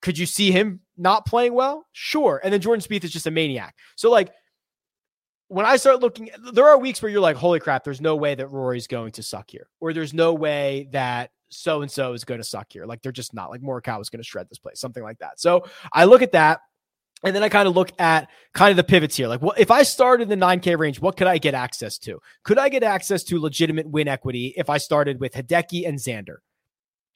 Could 0.00 0.16
you 0.16 0.24
see 0.24 0.50
him 0.50 0.80
not 0.96 1.26
playing 1.26 1.52
well? 1.52 1.84
Sure. 1.92 2.40
And 2.42 2.52
then 2.52 2.62
Jordan 2.62 2.82
Spieth 2.82 3.04
is 3.04 3.10
just 3.10 3.26
a 3.26 3.30
maniac. 3.30 3.76
So 3.96 4.10
like 4.10 4.32
when 5.48 5.66
I 5.66 5.76
start 5.76 6.00
looking, 6.00 6.30
there 6.54 6.66
are 6.66 6.78
weeks 6.78 7.02
where 7.02 7.10
you're 7.10 7.20
like, 7.20 7.36
holy 7.36 7.60
crap, 7.60 7.84
there's 7.84 8.00
no 8.00 8.16
way 8.16 8.34
that 8.34 8.48
Rory's 8.48 8.86
going 8.86 9.12
to 9.12 9.22
suck 9.22 9.50
here, 9.50 9.68
or 9.78 9.92
there's 9.92 10.14
no 10.14 10.32
way 10.32 10.88
that 10.92 11.32
so 11.50 11.82
and 11.82 11.90
so 11.90 12.14
is 12.14 12.24
going 12.24 12.40
to 12.40 12.44
suck 12.44 12.68
here. 12.72 12.86
Like 12.86 13.02
they're 13.02 13.12
just 13.12 13.34
not. 13.34 13.50
Like 13.50 13.60
Morikawa 13.60 14.00
is 14.00 14.08
going 14.08 14.22
to 14.22 14.28
shred 14.28 14.48
this 14.48 14.58
place, 14.58 14.80
something 14.80 15.02
like 15.02 15.18
that. 15.18 15.38
So 15.38 15.66
I 15.92 16.04
look 16.04 16.22
at 16.22 16.32
that. 16.32 16.60
And 17.24 17.34
then 17.34 17.42
I 17.42 17.48
kind 17.48 17.66
of 17.66 17.74
look 17.74 17.90
at 17.98 18.28
kind 18.54 18.70
of 18.70 18.76
the 18.76 18.84
pivots 18.84 19.16
here. 19.16 19.26
Like, 19.26 19.42
what 19.42 19.58
if 19.58 19.70
I 19.70 19.82
started 19.82 20.30
in 20.30 20.38
the 20.38 20.46
9K 20.46 20.78
range, 20.78 21.00
what 21.00 21.16
could 21.16 21.26
I 21.26 21.38
get 21.38 21.54
access 21.54 21.98
to? 21.98 22.20
Could 22.44 22.58
I 22.58 22.68
get 22.68 22.82
access 22.82 23.24
to 23.24 23.40
legitimate 23.40 23.88
win 23.88 24.08
equity 24.08 24.54
if 24.56 24.70
I 24.70 24.78
started 24.78 25.20
with 25.20 25.32
Hideki 25.32 25.88
and 25.88 25.98
Xander? 25.98 26.36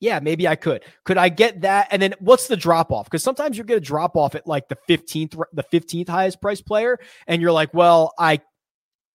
Yeah, 0.01 0.19
maybe 0.19 0.49
I 0.49 0.57
could. 0.57 0.83
Could 1.05 1.17
I 1.17 1.29
get 1.29 1.61
that? 1.61 1.87
And 1.93 2.03
then 2.03 2.15
what's 2.19 2.49
the 2.49 2.57
drop 2.57 2.91
off? 2.91 3.05
Because 3.05 3.23
sometimes 3.23 3.57
you 3.57 3.63
get 3.63 3.77
a 3.77 3.81
drop 3.81 4.17
off 4.17 4.35
at 4.35 4.49
like 4.49 4.69
the 4.69 4.77
15th, 4.89 5.41
the 5.53 5.63
15th 5.63 6.09
highest 6.09 6.41
price 6.41 6.61
player, 6.61 6.99
and 7.29 7.41
you're 7.41 7.53
like, 7.53 7.73
well, 7.73 8.13
I 8.19 8.41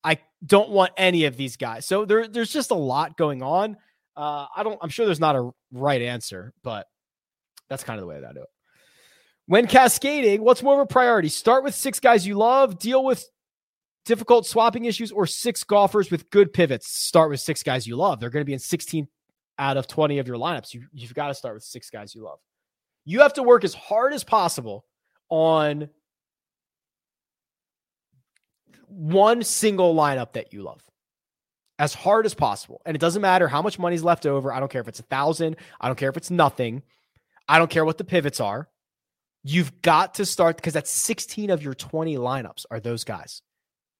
I 0.05 0.19
don't 0.45 0.69
want 0.69 0.93
any 0.95 1.25
of 1.25 1.35
these 1.35 1.57
guys. 1.57 1.85
So 1.85 2.05
there, 2.05 2.27
there's 2.27 2.53
just 2.53 2.71
a 2.71 2.75
lot 2.75 3.17
going 3.17 3.43
on. 3.43 3.75
Uh, 4.15 4.45
I 4.55 4.63
don't, 4.63 4.79
I'm 4.81 4.89
sure 4.89 5.05
there's 5.05 5.19
not 5.19 5.35
a 5.35 5.49
right 5.73 6.01
answer, 6.01 6.53
but 6.63 6.87
that's 7.69 7.83
kind 7.83 7.99
of 7.99 8.03
the 8.03 8.07
way 8.07 8.21
that 8.21 8.29
I 8.29 8.33
do 8.33 8.41
it. 8.41 8.49
When 9.47 9.65
cascading, 9.65 10.43
what's 10.43 10.61
more 10.61 10.75
of 10.75 10.81
a 10.81 10.85
priority? 10.85 11.29
Start 11.29 11.63
with 11.63 11.73
six 11.73 11.99
guys 11.99 12.27
you 12.27 12.35
love, 12.35 12.77
deal 12.77 13.03
with 13.03 13.25
difficult 14.05 14.45
swapping 14.45 14.85
issues, 14.85 15.11
or 15.11 15.25
six 15.25 15.63
golfers 15.63 16.11
with 16.11 16.29
good 16.29 16.51
pivots. 16.51 16.89
Start 16.89 17.29
with 17.29 17.39
six 17.39 17.63
guys 17.63 17.87
you 17.87 17.95
love. 17.95 18.19
They're 18.19 18.29
going 18.29 18.41
to 18.41 18.45
be 18.45 18.53
in 18.53 18.59
16 18.59 19.07
out 19.57 19.77
of 19.77 19.87
20 19.87 20.19
of 20.19 20.27
your 20.27 20.37
lineups. 20.37 20.73
You, 20.73 20.83
you've 20.91 21.13
got 21.13 21.29
to 21.29 21.33
start 21.33 21.55
with 21.55 21.63
six 21.63 21.89
guys 21.89 22.13
you 22.13 22.23
love. 22.23 22.39
You 23.05 23.21
have 23.21 23.33
to 23.33 23.43
work 23.43 23.63
as 23.63 23.73
hard 23.73 24.13
as 24.13 24.25
possible 24.25 24.85
on 25.29 25.89
one 28.87 29.43
single 29.43 29.95
lineup 29.95 30.33
that 30.33 30.51
you 30.51 30.63
love 30.63 30.81
as 31.79 31.93
hard 31.93 32.25
as 32.25 32.33
possible. 32.33 32.81
And 32.85 32.95
it 32.95 32.99
doesn't 32.99 33.21
matter 33.21 33.47
how 33.47 33.61
much 33.61 33.79
money's 33.79 34.03
left 34.03 34.25
over. 34.25 34.51
I 34.51 34.59
don't 34.59 34.71
care 34.71 34.81
if 34.81 34.87
it's 34.89 34.99
a 34.99 35.03
thousand. 35.03 35.55
I 35.79 35.87
don't 35.87 35.97
care 35.97 36.09
if 36.09 36.17
it's 36.17 36.31
nothing. 36.31 36.83
I 37.47 37.59
don't 37.59 37.69
care 37.69 37.85
what 37.85 37.97
the 37.97 38.03
pivots 38.03 38.41
are. 38.41 38.67
You've 39.43 39.81
got 39.81 40.15
to 40.15 40.25
start 40.25 40.57
because 40.57 40.73
that's 40.73 40.91
16 40.91 41.49
of 41.49 41.63
your 41.63 41.73
20 41.73 42.15
lineups 42.17 42.65
are 42.69 42.79
those 42.79 43.03
guys. 43.03 43.41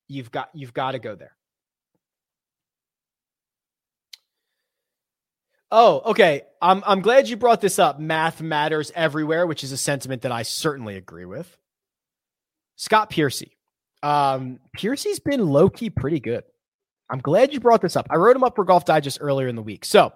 You've 0.08 0.32
got 0.32 0.50
you've 0.54 0.74
got 0.74 0.92
to 0.92 1.00
go 1.00 1.16
there. 1.16 1.36
Oh, 5.70 6.02
okay. 6.06 6.44
I'm 6.62 6.84
I'm 6.86 7.02
glad 7.02 7.28
you 7.28 7.36
brought 7.36 7.62
this 7.62 7.78
up. 7.78 8.00
Math 8.00 8.42
matters 8.42 8.92
everywhere, 8.96 9.46
which 9.46 9.64
is 9.64 9.72
a 9.72 9.78
sentiment 9.78 10.22
that 10.22 10.32
I 10.32 10.44
certainly 10.44 10.96
agree 10.96 11.26
with. 11.26 11.58
Scott 12.78 13.10
Piercy. 13.10 13.58
Um, 14.04 14.60
Piercy's 14.74 15.20
been 15.20 15.46
low 15.46 15.70
key 15.70 15.90
pretty 15.90 16.20
good. 16.20 16.44
I'm 17.10 17.20
glad 17.20 17.54
you 17.54 17.60
brought 17.60 17.82
this 17.82 17.96
up. 17.96 18.08
I 18.10 18.16
wrote 18.16 18.36
him 18.36 18.44
up 18.44 18.56
for 18.56 18.64
Golf 18.64 18.86
Digest 18.86 19.18
earlier 19.22 19.48
in 19.48 19.56
the 19.56 19.62
week. 19.62 19.86
So, 19.86 20.14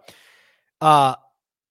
uh, 0.82 1.16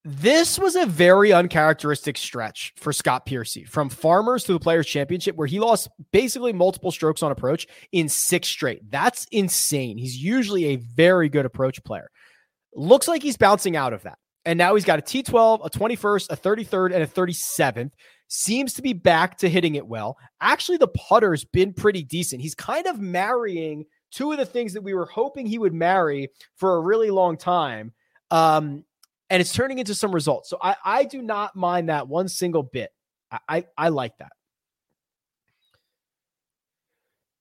this 0.05 0.59
was 0.59 0.77
a 0.77 0.87
very 0.87 1.33
uncharacteristic 1.33 2.17
stretch 2.17 2.73
for 2.77 2.93
Scott 2.93 3.27
Piercy 3.27 3.65
from 3.65 3.91
Farmers 3.91 4.45
to 4.45 4.53
the 4.55 4.61
Players 4.61 4.87
Championship, 4.87 5.37
where 5.37 5.47
he 5.47 5.61
lost 5.61 5.89
basically 6.11 6.55
multiple 6.55 6.91
strokes 6.91 7.23
on 7.23 7.33
approach 7.33 7.67
in 7.93 8.09
six 8.09 8.49
straight. 8.49 8.91
That's 8.91 9.27
insane. 9.31 9.99
He's 9.99 10.17
usually 10.17 10.67
a 10.67 10.77
very 10.77 11.29
good 11.29 11.45
approach 11.45 11.83
player. 11.85 12.11
Looks 12.75 13.09
like 13.09 13.23
he's 13.23 13.37
bouncing 13.37 13.77
out 13.77 13.93
of 13.93 14.03
that. 14.05 14.19
And 14.47 14.57
now 14.57 14.75
he's 14.75 14.87
got 14.87 14.99
a 14.99 15.03
T12, 15.03 15.67
a 15.67 15.71
21st, 15.71 16.31
a 16.31 16.37
33rd, 16.37 16.95
and 16.95 17.03
a 17.03 17.07
37th. 17.07 17.91
Seems 18.29 18.73
to 18.75 18.83
be 18.83 18.95
back 18.95 19.37
to 19.39 19.51
hitting 19.51 19.75
it 19.75 19.87
well. 19.87 20.17
Actually, 20.41 20.79
the 20.79 20.89
putter's 20.89 21.45
been 21.45 21.75
pretty 21.75 22.03
decent. 22.03 22.41
He's 22.41 22.55
kind 22.55 22.87
of 22.87 23.01
marrying 23.01 23.85
two 24.11 24.33
of 24.33 24.39
the 24.39 24.47
things 24.47 24.73
that 24.73 24.83
we 24.83 24.95
were 24.95 25.07
hoping 25.07 25.47
he 25.47 25.59
would 25.59 25.75
marry 25.75 26.31
for 26.57 26.77
a 26.77 26.81
really 26.81 27.11
long 27.11 27.37
time. 27.37 27.93
Um, 28.31 28.85
and 29.31 29.41
it's 29.41 29.53
turning 29.53 29.79
into 29.79 29.95
some 29.95 30.13
results. 30.13 30.51
So 30.51 30.59
I, 30.61 30.77
I 30.85 31.05
do 31.05 31.23
not 31.23 31.55
mind 31.55 31.89
that 31.89 32.09
one 32.09 32.29
single 32.29 32.65
bit. 32.65 32.91
I, 33.31 33.39
I, 33.49 33.65
I 33.79 33.89
like 33.89 34.19
that. 34.19 34.33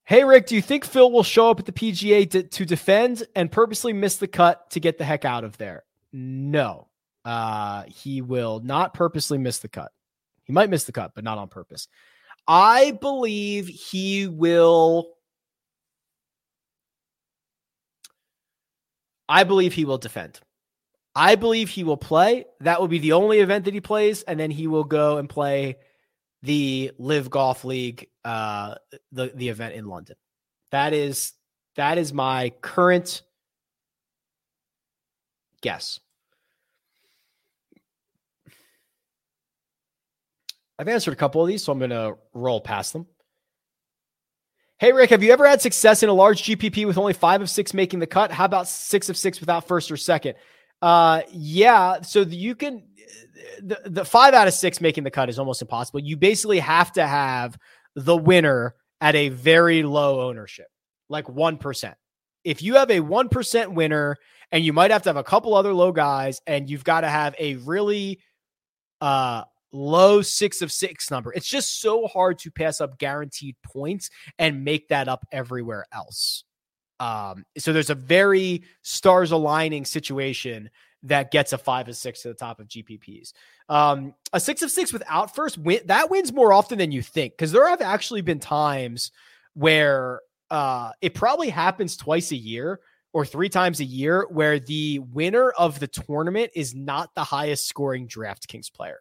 Hey, 0.06 0.24
Rick, 0.24 0.48
do 0.48 0.56
you 0.56 0.62
think 0.62 0.86
Phil 0.86 1.12
will 1.12 1.24
show 1.24 1.52
up 1.52 1.60
at 1.60 1.66
the 1.66 1.72
PGA 1.72 2.30
to, 2.32 2.44
to 2.44 2.66
defend 2.66 3.28
and 3.36 3.52
purposely 3.52 3.94
miss 3.94 4.18
the 4.18 4.28
cut 4.28 4.70
to 4.72 4.80
get 4.80 4.98
the 4.98 5.04
heck 5.04 5.26
out 5.26 5.44
of 5.44 5.58
there? 5.58 5.84
No, 6.12 6.88
uh, 7.26 7.84
he 7.88 8.22
will 8.22 8.60
not 8.64 8.94
purposely 8.94 9.38
miss 9.38 9.60
the 9.60 9.68
cut. 9.68 9.92
He 10.46 10.54
might 10.54 10.72
miss 10.72 10.86
the 10.86 10.92
cut, 10.92 11.12
but 11.14 11.24
not 11.24 11.38
on 11.38 11.48
purpose. 11.48 11.88
I 12.48 12.92
believe 12.92 13.68
he 13.68 14.26
will. 14.26 15.14
I 19.28 19.44
believe 19.44 19.74
he 19.74 19.86
will 19.86 20.00
defend. 20.00 20.40
I 21.20 21.36
believe 21.36 21.68
he 21.68 21.84
will 21.84 21.98
play. 21.98 22.46
That 22.62 22.80
will 22.80 22.88
be 22.88 23.00
the 23.00 23.12
only 23.12 23.40
event 23.40 23.66
that 23.66 23.74
he 23.74 23.82
plays, 23.82 24.24
and 24.24 24.40
then 24.40 24.52
he 24.52 24.68
will 24.68 24.86
go 24.86 25.18
and 25.18 25.28
play 25.28 25.76
the 26.44 26.92
Live 26.98 27.30
Golf 27.30 27.66
League, 27.66 28.08
uh, 28.24 28.76
the 29.12 29.30
the 29.36 29.50
event 29.50 29.76
in 29.76 29.86
London. 29.86 30.16
That 30.72 30.94
is 30.94 31.34
that 31.76 31.98
is 31.98 32.14
my 32.14 32.54
current 32.62 33.22
guess. 35.62 36.00
I've 40.78 40.88
answered 40.88 41.12
a 41.12 41.18
couple 41.18 41.42
of 41.42 41.50
these, 41.50 41.66
so 41.66 41.74
I'm 41.74 41.80
going 41.80 41.90
to 41.90 42.16
roll 42.34 42.62
past 42.62 42.94
them. 42.94 43.08
Hey, 44.78 44.94
Rick, 44.94 45.10
have 45.10 45.22
you 45.22 45.34
ever 45.34 45.46
had 45.46 45.62
success 45.62 46.02
in 46.02 46.08
a 46.08 46.14
large 46.14 46.44
GPP 46.44 46.88
with 46.88 46.98
only 46.98 47.12
five 47.12 47.42
of 47.42 47.50
six 47.50 47.74
making 47.74 48.00
the 48.00 48.08
cut? 48.08 48.32
How 48.32 48.46
about 48.46 48.70
six 48.70 49.10
of 49.10 49.18
six 49.18 49.42
without 49.42 49.68
first 49.68 49.92
or 49.92 49.98
second? 49.98 50.36
Uh, 50.82 51.22
yeah. 51.32 52.02
So 52.02 52.22
you 52.22 52.56
can 52.56 52.84
the 53.62 53.80
the 53.86 54.06
five 54.06 54.34
out 54.34 54.48
of 54.48 54.54
six 54.54 54.80
making 54.82 55.04
the 55.04 55.12
cut 55.12 55.30
is 55.30 55.40
almost 55.40 55.62
impossible. 55.62 56.00
You 56.00 56.18
basically 56.18 56.60
have 56.60 56.92
to 56.94 57.06
have 57.06 57.58
the 57.96 58.16
winner 58.16 58.76
at 59.02 59.16
a 59.16 59.30
very 59.30 59.84
low 59.84 60.22
ownership, 60.22 60.68
like 61.10 61.28
one 61.30 61.58
percent. 61.58 61.96
If 62.44 62.62
you 62.62 62.76
have 62.76 62.92
a 62.92 63.00
one 63.02 63.30
percent 63.30 63.74
winner, 63.74 64.16
and 64.52 64.64
you 64.64 64.74
might 64.74 64.92
have 64.92 65.04
to 65.04 65.10
have 65.10 65.18
a 65.18 65.24
couple 65.24 65.54
other 65.54 65.74
low 65.74 65.92
guys, 65.92 66.42
and 66.48 66.70
you've 66.70 66.84
got 66.84 67.02
to 67.02 67.10
have 67.10 67.36
a 67.40 67.56
really 67.56 68.20
uh 69.02 69.44
low 69.72 70.22
six 70.22 70.62
of 70.62 70.72
six 70.72 71.12
number. 71.12 71.32
It's 71.34 71.48
just 71.48 71.82
so 71.82 72.08
hard 72.08 72.40
to 72.40 72.52
pass 72.52 72.82
up 72.82 72.98
guaranteed 72.98 73.56
points 73.64 74.10
and 74.38 74.64
make 74.64 74.88
that 74.90 75.08
up 75.08 75.26
everywhere 75.32 75.86
else. 75.94 76.44
Um, 77.00 77.46
so 77.58 77.74
there's 77.74 77.90
a 77.90 77.96
very 77.96 78.64
stars 78.82 79.32
aligning 79.32 79.86
situation 79.86 80.70
that 81.04 81.32
gets 81.32 81.54
a 81.54 81.58
five 81.58 81.88
of 81.88 81.96
six 81.96 82.22
to 82.24 82.28
the 82.28 82.34
top 82.34 82.60
of 82.60 82.68
GPPs. 82.68 83.32
Um, 83.70 84.14
a 84.34 84.40
six 84.40 84.62
of 84.62 84.72
six 84.72 84.92
without 84.92 85.34
first 85.34 85.58
win 85.58 85.80
that 85.86 86.10
wins 86.10 86.34
more 86.34 86.52
often 86.52 86.78
than 86.78 86.92
you 86.92 87.02
think 87.02 87.34
because 87.34 87.52
there 87.52 87.68
have 87.70 87.82
actually 87.82 88.22
been 88.22 88.40
times 88.40 89.12
where 89.54 90.22
uh, 90.52 90.92
it 91.02 91.14
probably 91.14 91.50
happens 91.50 91.96
twice 91.96 92.32
a 92.32 92.36
year 92.36 92.80
or 93.14 93.26
three 93.26 93.50
times 93.50 93.80
a 93.80 93.86
year 93.86 94.28
where 94.30 94.60
the 94.60 95.00
winner 95.00 95.52
of 95.52 95.80
the 95.80 95.88
tournament 95.88 96.52
is 96.56 96.76
not 96.76 97.14
the 97.16 97.24
highest 97.24 97.68
scoring 97.68 98.08
DraftKings 98.08 98.72
player. 98.72 99.00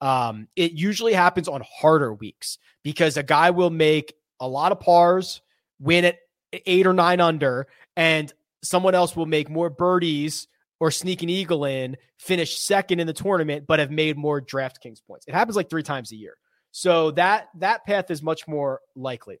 Um, 0.00 0.48
it 0.56 0.72
usually 0.72 1.12
happens 1.12 1.46
on 1.46 1.62
harder 1.70 2.14
weeks 2.14 2.58
because 2.82 3.16
a 3.16 3.22
guy 3.22 3.50
will 3.50 3.70
make 3.70 4.14
a 4.38 4.48
lot 4.48 4.72
of 4.72 4.80
pars, 4.80 5.42
win 5.78 6.06
at 6.06 6.18
eight 6.52 6.86
or 6.86 6.92
nine 6.92 7.20
under, 7.20 7.66
and 7.96 8.32
someone 8.62 8.94
else 8.94 9.16
will 9.16 9.26
make 9.26 9.48
more 9.48 9.70
birdies 9.70 10.48
or 10.80 10.90
sneak 10.90 11.22
an 11.22 11.28
eagle 11.28 11.64
in, 11.64 11.96
finish 12.18 12.58
second 12.58 13.00
in 13.00 13.06
the 13.06 13.12
tournament, 13.12 13.66
but 13.66 13.78
have 13.78 13.90
made 13.90 14.16
more 14.16 14.40
DraftKings 14.40 15.00
points. 15.06 15.26
It 15.28 15.34
happens 15.34 15.56
like 15.56 15.68
three 15.68 15.82
times 15.82 16.12
a 16.12 16.16
year. 16.16 16.34
So 16.72 17.10
that 17.12 17.48
that 17.58 17.84
path 17.84 18.10
is 18.10 18.22
much 18.22 18.46
more 18.46 18.80
likely. 18.94 19.40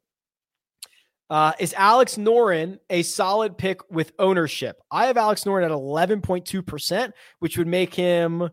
Uh, 1.30 1.52
is 1.60 1.72
Alex 1.74 2.16
Noren 2.16 2.80
a 2.90 3.02
solid 3.02 3.56
pick 3.56 3.88
with 3.88 4.12
ownership? 4.18 4.80
I 4.90 5.06
have 5.06 5.16
Alex 5.16 5.44
Noren 5.44 5.64
at 5.64 5.70
11.2%, 5.70 7.12
which 7.38 7.56
would 7.56 7.68
make 7.68 7.94
him 7.94 8.50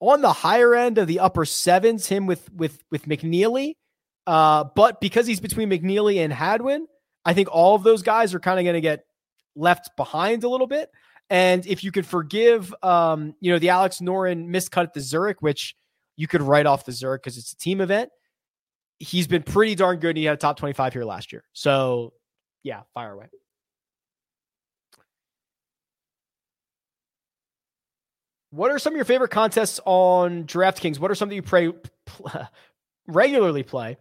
on 0.00 0.20
the 0.20 0.32
higher 0.32 0.74
end 0.74 0.98
of 0.98 1.06
the 1.06 1.20
upper 1.20 1.46
sevens, 1.46 2.06
him 2.06 2.26
with 2.26 2.52
with 2.52 2.82
with 2.90 3.06
McNealy. 3.06 3.74
Uh, 4.26 4.64
but 4.76 5.00
because 5.00 5.26
he's 5.26 5.40
between 5.40 5.70
McNealy 5.70 6.22
and 6.22 6.32
Hadwin, 6.32 6.86
I 7.24 7.34
think 7.34 7.48
all 7.50 7.74
of 7.74 7.82
those 7.82 8.02
guys 8.02 8.34
are 8.34 8.40
kind 8.40 8.58
of 8.58 8.64
going 8.64 8.74
to 8.74 8.80
get 8.80 9.04
left 9.54 9.96
behind 9.96 10.44
a 10.44 10.48
little 10.48 10.66
bit. 10.66 10.90
And 11.28 11.64
if 11.66 11.84
you 11.84 11.92
could 11.92 12.06
forgive, 12.06 12.74
um, 12.82 13.34
you 13.40 13.52
know, 13.52 13.58
the 13.58 13.68
Alex 13.68 13.98
Noren 14.00 14.48
miscut 14.48 14.82
at 14.82 14.94
the 14.94 15.00
Zurich, 15.00 15.42
which 15.42 15.76
you 16.16 16.26
could 16.26 16.42
write 16.42 16.66
off 16.66 16.84
the 16.84 16.92
Zurich 16.92 17.22
because 17.22 17.38
it's 17.38 17.52
a 17.52 17.56
team 17.56 17.80
event. 17.80 18.10
He's 18.98 19.26
been 19.26 19.42
pretty 19.42 19.74
darn 19.74 19.98
good. 19.98 20.16
He 20.16 20.24
had 20.24 20.34
a 20.34 20.36
top 20.36 20.58
25 20.58 20.92
here 20.92 21.04
last 21.04 21.32
year. 21.32 21.44
So, 21.52 22.12
yeah, 22.62 22.82
fire 22.94 23.12
away. 23.12 23.26
What 28.50 28.72
are 28.72 28.80
some 28.80 28.92
of 28.92 28.96
your 28.96 29.04
favorite 29.04 29.30
contests 29.30 29.78
on 29.86 30.44
DraftKings? 30.44 30.98
What 30.98 31.10
are 31.10 31.14
some 31.14 31.28
that 31.28 31.36
you 31.36 31.42
pray, 31.42 31.72
regularly 33.06 33.62
play? 33.62 33.96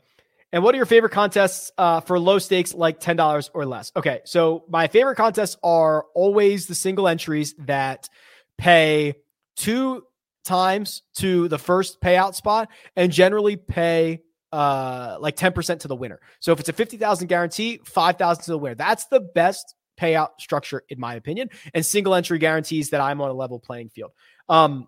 And 0.51 0.63
what 0.63 0.73
are 0.73 0.77
your 0.77 0.85
favorite 0.87 1.11
contests 1.11 1.71
uh, 1.77 2.01
for 2.01 2.19
low 2.19 2.39
stakes, 2.39 2.73
like 2.73 2.99
ten 2.99 3.15
dollars 3.15 3.51
or 3.53 3.65
less? 3.65 3.91
Okay, 3.95 4.21
so 4.25 4.65
my 4.67 4.87
favorite 4.87 5.15
contests 5.15 5.57
are 5.63 6.05
always 6.15 6.65
the 6.65 6.75
single 6.75 7.07
entries 7.07 7.53
that 7.59 8.09
pay 8.57 9.15
two 9.55 10.03
times 10.43 11.03
to 11.15 11.47
the 11.49 11.59
first 11.59 12.01
payout 12.01 12.33
spot, 12.33 12.69
and 12.95 13.11
generally 13.11 13.57
pay 13.57 14.21
uh, 14.51 15.17
like 15.19 15.35
ten 15.35 15.53
percent 15.53 15.81
to 15.81 15.87
the 15.87 15.95
winner. 15.95 16.19
So 16.39 16.51
if 16.51 16.59
it's 16.59 16.69
a 16.69 16.73
fifty 16.73 16.97
thousand 16.97 17.27
guarantee, 17.27 17.79
five 17.85 18.17
thousand 18.17 18.45
to 18.45 18.51
the 18.51 18.57
winner. 18.57 18.75
That's 18.75 19.05
the 19.05 19.19
best 19.19 19.75
payout 19.99 20.29
structure 20.39 20.81
in 20.89 20.99
my 20.99 21.13
opinion, 21.13 21.49
and 21.73 21.85
single 21.85 22.15
entry 22.15 22.39
guarantees 22.39 22.89
that 22.89 23.01
I'm 23.01 23.21
on 23.21 23.29
a 23.29 23.33
level 23.33 23.59
playing 23.59 23.89
field. 23.89 24.13
Um, 24.47 24.87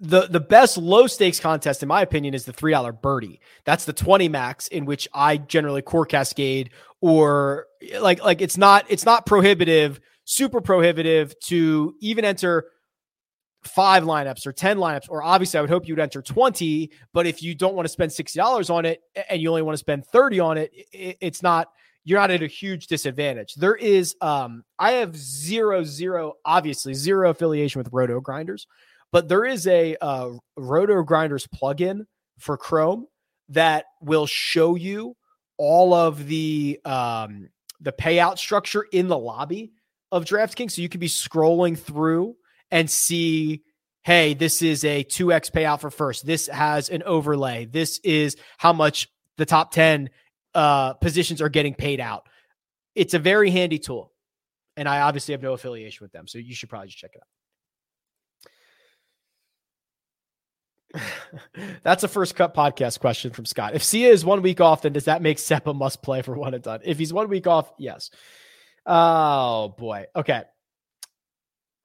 the 0.00 0.28
the 0.28 0.40
best 0.40 0.78
low 0.78 1.06
stakes 1.06 1.40
contest 1.40 1.82
in 1.82 1.88
my 1.88 2.02
opinion 2.02 2.34
is 2.34 2.44
the 2.44 2.52
three 2.52 2.72
dollar 2.72 2.92
birdie. 2.92 3.40
That's 3.64 3.84
the 3.84 3.92
twenty 3.92 4.28
max 4.28 4.68
in 4.68 4.84
which 4.84 5.08
I 5.12 5.38
generally 5.38 5.82
core 5.82 6.06
cascade 6.06 6.70
or 7.00 7.66
like 8.00 8.22
like 8.22 8.40
it's 8.40 8.56
not 8.56 8.86
it's 8.88 9.04
not 9.04 9.26
prohibitive, 9.26 10.00
super 10.24 10.60
prohibitive 10.60 11.38
to 11.40 11.94
even 12.00 12.24
enter 12.24 12.66
five 13.64 14.04
lineups 14.04 14.46
or 14.46 14.52
10 14.52 14.78
lineups, 14.78 15.06
or 15.08 15.22
obviously 15.22 15.58
I 15.58 15.60
would 15.60 15.70
hope 15.70 15.88
you'd 15.88 15.98
enter 15.98 16.22
20. 16.22 16.90
But 17.12 17.26
if 17.26 17.42
you 17.42 17.54
don't 17.54 17.74
want 17.74 17.86
to 17.86 17.92
spend 17.92 18.10
$60 18.10 18.70
on 18.70 18.84
it 18.84 19.00
and 19.28 19.40
you 19.40 19.48
only 19.48 19.62
want 19.62 19.74
to 19.74 19.78
spend 19.78 20.06
30 20.06 20.40
on 20.40 20.58
it, 20.58 20.70
it's 20.92 21.42
not, 21.42 21.68
you're 22.04 22.20
not 22.20 22.30
at 22.30 22.42
a 22.42 22.46
huge 22.46 22.86
disadvantage. 22.86 23.54
There 23.54 23.74
is, 23.74 24.16
um, 24.20 24.64
I 24.78 24.92
have 24.92 25.16
zero, 25.16 25.84
zero, 25.84 26.34
obviously 26.44 26.94
zero 26.94 27.30
affiliation 27.30 27.80
with 27.80 27.90
Roto 27.92 28.20
Grinders. 28.20 28.66
But 29.12 29.28
there 29.28 29.44
is 29.44 29.66
a 29.66 29.96
uh, 30.00 30.30
Roto 30.56 31.02
Grinders 31.02 31.46
plugin 31.46 32.02
for 32.38 32.56
Chrome 32.56 33.06
that 33.48 33.86
will 34.00 34.26
show 34.26 34.74
you 34.74 35.16
all 35.56 35.94
of 35.94 36.26
the 36.26 36.80
um, 36.84 37.48
the 37.80 37.92
payout 37.92 38.38
structure 38.38 38.84
in 38.92 39.08
the 39.08 39.18
lobby 39.18 39.72
of 40.12 40.24
DraftKings. 40.24 40.72
So 40.72 40.82
you 40.82 40.88
could 40.88 41.00
be 41.00 41.08
scrolling 41.08 41.78
through 41.78 42.36
and 42.70 42.90
see, 42.90 43.62
hey, 44.02 44.34
this 44.34 44.62
is 44.62 44.84
a 44.84 45.04
2x 45.04 45.50
payout 45.50 45.80
for 45.80 45.90
first. 45.90 46.26
This 46.26 46.46
has 46.48 46.88
an 46.88 47.02
overlay. 47.04 47.66
This 47.66 47.98
is 48.04 48.36
how 48.56 48.72
much 48.72 49.08
the 49.36 49.46
top 49.46 49.72
10 49.72 50.10
uh, 50.54 50.94
positions 50.94 51.40
are 51.40 51.48
getting 51.48 51.74
paid 51.74 52.00
out. 52.00 52.26
It's 52.94 53.14
a 53.14 53.18
very 53.18 53.50
handy 53.50 53.78
tool. 53.78 54.12
And 54.76 54.88
I 54.88 55.00
obviously 55.00 55.32
have 55.32 55.42
no 55.42 55.54
affiliation 55.54 56.04
with 56.04 56.12
them. 56.12 56.26
So 56.26 56.38
you 56.38 56.54
should 56.54 56.68
probably 56.68 56.88
just 56.88 56.98
check 56.98 57.10
it 57.14 57.18
out. 57.18 57.37
That's 61.82 62.04
a 62.04 62.08
first 62.08 62.34
cut 62.34 62.54
podcast 62.54 63.00
question 63.00 63.32
from 63.32 63.44
Scott. 63.44 63.74
If 63.74 63.82
Sia 63.82 64.10
is 64.10 64.24
one 64.24 64.42
week 64.42 64.60
off, 64.60 64.82
then 64.82 64.92
does 64.92 65.04
that 65.04 65.22
make 65.22 65.38
Sepp 65.38 65.66
a 65.66 65.74
must 65.74 66.02
play 66.02 66.22
for 66.22 66.34
one 66.34 66.54
and 66.54 66.62
done? 66.62 66.80
If 66.84 66.98
he's 66.98 67.12
one 67.12 67.28
week 67.28 67.46
off, 67.46 67.70
yes. 67.78 68.10
Oh 68.86 69.74
boy. 69.76 70.06
Okay. 70.16 70.42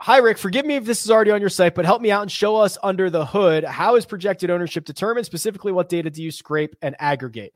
Hi, 0.01 0.17
Rick. 0.17 0.37
Forgive 0.37 0.65
me 0.65 0.75
if 0.75 0.85
this 0.85 1.05
is 1.05 1.11
already 1.11 1.31
on 1.31 1.39
your 1.39 1.49
site, 1.49 1.75
but 1.75 1.85
help 1.85 2.01
me 2.01 2.11
out 2.11 2.23
and 2.23 2.31
show 2.31 2.57
us 2.57 2.77
under 2.83 3.09
the 3.09 3.25
hood 3.25 3.63
how 3.63 3.95
is 3.95 4.05
projected 4.05 4.49
ownership 4.49 4.85
determined? 4.85 5.25
Specifically, 5.25 5.71
what 5.71 5.87
data 5.87 6.09
do 6.09 6.21
you 6.21 6.31
scrape 6.31 6.75
and 6.81 6.95
aggregate? 6.99 7.53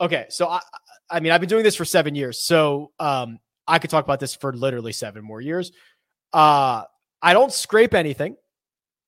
Okay, 0.00 0.26
so 0.30 0.48
I, 0.48 0.60
I 1.10 1.20
mean, 1.20 1.32
I've 1.32 1.40
been 1.40 1.50
doing 1.50 1.64
this 1.64 1.76
for 1.76 1.84
seven 1.84 2.14
years, 2.14 2.40
so 2.40 2.92
um, 2.98 3.38
I 3.66 3.78
could 3.78 3.90
talk 3.90 4.04
about 4.04 4.20
this 4.20 4.34
for 4.34 4.54
literally 4.54 4.92
seven 4.92 5.22
more 5.22 5.40
years. 5.40 5.70
Uh, 6.32 6.84
I 7.20 7.34
don't 7.34 7.52
scrape 7.52 7.94
anything 7.94 8.36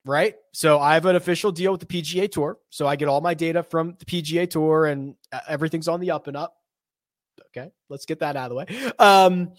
right? 0.05 0.35
So 0.53 0.79
I 0.79 0.93
have 0.93 1.05
an 1.05 1.15
official 1.15 1.51
deal 1.51 1.71
with 1.71 1.81
the 1.81 1.87
PGA 1.87 2.31
Tour. 2.31 2.59
So 2.69 2.87
I 2.87 2.95
get 2.95 3.07
all 3.07 3.21
my 3.21 3.33
data 3.33 3.63
from 3.63 3.95
the 3.99 4.05
PGA 4.05 4.49
Tour 4.49 4.85
and 4.85 5.15
uh, 5.31 5.39
everything's 5.47 5.87
on 5.87 5.99
the 5.99 6.11
up 6.11 6.27
and 6.27 6.37
up. 6.37 6.55
Okay, 7.47 7.71
let's 7.89 8.05
get 8.05 8.19
that 8.19 8.35
out 8.35 8.49
of 8.49 8.49
the 8.49 8.55
way. 8.55 8.91
Um, 8.99 9.53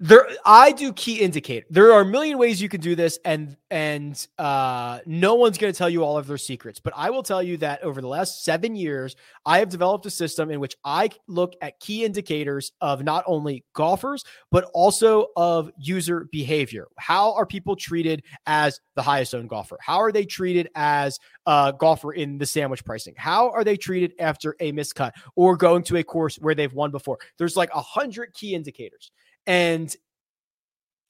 there 0.00 0.28
i 0.46 0.70
do 0.70 0.92
key 0.92 1.18
indicate 1.18 1.64
there 1.70 1.92
are 1.92 2.02
a 2.02 2.04
million 2.04 2.38
ways 2.38 2.62
you 2.62 2.68
can 2.68 2.80
do 2.80 2.94
this 2.94 3.18
and 3.24 3.56
and 3.70 4.28
uh 4.38 5.00
no 5.06 5.34
one's 5.34 5.58
going 5.58 5.72
to 5.72 5.76
tell 5.76 5.90
you 5.90 6.02
all 6.04 6.16
of 6.16 6.26
their 6.26 6.38
secrets. 6.38 6.80
But 6.80 6.92
i 6.96 7.10
will 7.10 7.22
tell 7.22 7.42
you 7.42 7.56
that 7.58 7.82
over 7.82 8.00
the 8.00 8.06
last 8.06 8.44
seven 8.44 8.76
years 8.76 9.16
i 9.44 9.58
have 9.58 9.68
developed 9.68 10.06
a 10.06 10.10
system 10.10 10.50
in 10.50 10.60
which 10.60 10.76
i 10.84 11.10
look 11.26 11.54
at 11.60 11.80
key 11.80 12.04
indicators 12.04 12.72
of 12.80 13.02
not 13.02 13.24
only 13.26 13.64
golfers 13.74 14.24
but 14.50 14.70
also 14.72 15.26
of 15.36 15.70
user 15.78 16.28
behavior. 16.30 16.86
How 16.96 17.34
are 17.34 17.44
people 17.44 17.74
treated 17.74 18.22
as 18.46 18.80
the 18.94 19.02
highest 19.02 19.34
owned 19.34 19.48
golfer? 19.48 19.78
How 19.80 19.98
are 19.98 20.12
they 20.12 20.24
treated 20.24 20.68
as 20.74 21.18
a 21.46 21.74
golfer 21.76 22.12
in 22.12 22.38
the 22.38 22.46
sandwich 22.46 22.84
pricing? 22.84 23.14
How 23.16 23.50
are 23.50 23.64
they 23.64 23.76
treated 23.76 24.12
after 24.18 24.54
a 24.60 24.72
miscut 24.72 25.12
or 25.34 25.56
going 25.56 25.82
to 25.84 25.96
a 25.96 26.04
course 26.04 26.36
where 26.36 26.54
they've 26.54 26.72
won 26.72 26.90
before? 26.90 27.18
There's 27.36 27.56
like 27.56 27.70
a 27.74 27.80
hundred 27.80 28.32
key 28.32 28.54
indicators 28.54 29.10
and 29.48 29.96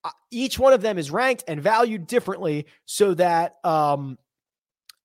uh, 0.04 0.10
each 0.30 0.58
one 0.58 0.72
of 0.72 0.80
them 0.80 0.96
is 0.96 1.10
ranked 1.10 1.42
and 1.48 1.60
valued 1.60 2.06
differently 2.06 2.66
so 2.86 3.12
that 3.14 3.56
um, 3.64 4.16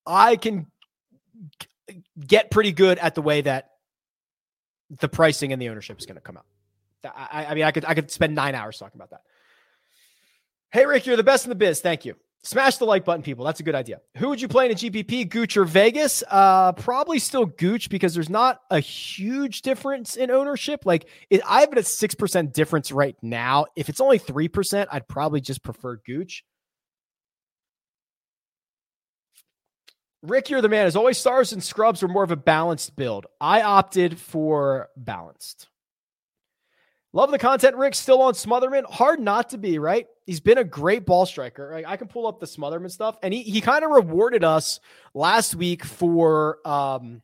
I 0.06 0.36
can 0.36 0.68
get 2.26 2.52
pretty 2.52 2.72
good 2.72 3.00
at 3.00 3.16
the 3.16 3.24
way 3.24 3.42
that 3.42 3.72
the 5.00 5.10
pricing 5.10 5.52
and 5.52 5.62
the 5.62 5.70
ownership 5.70 6.00
is 6.00 6.06
going 6.06 6.16
to 6.16 6.22
come 6.22 6.38
out. 6.38 6.46
I, 7.04 7.48
I, 7.48 7.54
mean, 7.56 7.64
I 7.64 7.72
could 7.72 7.84
I 7.84 7.96
could 7.96 8.12
spend 8.12 8.36
nine 8.36 8.56
hours 8.56 8.78
talking 8.78 8.98
about 8.98 9.10
that. 9.10 9.24
Hey, 10.72 10.86
Rick, 10.86 11.06
you're 11.06 11.18
the 11.18 11.24
best 11.24 11.44
in 11.44 11.50
the 11.50 11.56
biz. 11.56 11.82
Thank 11.82 12.06
you. 12.06 12.16
Smash 12.46 12.76
the 12.76 12.86
like 12.86 13.06
button, 13.06 13.24
people. 13.24 13.46
That's 13.46 13.62
a 13.62 13.64
good 13.64 13.74
idea. 13.76 14.02
Who 14.18 14.28
would 14.28 14.41
you 14.41 14.50
play 14.50 14.66
in 14.66 14.74
a 14.74 14.76
GPP, 14.76 15.30
Gooch 15.30 15.56
or 15.56 15.64
Vegas? 15.64 16.24
Uh, 16.30 16.74
probably 16.74 17.18
still 17.18 17.46
Gooch 17.46 17.89
because 17.89 18.14
there's 18.14 18.30
not 18.30 18.60
a 18.70 18.82
huge 18.82 19.62
difference 19.62 20.18
in 20.18 20.30
ownership. 20.30 20.82
Like 20.86 21.08
it, 21.30 21.41
I 21.48 21.62
have 21.62 21.72
it 21.72 21.78
at 21.78 21.88
six 21.88 22.16
percent 22.16 22.54
difference 22.54 22.91
right 22.91 23.16
now. 23.22 23.68
If 23.78 23.88
it's 23.88 24.02
only 24.02 24.18
three 24.18 24.50
percent, 24.50 24.89
I'd 24.91 25.08
probably 25.08 25.39
just 25.39 25.64
prefer 25.64 25.96
Gooch. 26.06 26.44
Rick, 30.22 30.50
you're 30.50 30.62
the 30.62 30.70
man. 30.70 30.86
As 30.86 30.98
always, 30.98 31.18
stars 31.18 31.54
and 31.54 31.64
scrubs 31.64 32.02
were 32.02 32.10
more 32.10 32.24
of 32.24 32.32
a 32.32 32.38
balanced 32.38 32.98
build. 32.98 33.26
I 33.39 33.62
opted 33.62 34.20
for 34.20 34.89
balanced. 34.98 35.70
Love 37.16 37.30
the 37.30 37.38
content, 37.38 37.76
Rick. 37.76 37.93
Still 37.93 38.22
on 38.24 38.34
Smotherman. 38.34 38.86
Hard 38.86 39.20
not 39.20 39.51
to 39.51 39.57
be, 39.59 39.78
right? 39.78 40.07
He's 40.26 40.39
been 40.39 40.57
a 40.57 40.64
great 40.64 41.05
ball 41.05 41.28
striker. 41.28 41.70
Right? 41.70 41.86
I 41.88 41.95
can 41.95 42.07
pull 42.07 42.26
up 42.26 42.39
the 42.39 42.47
Smotherman 42.47 42.89
stuff. 42.89 43.18
And 43.22 43.32
he, 43.34 43.43
he 43.43 43.61
kind 43.61 43.86
of 43.86 43.91
rewarded 43.91 44.43
us 44.43 44.80
last 45.14 45.55
week 45.55 45.86
for 45.86 46.57
um 46.68 47.22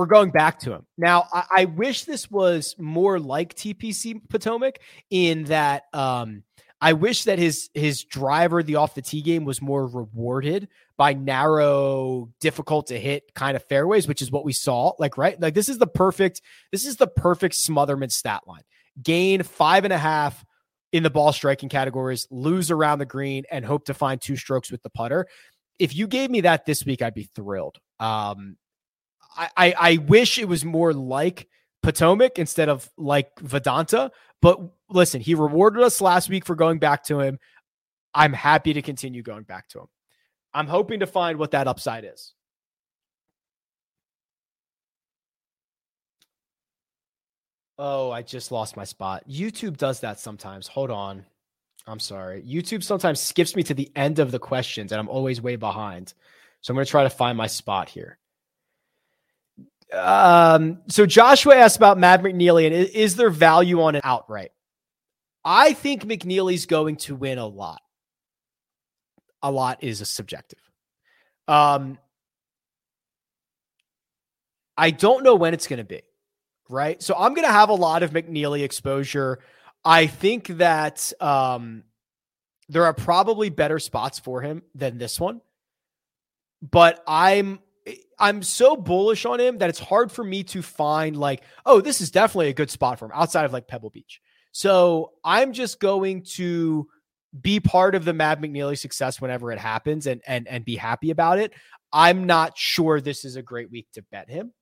we're 0.00 0.06
going 0.06 0.30
back 0.30 0.58
to 0.60 0.72
him. 0.72 0.86
Now, 0.96 1.26
I, 1.30 1.44
I, 1.50 1.64
wish 1.66 2.04
this 2.04 2.30
was 2.30 2.74
more 2.78 3.20
like 3.20 3.54
TPC 3.54 4.26
Potomac 4.30 4.78
in 5.10 5.44
that 5.44 5.82
um, 5.92 6.42
I 6.80 6.94
wish 6.94 7.24
that 7.24 7.38
his 7.38 7.68
his 7.74 8.04
driver, 8.04 8.62
the 8.62 8.76
off 8.76 8.94
the 8.94 9.02
tee 9.02 9.22
game, 9.22 9.44
was 9.44 9.60
more 9.60 9.86
rewarded 9.86 10.68
by 10.96 11.12
narrow, 11.12 12.30
difficult 12.40 12.86
to 12.88 12.98
hit 12.98 13.34
kind 13.34 13.56
of 13.56 13.64
fairways, 13.64 14.08
which 14.08 14.22
is 14.22 14.30
what 14.30 14.44
we 14.44 14.52
saw. 14.52 14.92
Like, 14.98 15.18
right? 15.18 15.38
Like 15.40 15.54
this 15.54 15.68
is 15.68 15.78
the 15.78 15.86
perfect, 15.86 16.40
this 16.72 16.86
is 16.86 16.96
the 16.96 17.06
perfect 17.06 17.54
Smotherman 17.54 18.10
stat 18.10 18.42
line. 18.46 18.62
Gain 19.02 19.42
five 19.42 19.84
and 19.84 19.92
a 19.92 19.98
half 19.98 20.44
in 20.92 21.02
the 21.02 21.10
ball 21.10 21.32
striking 21.32 21.68
categories, 21.68 22.26
lose 22.30 22.70
around 22.70 22.98
the 22.98 23.06
green, 23.06 23.44
and 23.50 23.64
hope 23.64 23.84
to 23.84 23.94
find 23.94 24.20
two 24.20 24.36
strokes 24.36 24.70
with 24.70 24.82
the 24.82 24.90
putter. 24.90 25.26
If 25.78 25.94
you 25.94 26.06
gave 26.06 26.30
me 26.30 26.42
that 26.42 26.66
this 26.66 26.84
week, 26.84 27.00
I'd 27.02 27.14
be 27.14 27.30
thrilled. 27.34 27.78
Um, 27.98 28.56
I, 29.36 29.48
I, 29.56 29.74
I 29.78 29.96
wish 29.98 30.38
it 30.38 30.48
was 30.48 30.64
more 30.64 30.92
like 30.92 31.48
Potomac 31.82 32.38
instead 32.38 32.68
of 32.68 32.90
like 32.96 33.38
Vedanta. 33.40 34.10
But 34.42 34.60
listen, 34.88 35.20
he 35.20 35.34
rewarded 35.34 35.82
us 35.82 36.00
last 36.00 36.28
week 36.28 36.44
for 36.44 36.54
going 36.54 36.78
back 36.78 37.04
to 37.04 37.20
him. 37.20 37.38
I'm 38.14 38.32
happy 38.32 38.72
to 38.74 38.82
continue 38.82 39.22
going 39.22 39.44
back 39.44 39.68
to 39.68 39.80
him. 39.80 39.86
I'm 40.52 40.66
hoping 40.66 41.00
to 41.00 41.06
find 41.06 41.38
what 41.38 41.52
that 41.52 41.68
upside 41.68 42.04
is. 42.04 42.34
Oh, 47.78 48.10
I 48.10 48.20
just 48.20 48.52
lost 48.52 48.76
my 48.76 48.84
spot. 48.84 49.26
YouTube 49.26 49.78
does 49.78 50.00
that 50.00 50.20
sometimes. 50.20 50.66
Hold 50.66 50.90
on. 50.90 51.24
I'm 51.86 51.98
sorry. 51.98 52.42
YouTube 52.42 52.82
sometimes 52.82 53.20
skips 53.20 53.56
me 53.56 53.62
to 53.62 53.74
the 53.74 53.90
end 53.96 54.18
of 54.18 54.32
the 54.32 54.38
questions 54.38 54.92
and 54.92 55.00
I'm 55.00 55.08
always 55.08 55.40
way 55.40 55.56
behind. 55.56 56.12
So 56.60 56.72
I'm 56.72 56.76
going 56.76 56.84
to 56.84 56.90
try 56.90 57.04
to 57.04 57.10
find 57.10 57.38
my 57.38 57.46
spot 57.46 57.88
here. 57.88 58.18
Um, 59.92 60.80
so 60.88 61.06
Joshua 61.06 61.56
asked 61.56 61.76
about 61.76 61.98
Matt 61.98 62.22
McNealy 62.22 62.66
and 62.66 62.74
is, 62.74 62.88
is 62.90 63.16
there 63.16 63.30
value 63.30 63.82
on 63.82 63.94
it 63.94 64.02
outright? 64.04 64.52
I 65.44 65.72
think 65.72 66.04
McNealy's 66.04 66.66
going 66.66 66.96
to 66.96 67.14
win 67.14 67.38
a 67.38 67.46
lot. 67.46 67.80
A 69.42 69.50
lot 69.50 69.82
is 69.82 70.00
a 70.00 70.06
subjective. 70.06 70.60
Um, 71.48 71.98
I 74.76 74.90
don't 74.90 75.24
know 75.24 75.34
when 75.34 75.54
it's 75.54 75.66
going 75.66 75.78
to 75.78 75.84
be 75.84 76.02
right? 76.70 77.02
So 77.02 77.14
I'm 77.18 77.34
going 77.34 77.46
to 77.46 77.52
have 77.52 77.68
a 77.68 77.74
lot 77.74 78.02
of 78.02 78.12
McNealy 78.12 78.62
exposure. 78.62 79.40
I 79.84 80.06
think 80.06 80.46
that 80.58 81.12
um, 81.20 81.82
there 82.68 82.84
are 82.84 82.94
probably 82.94 83.50
better 83.50 83.78
spots 83.78 84.18
for 84.18 84.40
him 84.40 84.62
than 84.74 84.96
this 84.96 85.18
one, 85.18 85.40
but 86.62 87.02
I'm 87.06 87.58
I'm 88.20 88.42
so 88.42 88.76
bullish 88.76 89.24
on 89.24 89.40
him 89.40 89.58
that 89.58 89.70
it's 89.70 89.78
hard 89.78 90.12
for 90.12 90.22
me 90.22 90.44
to 90.44 90.62
find 90.62 91.16
like, 91.16 91.42
oh, 91.64 91.80
this 91.80 92.00
is 92.00 92.10
definitely 92.10 92.48
a 92.48 92.54
good 92.54 92.70
spot 92.70 92.98
for 92.98 93.06
him 93.06 93.12
outside 93.14 93.46
of 93.46 93.52
like 93.52 93.66
Pebble 93.66 93.90
Beach. 93.90 94.20
So 94.52 95.12
I'm 95.24 95.52
just 95.52 95.80
going 95.80 96.24
to 96.34 96.86
be 97.40 97.60
part 97.60 97.94
of 97.94 98.04
the 98.04 98.12
Matt 98.12 98.40
McNealy 98.40 98.76
success 98.76 99.20
whenever 99.20 99.52
it 99.52 99.58
happens 99.58 100.06
and 100.06 100.20
and 100.26 100.46
and 100.48 100.64
be 100.64 100.76
happy 100.76 101.10
about 101.10 101.38
it. 101.38 101.52
I'm 101.92 102.26
not 102.26 102.58
sure 102.58 103.00
this 103.00 103.24
is 103.24 103.36
a 103.36 103.42
great 103.42 103.70
week 103.70 103.88
to 103.94 104.02
bet 104.10 104.28
him. 104.28 104.52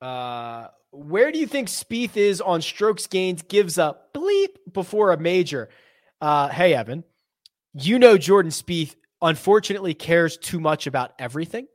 Uh, 0.00 0.68
where 0.90 1.32
do 1.32 1.38
you 1.38 1.46
think 1.46 1.68
Spieth 1.68 2.16
is 2.16 2.40
on 2.40 2.60
strokes 2.60 3.06
gains? 3.06 3.42
Gives 3.42 3.78
up 3.78 4.12
bleep 4.12 4.56
before 4.72 5.12
a 5.12 5.18
major. 5.18 5.70
Uh, 6.20 6.48
hey, 6.48 6.74
Evan, 6.74 7.04
you 7.74 7.98
know 7.98 8.16
Jordan 8.16 8.52
Spieth 8.52 8.94
unfortunately 9.20 9.94
cares 9.94 10.36
too 10.36 10.60
much 10.60 10.86
about 10.86 11.12
everything. 11.18 11.66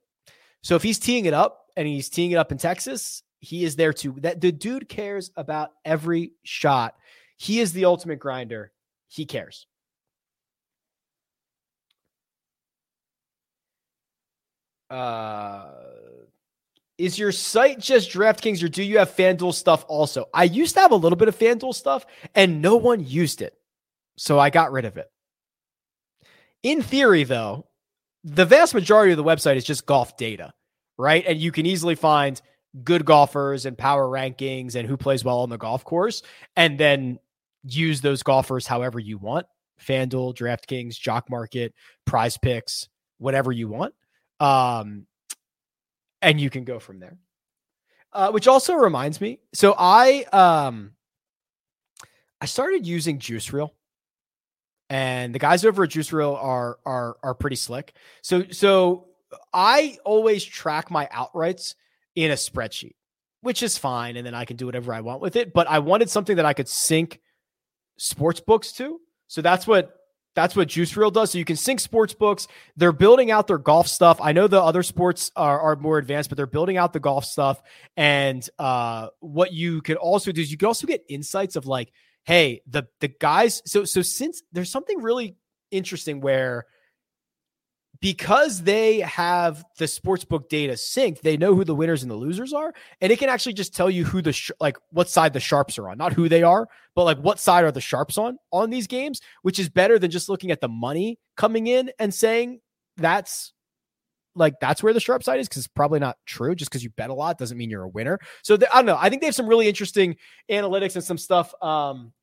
So 0.62 0.76
if 0.76 0.84
he's 0.84 1.00
teeing 1.00 1.26
it 1.26 1.34
up 1.34 1.66
and 1.76 1.88
he's 1.88 2.10
teeing 2.10 2.32
it 2.32 2.36
up 2.36 2.52
in 2.52 2.58
Texas, 2.58 3.24
he 3.40 3.64
is 3.64 3.76
there 3.76 3.94
too. 3.94 4.16
That 4.20 4.42
the 4.42 4.52
dude 4.52 4.90
cares 4.90 5.32
about 5.36 5.72
every 5.86 6.32
shot. 6.44 6.96
He 7.38 7.60
is 7.60 7.74
the 7.74 7.86
ultimate 7.86 8.20
grinder. 8.20 8.72
He 9.08 9.26
cares. 9.26 9.66
Uh 14.90 15.68
is 16.98 17.18
your 17.18 17.32
site 17.32 17.80
just 17.80 18.12
DraftKings 18.12 18.62
or 18.62 18.68
do 18.68 18.84
you 18.84 18.98
have 18.98 19.16
FanDuel 19.16 19.54
stuff 19.54 19.86
also? 19.88 20.26
I 20.34 20.44
used 20.44 20.76
to 20.76 20.82
have 20.82 20.92
a 20.92 20.98
little 20.98 21.16
bit 21.16 21.30
of 21.30 21.40
FanDuel 21.40 21.74
stuff 21.74 22.06
and 22.36 22.62
no 22.62 22.76
one 22.76 23.06
used 23.06 23.42
it. 23.42 23.54
So 24.18 24.38
I 24.38 24.50
got 24.50 24.74
rid 24.74 24.84
of 24.84 24.98
it. 24.98 25.10
In 26.64 26.82
theory, 26.82 27.24
though, 27.24 27.68
the 28.24 28.46
vast 28.46 28.74
majority 28.74 29.12
of 29.12 29.18
the 29.18 29.24
website 29.24 29.56
is 29.56 29.64
just 29.64 29.86
golf 29.86 30.18
data, 30.18 30.54
right? 30.98 31.24
And 31.26 31.40
you 31.40 31.52
can 31.52 31.66
easily 31.66 31.96
find 31.96 32.42
good 32.84 33.06
golfers 33.06 33.66
and 33.66 33.78
power 33.78 34.08
rankings 34.08 34.76
and 34.76 34.88
who 34.88 34.98
plays 34.98 35.24
well 35.24 35.40
on 35.40 35.50
the 35.50 35.58
golf 35.58 35.84
course 35.84 36.22
and 36.56 36.78
then 36.78 37.18
use 37.64 38.02
those 38.02 38.24
golfers 38.24 38.68
however 38.68 39.00
you 39.00 39.18
want. 39.18 39.46
FanDuel, 39.82 40.36
DraftKings, 40.36 41.00
Jock 41.00 41.30
Market, 41.30 41.74
Prize 42.06 42.38
Picks, 42.38 42.90
whatever 43.18 43.52
you 43.52 43.70
want. 43.70 43.94
Um, 44.40 45.08
and 46.22 46.40
you 46.40 46.50
can 46.50 46.66
go 46.66 46.80
from 46.80 47.00
there. 47.00 47.18
Uh, 48.12 48.32
which 48.32 48.48
also 48.48 48.74
reminds 48.74 49.22
me, 49.22 49.40
so 49.54 49.76
I 49.78 50.24
um 50.34 50.94
I 52.42 52.46
started 52.48 52.88
using 52.88 53.20
Juice 53.20 53.54
Reel, 53.54 53.72
and 54.90 55.34
the 55.36 55.40
guys 55.40 55.64
over 55.66 55.84
at 55.84 55.90
Juice 55.90 56.12
Reel 56.12 56.36
are 56.36 56.80
are 56.86 57.18
are 57.24 57.36
pretty 57.36 57.56
slick. 57.56 57.94
So 58.22 58.46
so 58.52 59.08
I 59.54 59.98
always 60.04 60.44
track 60.44 60.90
my 60.90 61.08
outrights 61.08 61.76
in 62.16 62.32
a 62.32 62.36
spreadsheet, 62.36 62.96
which 63.42 63.64
is 63.64 63.78
fine, 63.78 64.18
and 64.18 64.26
then 64.26 64.34
I 64.34 64.46
can 64.46 64.58
do 64.58 64.66
whatever 64.66 64.94
I 64.94 65.02
want 65.02 65.22
with 65.22 65.36
it. 65.36 65.54
But 65.54 65.68
I 65.68 65.80
wanted 65.80 66.10
something 66.10 66.38
that 66.38 66.46
I 66.46 66.54
could 66.54 66.68
sync 66.68 67.20
sports 67.98 68.40
books 68.40 68.72
to. 68.74 69.00
So 69.28 69.42
that's 69.42 69.68
what 69.68 69.96
that's 70.36 70.56
what 70.56 70.68
Juice 70.68 70.96
Reel 70.96 71.12
does. 71.12 71.32
So 71.32 71.38
you 71.38 71.46
can 71.46 71.56
sync 71.56 71.80
sports 71.80 72.14
books. 72.14 72.48
They're 72.78 72.92
building 72.92 73.30
out 73.30 73.48
their 73.48 73.58
golf 73.58 73.88
stuff. 73.88 74.20
I 74.22 74.32
know 74.32 74.48
the 74.48 74.62
other 74.62 74.84
sports 74.84 75.32
are, 75.36 75.60
are 75.60 75.76
more 75.76 75.98
advanced, 75.98 76.30
but 76.30 76.38
they're 76.38 76.46
building 76.48 76.78
out 76.78 76.94
the 76.94 77.00
golf 77.00 77.26
stuff. 77.26 77.62
And 77.98 78.48
uh, 78.58 79.10
what 79.20 79.52
you 79.52 79.82
could 79.82 79.98
also 79.98 80.32
do 80.32 80.40
is 80.42 80.52
you 80.52 80.58
could 80.58 80.68
also 80.68 80.88
get 80.88 81.04
insights 81.10 81.56
of 81.56 81.66
like, 81.66 81.92
hey, 82.26 82.62
the 82.68 82.84
the 83.00 83.08
guys. 83.08 83.62
So 83.66 83.86
so 83.86 84.02
since 84.02 84.42
there's 84.52 84.72
something 84.72 85.02
really 85.02 85.36
interesting 85.72 86.22
where 86.22 86.66
because 88.02 88.64
they 88.64 89.00
have 89.02 89.66
the 89.78 89.86
sportsbook 89.86 90.48
data 90.48 90.74
synced, 90.74 91.22
they 91.22 91.36
know 91.36 91.54
who 91.54 91.66
the 91.66 91.76
winners 91.76 92.02
and 92.02 92.10
the 92.10 92.16
losers 92.16 92.54
are, 92.54 92.74
and 93.02 93.12
it 93.12 93.20
can 93.20 93.30
actually 93.30 93.54
just 93.54 93.76
tell 93.76 93.90
you 93.90 94.06
who 94.06 94.22
the 94.22 94.32
sh- 94.32 94.52
like 94.60 94.78
what 94.92 95.10
side 95.10 95.34
the 95.34 95.40
sharps 95.40 95.78
are 95.78 95.90
on, 95.90 95.98
not 95.98 96.14
who 96.14 96.30
they 96.30 96.44
are, 96.44 96.68
but 96.96 97.04
like 97.04 97.20
what 97.20 97.40
side 97.40 97.64
are 97.66 97.72
the 97.72 97.82
sharps 97.82 98.18
on 98.18 98.38
on 98.52 98.70
these 98.70 98.88
games, 98.88 99.20
which 99.42 99.60
is 99.60 99.70
better 99.70 100.00
than 100.00 100.12
just 100.12 100.30
looking 100.30 100.52
at 100.52 100.62
the 100.62 100.70
money 100.70 101.20
coming 101.36 101.68
in 101.68 101.92
and 102.00 102.14
saying 102.14 102.60
that's 102.96 103.54
like 104.40 104.60
that's 104.60 104.82
where 104.82 104.94
the 104.94 105.00
sharp 105.00 105.24
side 105.24 105.40
is 105.40 105.48
because 105.48 105.60
it's 105.60 105.68
probably 105.68 106.00
not 106.00 106.18
true. 106.26 106.56
Just 106.56 106.72
because 106.72 106.84
you 106.84 106.90
bet 106.92 107.10
a 107.10 107.14
lot 107.14 107.38
doesn't 107.38 107.58
mean 107.58 107.70
you're 107.70 107.84
a 107.84 107.90
winner. 107.90 108.20
So 108.42 108.56
I 108.56 108.58
don't 108.58 108.86
know. 108.86 108.98
I 109.00 109.10
think 109.10 109.22
they 109.22 109.28
have 109.28 109.36
some 109.36 109.48
really 109.48 109.68
interesting 109.68 110.16
analytics 110.50 110.96
and 110.96 111.04
some 111.04 111.18
stuff, 111.18 111.54
um, 111.62 112.14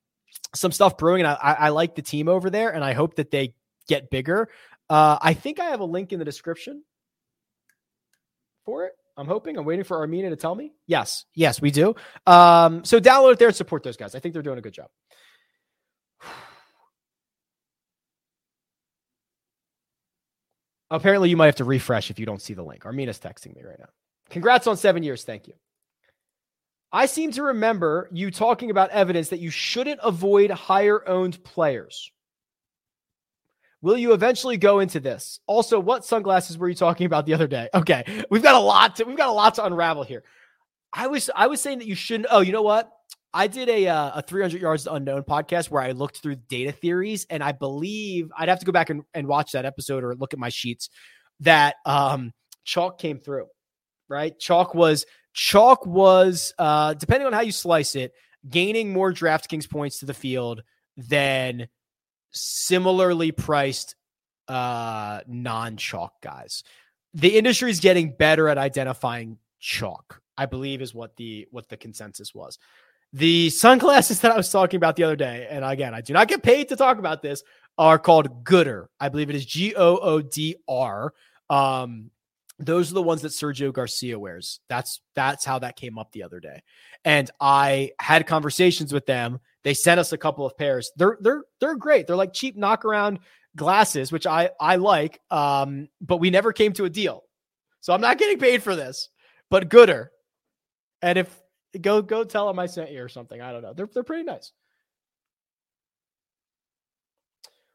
some 0.53 0.71
stuff 0.71 0.97
brewing, 0.97 1.21
and 1.21 1.27
I, 1.29 1.55
I 1.59 1.69
like 1.69 1.95
the 1.95 2.01
team 2.01 2.27
over 2.27 2.49
there, 2.49 2.73
and 2.73 2.83
I 2.83 2.93
hope 2.93 3.15
that 3.15 3.31
they 3.31 3.53
get 3.87 4.09
bigger. 4.09 4.49
Uh, 4.89 5.17
I 5.21 5.33
think 5.33 5.59
I 5.59 5.65
have 5.65 5.79
a 5.79 5.85
link 5.85 6.11
in 6.11 6.19
the 6.19 6.25
description 6.25 6.83
for 8.65 8.85
it. 8.85 8.93
I'm 9.15 9.27
hoping. 9.27 9.57
I'm 9.57 9.65
waiting 9.65 9.83
for 9.83 10.05
Armina 10.05 10.29
to 10.29 10.35
tell 10.35 10.53
me. 10.53 10.73
Yes, 10.85 11.25
yes, 11.33 11.61
we 11.61 11.71
do. 11.71 11.95
Um, 12.27 12.85
so 12.85 12.99
download 12.99 13.33
it 13.33 13.39
there 13.39 13.47
and 13.47 13.57
support 13.57 13.83
those 13.83 13.97
guys. 13.97 14.13
I 14.13 14.19
think 14.19 14.33
they're 14.33 14.43
doing 14.43 14.59
a 14.59 14.61
good 14.61 14.73
job. 14.73 14.89
Apparently, 20.89 21.29
you 21.29 21.37
might 21.37 21.47
have 21.47 21.55
to 21.55 21.65
refresh 21.65 22.09
if 22.09 22.19
you 22.19 22.25
don't 22.25 22.41
see 22.41 22.53
the 22.53 22.63
link. 22.63 22.83
Armina's 22.83 23.19
texting 23.19 23.55
me 23.55 23.63
right 23.63 23.79
now. 23.79 23.89
Congrats 24.29 24.67
on 24.67 24.77
seven 24.77 25.03
years. 25.03 25.23
Thank 25.23 25.47
you. 25.47 25.53
I 26.91 27.05
seem 27.05 27.31
to 27.33 27.43
remember 27.43 28.07
you 28.11 28.31
talking 28.31 28.71
about 28.71 28.91
evidence 28.91 29.29
that 29.29 29.39
you 29.39 29.49
shouldn't 29.49 29.99
avoid 30.01 30.49
higher 30.51 31.07
owned 31.07 31.43
players. 31.43 32.11
Will 33.81 33.97
you 33.97 34.13
eventually 34.13 34.57
go 34.57 34.79
into 34.79 34.99
this? 34.99 35.39
Also, 35.45 35.79
what 35.79 36.05
sunglasses 36.05 36.57
were 36.57 36.69
you 36.69 36.75
talking 36.75 37.05
about 37.05 37.25
the 37.25 37.33
other 37.33 37.47
day? 37.47 37.69
Okay, 37.73 38.23
we've 38.29 38.41
got 38.41 38.55
a 38.55 38.59
lot 38.59 38.95
to 38.95 39.03
we've 39.03 39.17
got 39.17 39.29
a 39.29 39.33
lot 39.33 39.55
to 39.55 39.65
unravel 39.65 40.03
here. 40.03 40.23
I 40.91 41.07
was 41.07 41.29
I 41.35 41.47
was 41.47 41.61
saying 41.61 41.79
that 41.79 41.87
you 41.87 41.95
shouldn't. 41.95 42.29
Oh, 42.31 42.39
you 42.39 42.51
know 42.51 42.63
what? 42.63 42.91
I 43.37 43.45
did 43.45 43.69
a 43.69 43.87
uh, 43.87 44.11
a 44.15 44.21
300 44.23 44.59
yards 44.59 44.85
to 44.85 44.93
unknown 44.93 45.21
podcast 45.21 45.69
where 45.69 45.83
I 45.83 45.91
looked 45.91 46.23
through 46.23 46.37
data 46.49 46.71
theories, 46.71 47.27
and 47.29 47.43
I 47.43 47.51
believe 47.51 48.31
I'd 48.35 48.49
have 48.49 48.59
to 48.61 48.65
go 48.65 48.71
back 48.71 48.89
and, 48.89 49.03
and 49.13 49.27
watch 49.27 49.51
that 49.51 49.63
episode 49.63 50.03
or 50.03 50.15
look 50.15 50.33
at 50.33 50.39
my 50.39 50.49
sheets. 50.49 50.89
That 51.41 51.75
um, 51.85 52.33
chalk 52.63 52.97
came 52.97 53.19
through, 53.19 53.45
right? 54.09 54.37
Chalk 54.39 54.73
was 54.73 55.05
chalk 55.33 55.85
was 55.85 56.51
uh, 56.57 56.95
depending 56.95 57.27
on 57.27 57.33
how 57.33 57.41
you 57.41 57.51
slice 57.51 57.95
it, 57.95 58.11
gaining 58.49 58.91
more 58.91 59.13
DraftKings 59.13 59.69
points 59.69 59.99
to 59.99 60.07
the 60.07 60.15
field 60.15 60.63
than 60.97 61.67
similarly 62.31 63.31
priced 63.31 63.95
uh, 64.47 65.19
non 65.27 65.77
chalk 65.77 66.13
guys. 66.23 66.63
The 67.13 67.37
industry 67.37 67.69
is 67.69 67.81
getting 67.81 68.15
better 68.17 68.49
at 68.49 68.57
identifying 68.57 69.37
chalk. 69.59 70.21
I 70.35 70.47
believe 70.47 70.81
is 70.81 70.95
what 70.95 71.15
the 71.17 71.47
what 71.51 71.69
the 71.69 71.77
consensus 71.77 72.33
was. 72.33 72.57
The 73.13 73.49
sunglasses 73.49 74.19
that 74.21 74.31
I 74.31 74.37
was 74.37 74.51
talking 74.51 74.77
about 74.77 74.95
the 74.95 75.03
other 75.03 75.15
day, 75.15 75.47
and 75.49 75.63
again, 75.63 75.93
I 75.93 76.01
do 76.01 76.13
not 76.13 76.27
get 76.27 76.43
paid 76.43 76.69
to 76.69 76.75
talk 76.75 76.97
about 76.99 77.21
this, 77.21 77.43
are 77.77 77.99
called 77.99 78.43
Goodr. 78.43 78.87
I 78.99 79.09
believe 79.09 79.29
it 79.29 79.35
is 79.35 79.45
G 79.45 79.75
O 79.75 79.97
O 79.97 80.21
D 80.21 80.55
R. 80.67 81.13
Um, 81.49 82.11
those 82.59 82.89
are 82.89 82.95
the 82.95 83.03
ones 83.03 83.21
that 83.21 83.29
Sergio 83.29 83.71
Garcia 83.71 84.17
wears. 84.17 84.59
That's 84.67 85.01
that's 85.15 85.45
how 85.45 85.59
that 85.59 85.75
came 85.75 85.99
up 85.99 86.11
the 86.11 86.23
other 86.23 86.39
day. 86.39 86.63
And 87.05 87.29
I 87.39 87.91
had 87.99 88.25
conversations 88.25 88.91
with 88.91 89.05
them. 89.05 89.39
They 89.63 89.75
sent 89.75 89.99
us 89.99 90.11
a 90.11 90.17
couple 90.17 90.45
of 90.45 90.57
pairs. 90.57 90.91
They're 90.95 91.17
they're 91.21 91.43
they're 91.59 91.75
great. 91.75 92.07
They're 92.07 92.15
like 92.15 92.33
cheap 92.33 92.57
knockaround 92.57 93.19
glasses, 93.55 94.11
which 94.11 94.25
I 94.25 94.49
I 94.59 94.77
like. 94.77 95.21
Um, 95.29 95.89
but 96.01 96.17
we 96.17 96.31
never 96.31 96.51
came 96.51 96.73
to 96.73 96.85
a 96.85 96.89
deal. 96.89 97.23
So 97.81 97.93
I'm 97.93 98.01
not 98.01 98.17
getting 98.17 98.39
paid 98.39 98.63
for 98.63 98.75
this. 98.75 99.09
But 99.49 99.69
Goodr. 99.69 100.07
And 101.03 101.19
if 101.19 101.39
go 101.77 102.01
go 102.01 102.23
tell 102.23 102.47
them 102.47 102.59
I 102.59 102.65
sent 102.65 102.91
you 102.91 103.03
or 103.03 103.09
something. 103.09 103.41
I 103.41 103.51
don't 103.51 103.61
know. 103.61 103.73
They're 103.73 103.89
they're 103.93 104.03
pretty 104.03 104.23
nice. 104.23 104.51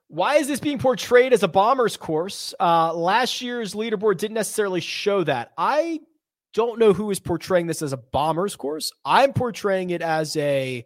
Why 0.08 0.36
is 0.36 0.46
this 0.46 0.60
being 0.60 0.78
portrayed 0.78 1.32
as 1.32 1.42
a 1.42 1.48
bombers 1.48 1.96
course? 1.96 2.52
Uh, 2.60 2.92
last 2.92 3.40
year's 3.40 3.72
leaderboard 3.72 4.18
didn't 4.18 4.34
necessarily 4.34 4.80
show 4.80 5.24
that. 5.24 5.52
I 5.56 6.00
don't 6.52 6.78
know 6.78 6.92
who 6.92 7.10
is 7.10 7.18
portraying 7.18 7.66
this 7.66 7.80
as 7.80 7.94
a 7.94 7.96
bombers 7.96 8.54
course. 8.54 8.92
I'm 9.06 9.32
portraying 9.32 9.88
it 9.88 10.02
as 10.02 10.36
a 10.36 10.84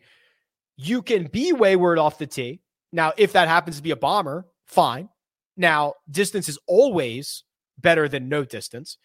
you 0.76 1.02
can 1.02 1.26
be 1.26 1.52
wayward 1.52 1.98
off 1.98 2.18
the 2.18 2.26
tee. 2.26 2.60
Now, 2.92 3.12
if 3.16 3.32
that 3.32 3.48
happens 3.48 3.76
to 3.78 3.82
be 3.82 3.90
a 3.90 3.96
bomber, 3.96 4.46
fine. 4.66 5.08
Now, 5.56 5.94
distance 6.10 6.48
is 6.48 6.58
always 6.66 7.42
better 7.78 8.08
than 8.08 8.28
no 8.28 8.44
distance. 8.44 8.98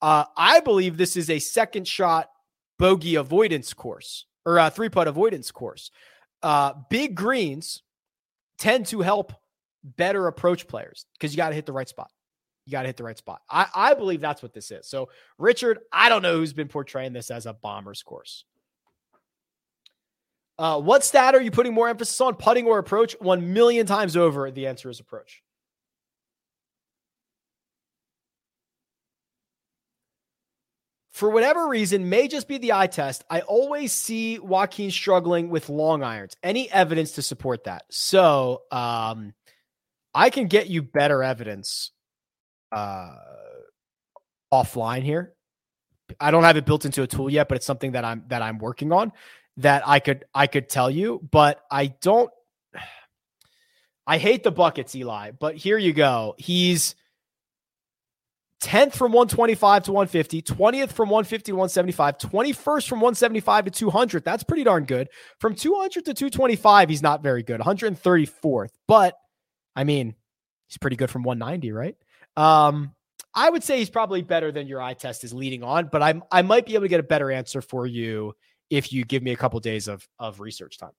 Uh, 0.00 0.24
I 0.36 0.60
believe 0.60 0.96
this 0.96 1.16
is 1.16 1.30
a 1.30 1.38
second 1.38 1.88
shot 1.88 2.28
bogey 2.78 3.14
avoidance 3.16 3.72
course 3.74 4.26
or 4.44 4.58
a 4.58 4.70
three 4.70 4.88
putt 4.88 5.08
avoidance 5.08 5.50
course. 5.50 5.90
Uh, 6.42 6.74
big 6.90 7.14
greens 7.14 7.82
tend 8.58 8.86
to 8.86 9.00
help 9.00 9.32
better 9.82 10.26
approach 10.26 10.66
players 10.66 11.06
because 11.14 11.32
you 11.32 11.36
got 11.36 11.50
to 11.50 11.54
hit 11.54 11.66
the 11.66 11.72
right 11.72 11.88
spot. 11.88 12.10
You 12.66 12.72
got 12.72 12.82
to 12.82 12.88
hit 12.88 12.96
the 12.96 13.04
right 13.04 13.18
spot. 13.18 13.42
I, 13.50 13.66
I 13.74 13.94
believe 13.94 14.20
that's 14.20 14.42
what 14.42 14.54
this 14.54 14.70
is. 14.70 14.86
So, 14.86 15.10
Richard, 15.38 15.80
I 15.92 16.08
don't 16.08 16.22
know 16.22 16.36
who's 16.36 16.54
been 16.54 16.68
portraying 16.68 17.12
this 17.12 17.30
as 17.30 17.46
a 17.46 17.52
bomber's 17.52 18.02
course. 18.02 18.44
Uh, 20.58 20.80
what 20.80 21.04
stat 21.04 21.34
are 21.34 21.42
you 21.42 21.50
putting 21.50 21.74
more 21.74 21.88
emphasis 21.88 22.20
on, 22.20 22.36
putting 22.36 22.66
or 22.66 22.78
approach? 22.78 23.16
One 23.20 23.52
million 23.52 23.86
times 23.86 24.16
over, 24.16 24.50
the 24.50 24.66
answer 24.66 24.88
is 24.88 25.00
approach. 25.00 25.42
For 31.14 31.30
whatever 31.30 31.68
reason, 31.68 32.08
may 32.08 32.26
just 32.26 32.48
be 32.48 32.58
the 32.58 32.72
eye 32.72 32.88
test. 32.88 33.22
I 33.30 33.40
always 33.42 33.92
see 33.92 34.40
Joaquin 34.40 34.90
struggling 34.90 35.48
with 35.48 35.68
long 35.68 36.02
irons. 36.02 36.34
Any 36.42 36.70
evidence 36.72 37.12
to 37.12 37.22
support 37.22 37.64
that? 37.64 37.84
So, 37.88 38.62
um, 38.72 39.32
I 40.12 40.30
can 40.30 40.48
get 40.48 40.68
you 40.68 40.82
better 40.82 41.22
evidence 41.22 41.92
uh, 42.72 43.14
offline 44.52 45.02
here. 45.02 45.34
I 46.18 46.32
don't 46.32 46.42
have 46.42 46.56
it 46.56 46.66
built 46.66 46.84
into 46.84 47.02
a 47.02 47.06
tool 47.06 47.30
yet, 47.30 47.48
but 47.48 47.56
it's 47.56 47.66
something 47.66 47.92
that 47.92 48.04
I'm 48.04 48.24
that 48.28 48.42
I'm 48.42 48.58
working 48.58 48.92
on 48.92 49.12
that 49.58 49.86
I 49.86 50.00
could 50.00 50.24
I 50.34 50.48
could 50.48 50.68
tell 50.68 50.90
you, 50.90 51.20
but 51.30 51.62
I 51.70 51.86
don't 51.86 52.30
I 54.06 54.18
hate 54.18 54.42
the 54.42 54.52
buckets, 54.52 54.94
Eli, 54.96 55.30
but 55.30 55.54
here 55.54 55.78
you 55.78 55.92
go. 55.92 56.34
He's 56.38 56.96
10th 58.62 58.94
from 58.94 59.12
125 59.12 59.84
to 59.84 59.92
150, 59.92 60.42
20th 60.42 60.90
from 60.90 61.10
150 61.10 61.52
to 61.52 61.56
175, 61.56 62.18
21st 62.18 62.88
from 62.88 63.00
175 63.00 63.64
to 63.66 63.70
200. 63.70 64.24
That's 64.24 64.44
pretty 64.44 64.64
darn 64.64 64.84
good. 64.84 65.08
From 65.38 65.54
200 65.54 66.04
to 66.06 66.14
225, 66.14 66.88
he's 66.88 67.02
not 67.02 67.22
very 67.22 67.42
good. 67.42 67.60
134th. 67.60 68.70
But 68.88 69.16
I 69.76 69.84
mean, 69.84 70.14
he's 70.68 70.78
pretty 70.78 70.96
good 70.96 71.10
from 71.10 71.24
190, 71.24 71.72
right? 71.72 71.96
Um, 72.36 72.94
I 73.34 73.50
would 73.50 73.64
say 73.64 73.78
he's 73.78 73.90
probably 73.90 74.22
better 74.22 74.52
than 74.52 74.66
your 74.66 74.80
eye 74.80 74.94
test 74.94 75.24
is 75.24 75.34
leading 75.34 75.62
on, 75.62 75.88
but 75.90 76.02
I'm 76.02 76.22
I 76.30 76.42
might 76.42 76.66
be 76.66 76.74
able 76.74 76.84
to 76.84 76.88
get 76.88 77.00
a 77.00 77.04
better 77.04 77.30
answer 77.30 77.60
for 77.60 77.86
you 77.86 78.34
if 78.70 78.92
you 78.92 79.04
give 79.04 79.22
me 79.22 79.32
a 79.32 79.36
couple 79.36 79.58
days 79.60 79.88
of 79.88 80.06
of 80.18 80.40
research 80.40 80.78
time. 80.78 80.92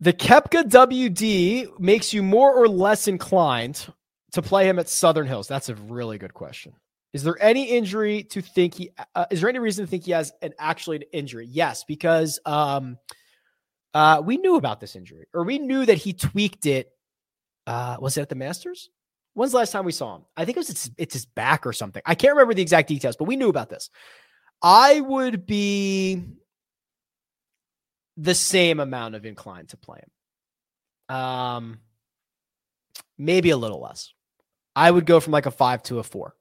The 0.00 0.14
Koepka 0.14 0.64
WD 0.64 1.78
makes 1.78 2.14
you 2.14 2.22
more 2.22 2.54
or 2.54 2.68
less 2.68 3.06
inclined 3.06 3.86
to 4.32 4.40
play 4.40 4.66
him 4.66 4.78
at 4.78 4.88
Southern 4.88 5.26
Hills. 5.26 5.46
That's 5.46 5.68
a 5.68 5.74
really 5.74 6.16
good 6.16 6.32
question. 6.32 6.72
Is 7.12 7.22
there 7.22 7.36
any 7.42 7.64
injury 7.64 8.22
to 8.24 8.40
think 8.40 8.74
he? 8.74 8.90
Uh, 9.14 9.26
is 9.30 9.40
there 9.40 9.50
any 9.50 9.58
reason 9.58 9.84
to 9.84 9.90
think 9.90 10.04
he 10.04 10.12
has 10.12 10.32
an 10.42 10.54
actually 10.58 10.96
an 10.96 11.02
injury? 11.12 11.46
Yes, 11.50 11.84
because 11.84 12.38
um, 12.46 12.98
uh, 13.92 14.22
we 14.24 14.36
knew 14.36 14.56
about 14.56 14.80
this 14.80 14.96
injury, 14.96 15.26
or 15.34 15.44
we 15.44 15.58
knew 15.58 15.84
that 15.84 15.98
he 15.98 16.12
tweaked 16.12 16.66
it. 16.66 16.90
Uh, 17.66 17.96
was 18.00 18.16
it 18.16 18.22
at 18.22 18.28
the 18.28 18.36
Masters? 18.36 18.90
When's 19.34 19.52
the 19.52 19.58
last 19.58 19.72
time 19.72 19.84
we 19.84 19.92
saw 19.92 20.16
him? 20.16 20.22
I 20.36 20.44
think 20.44 20.56
it 20.56 20.60
was 20.60 20.70
it's, 20.70 20.90
it's 20.96 21.14
his 21.14 21.26
back 21.26 21.66
or 21.66 21.72
something. 21.72 22.02
I 22.06 22.14
can't 22.14 22.34
remember 22.34 22.54
the 22.54 22.62
exact 22.62 22.88
details, 22.88 23.16
but 23.16 23.28
we 23.28 23.36
knew 23.36 23.48
about 23.48 23.68
this. 23.68 23.90
I 24.62 25.00
would 25.00 25.46
be 25.46 26.22
the 28.20 28.34
same 28.34 28.80
amount 28.80 29.14
of 29.14 29.24
inclined 29.24 29.70
to 29.70 29.76
play 29.76 29.98
him. 29.98 31.16
Um, 31.16 31.78
maybe 33.16 33.50
a 33.50 33.56
little 33.56 33.80
less. 33.80 34.12
I 34.76 34.90
would 34.90 35.06
go 35.06 35.20
from 35.20 35.32
like 35.32 35.46
a 35.46 35.50
five 35.50 35.82
to 35.84 35.98
a 35.98 36.02
four. 36.02 36.34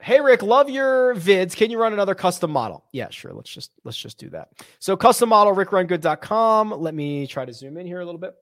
Hey 0.00 0.20
Rick, 0.20 0.42
love 0.42 0.68
your 0.68 1.14
vids. 1.14 1.56
Can 1.56 1.70
you 1.70 1.78
run 1.78 1.92
another 1.92 2.14
custom 2.14 2.50
model? 2.50 2.84
Yeah, 2.92 3.08
sure. 3.10 3.32
Let's 3.32 3.48
just 3.50 3.70
let's 3.84 3.96
just 3.96 4.18
do 4.18 4.28
that. 4.30 4.48
So 4.78 4.96
custom 4.96 5.30
model 5.30 5.54
rickrungood.com. 5.54 6.72
Let 6.72 6.94
me 6.94 7.26
try 7.26 7.44
to 7.44 7.52
zoom 7.52 7.78
in 7.78 7.86
here 7.86 8.00
a 8.00 8.04
little 8.04 8.20
bit. 8.20 8.34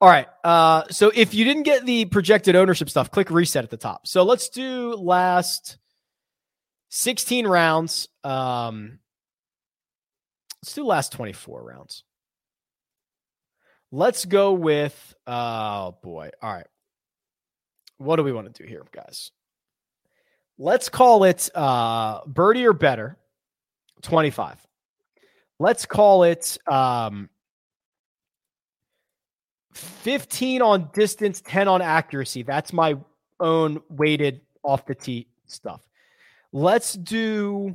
All 0.00 0.08
right. 0.08 0.26
Uh, 0.42 0.84
so 0.90 1.12
if 1.14 1.34
you 1.34 1.44
didn't 1.44 1.62
get 1.62 1.86
the 1.86 2.06
projected 2.06 2.56
ownership 2.56 2.90
stuff, 2.90 3.10
click 3.10 3.30
reset 3.30 3.64
at 3.64 3.70
the 3.70 3.76
top. 3.76 4.06
So 4.08 4.24
let's 4.24 4.48
do 4.48 4.94
last 4.96 5.78
16 6.94 7.48
rounds. 7.48 8.08
Um, 8.22 9.00
let's 10.62 10.74
do 10.74 10.84
last 10.86 11.10
24 11.10 11.64
rounds. 11.64 12.04
Let's 13.90 14.24
go 14.24 14.52
with, 14.52 15.14
oh 15.26 15.96
boy. 16.04 16.30
All 16.40 16.54
right. 16.54 16.68
What 17.98 18.14
do 18.14 18.22
we 18.22 18.30
want 18.30 18.54
to 18.54 18.62
do 18.62 18.68
here, 18.68 18.84
guys? 18.92 19.32
Let's 20.56 20.88
call 20.88 21.24
it 21.24 21.50
uh, 21.52 22.20
birdie 22.26 22.64
or 22.64 22.72
better, 22.72 23.18
25. 24.02 24.64
Let's 25.58 25.86
call 25.86 26.22
it 26.22 26.56
um, 26.68 27.28
15 29.72 30.62
on 30.62 30.90
distance, 30.94 31.40
10 31.40 31.66
on 31.66 31.82
accuracy. 31.82 32.44
That's 32.44 32.72
my 32.72 32.94
own 33.40 33.82
weighted 33.90 34.42
off 34.62 34.86
the 34.86 34.94
tee 34.94 35.26
stuff. 35.46 35.80
Let's 36.54 36.92
do 36.92 37.74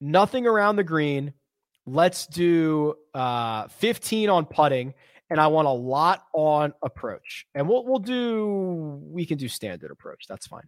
nothing 0.00 0.46
around 0.46 0.76
the 0.76 0.84
green. 0.84 1.34
Let's 1.84 2.28
do 2.28 2.94
uh, 3.12 3.66
15 3.66 4.30
on 4.30 4.46
putting, 4.46 4.94
and 5.30 5.40
I 5.40 5.48
want 5.48 5.66
a 5.66 5.72
lot 5.72 6.22
on 6.32 6.72
approach. 6.80 7.46
And 7.56 7.68
we'll 7.68 7.84
we'll 7.84 7.98
do 7.98 9.00
we 9.02 9.26
can 9.26 9.36
do 9.36 9.48
standard 9.48 9.90
approach. 9.90 10.26
That's 10.28 10.46
fine. 10.46 10.62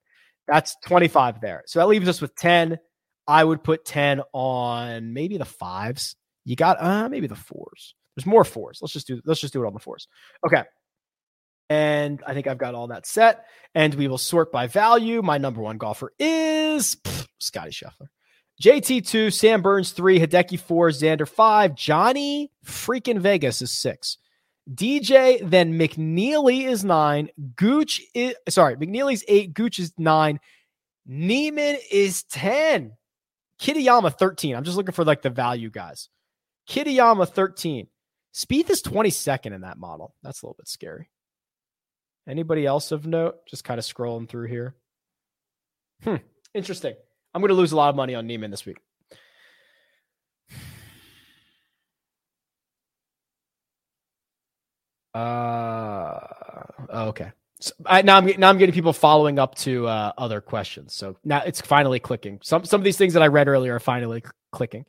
That's 0.48 0.74
25 0.84 1.40
there. 1.40 1.62
So 1.66 1.78
that 1.78 1.86
leaves 1.86 2.08
us 2.08 2.20
with 2.20 2.34
10. 2.34 2.80
I 3.28 3.44
would 3.44 3.62
put 3.62 3.84
10 3.84 4.22
on 4.32 5.12
maybe 5.12 5.38
the 5.38 5.44
fives. 5.44 6.16
You 6.44 6.56
got 6.56 6.82
uh 6.82 7.08
maybe 7.08 7.28
the 7.28 7.36
fours. 7.36 7.94
There's 8.16 8.26
more 8.26 8.44
fours. 8.44 8.80
Let's 8.82 8.92
just 8.92 9.06
do 9.06 9.20
let's 9.24 9.40
just 9.40 9.52
do 9.52 9.62
it 9.62 9.68
on 9.68 9.72
the 9.72 9.78
fours. 9.78 10.08
Okay. 10.44 10.64
And 11.72 12.22
I 12.26 12.34
think 12.34 12.46
I've 12.46 12.58
got 12.58 12.74
all 12.74 12.88
that 12.88 13.06
set. 13.06 13.46
And 13.74 13.94
we 13.94 14.06
will 14.06 14.18
sort 14.18 14.52
by 14.52 14.66
value. 14.66 15.22
My 15.22 15.38
number 15.38 15.62
one 15.62 15.78
golfer 15.78 16.12
is 16.18 16.98
Scotty 17.38 17.70
Scheffler. 17.70 18.08
JT2, 18.62 19.32
Sam 19.32 19.62
Burns 19.62 19.92
3, 19.92 20.20
Hideki 20.20 20.60
4, 20.60 20.90
Xander 20.90 21.26
5, 21.26 21.74
Johnny 21.74 22.52
freaking 22.64 23.18
Vegas 23.18 23.62
is 23.62 23.72
6. 23.72 24.18
DJ, 24.72 25.40
then 25.48 25.78
McNealy 25.78 26.68
is 26.68 26.84
9, 26.84 27.30
Gooch 27.56 28.00
is 28.14 28.34
sorry, 28.48 28.76
McNealy's 28.76 29.24
8, 29.26 29.54
Gooch 29.54 29.80
is 29.80 29.92
9, 29.98 30.38
Niemann 31.06 31.78
is 31.90 32.22
10. 32.24 32.92
Kitayama 33.58 34.16
13. 34.16 34.54
I'm 34.54 34.64
just 34.64 34.76
looking 34.76 34.94
for 34.94 35.04
like 35.04 35.22
the 35.22 35.30
value 35.30 35.70
guys. 35.70 36.08
Kitayama 36.68 37.28
13. 37.28 37.88
Spieth 38.34 38.70
is 38.70 38.82
22nd 38.82 39.54
in 39.54 39.62
that 39.62 39.78
model. 39.78 40.14
That's 40.22 40.42
a 40.42 40.46
little 40.46 40.56
bit 40.58 40.68
scary. 40.68 41.08
Anybody 42.28 42.66
else 42.66 42.92
of 42.92 43.06
note? 43.06 43.44
Just 43.46 43.64
kind 43.64 43.78
of 43.78 43.84
scrolling 43.84 44.28
through 44.28 44.48
here. 44.48 44.74
Hmm. 46.04 46.16
Interesting. 46.54 46.94
I'm 47.34 47.40
going 47.40 47.48
to 47.48 47.54
lose 47.54 47.72
a 47.72 47.76
lot 47.76 47.90
of 47.90 47.96
money 47.96 48.14
on 48.14 48.26
Niemann 48.26 48.50
this 48.50 48.66
week. 48.66 48.78
Uh, 55.14 56.18
oh, 56.88 57.08
okay. 57.08 57.32
So 57.60 57.72
I, 57.84 58.00
now 58.00 58.16
I'm 58.16 58.26
now 58.40 58.48
I'm 58.48 58.56
getting 58.56 58.72
people 58.74 58.94
following 58.94 59.38
up 59.38 59.54
to 59.56 59.86
uh, 59.86 60.12
other 60.16 60.40
questions. 60.40 60.94
So 60.94 61.18
now 61.22 61.42
it's 61.44 61.60
finally 61.60 62.00
clicking. 62.00 62.40
Some 62.42 62.64
some 62.64 62.80
of 62.80 62.84
these 62.84 62.96
things 62.96 63.12
that 63.12 63.22
I 63.22 63.26
read 63.26 63.46
earlier 63.46 63.74
are 63.74 63.80
finally 63.80 64.24
clicking. 64.52 64.86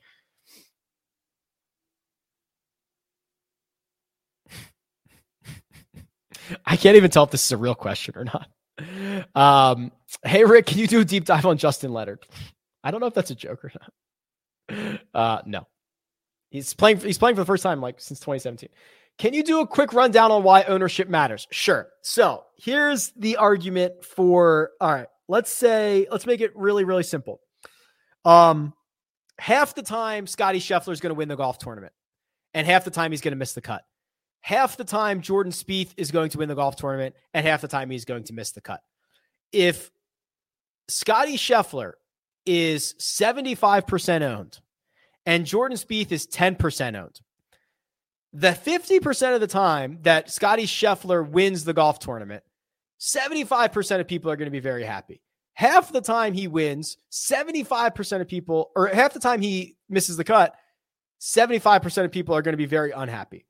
I 6.66 6.76
can't 6.78 6.96
even 6.96 7.12
tell 7.12 7.24
if 7.24 7.32
this 7.32 7.46
is 7.46 7.52
a 7.52 7.58
real 7.58 7.76
question 7.76 8.16
or 8.18 8.26
not. 8.26 8.48
Um, 9.36 9.92
hey 10.24 10.44
Rick, 10.46 10.66
can 10.66 10.80
you 10.80 10.88
do 10.88 11.02
a 11.02 11.06
deep 11.06 11.26
dive 11.26 11.46
on 11.46 11.58
Justin 11.58 11.94
Leonard? 11.94 12.26
I 12.84 12.92
don't 12.92 13.00
know 13.00 13.08
if 13.08 13.14
that's 13.14 13.32
a 13.32 13.36
joke 13.36 13.64
or 13.64 13.72
not. 13.80 15.00
Uh, 15.14 15.42
no, 15.46 15.68
he's 16.50 16.74
playing. 16.74 16.98
He's 16.98 17.18
playing 17.18 17.36
for 17.36 17.42
the 17.42 17.46
first 17.46 17.64
time 17.64 17.82
like 17.82 18.00
since 18.00 18.20
2017. 18.20 18.70
Can 19.20 19.34
you 19.34 19.44
do 19.44 19.60
a 19.60 19.68
quick 19.68 19.94
rundown 19.94 20.32
on 20.32 20.44
why 20.44 20.64
ownership 20.64 21.08
matters? 21.08 21.48
Sure. 21.52 21.88
So 22.02 22.44
here's 22.58 23.12
the 23.12 23.38
argument 23.38 24.04
for 24.04 24.72
all 24.82 24.92
right, 24.92 25.08
let's 25.28 25.52
say, 25.52 26.08
let's 26.12 26.26
make 26.26 26.42
it 26.42 26.56
really, 26.56 26.84
really 26.84 27.04
simple. 27.04 27.40
Um, 28.26 28.74
half 29.38 29.76
the 29.76 29.84
time 29.84 30.28
Scotty 30.28 30.60
Scheffler 30.60 30.94
is 30.94 31.00
going 31.00 31.12
to 31.12 31.16
win 31.16 31.28
the 31.28 31.36
golf 31.36 31.58
tournament, 31.58 31.94
and 32.54 32.66
half 32.66 32.86
the 32.86 32.92
time 32.92 33.12
he's 33.12 33.22
going 33.22 33.34
to 33.34 33.38
miss 33.38 33.54
the 33.54 33.62
cut. 33.62 33.84
Half 34.44 34.76
the 34.76 34.84
time 34.84 35.22
Jordan 35.22 35.54
Spieth 35.54 35.94
is 35.96 36.12
going 36.12 36.30
to 36.32 36.38
win 36.38 36.50
the 36.50 36.56
golf 36.56 36.76
tournament, 36.76 37.16
and 37.34 37.48
half 37.48 37.62
the 37.62 37.68
time 37.70 37.90
he's 37.90 38.04
going 38.04 38.26
to 38.26 38.34
miss 38.34 38.52
the 38.52 38.60
cut. 38.60 38.82
If 39.54 39.90
Scotty 40.90 41.38
Scheffler 41.38 41.94
is 42.46 42.94
75% 43.00 44.22
owned 44.22 44.60
and 45.26 45.46
Jordan 45.46 45.78
Spieth 45.78 46.12
is 46.12 46.28
10% 46.28 47.02
owned, 47.02 47.22
the 48.34 48.50
50% 48.52 49.34
of 49.34 49.40
the 49.40 49.48
time 49.48 50.00
that 50.02 50.30
Scotty 50.30 50.66
Scheffler 50.66 51.26
wins 51.26 51.64
the 51.64 51.74
golf 51.74 52.00
tournament, 52.00 52.44
75% 53.00 54.02
of 54.02 54.08
people 54.10 54.30
are 54.30 54.36
going 54.36 54.48
to 54.48 54.52
be 54.52 54.60
very 54.60 54.84
happy. 54.84 55.22
Half 55.54 55.94
the 55.94 56.02
time 56.02 56.34
he 56.34 56.50
wins, 56.50 56.98
75% 57.14 58.20
of 58.20 58.28
people, 58.28 58.72
or 58.76 58.88
half 58.88 59.14
the 59.14 59.22
time 59.22 59.42
he 59.42 59.78
misses 59.88 60.18
the 60.18 60.26
cut, 60.26 60.54
75% 61.22 62.04
of 62.04 62.12
people 62.12 62.36
are 62.36 62.42
going 62.42 62.54
to 62.54 62.58
be 62.58 62.66
very 62.66 62.92
unhappy. 62.92 63.46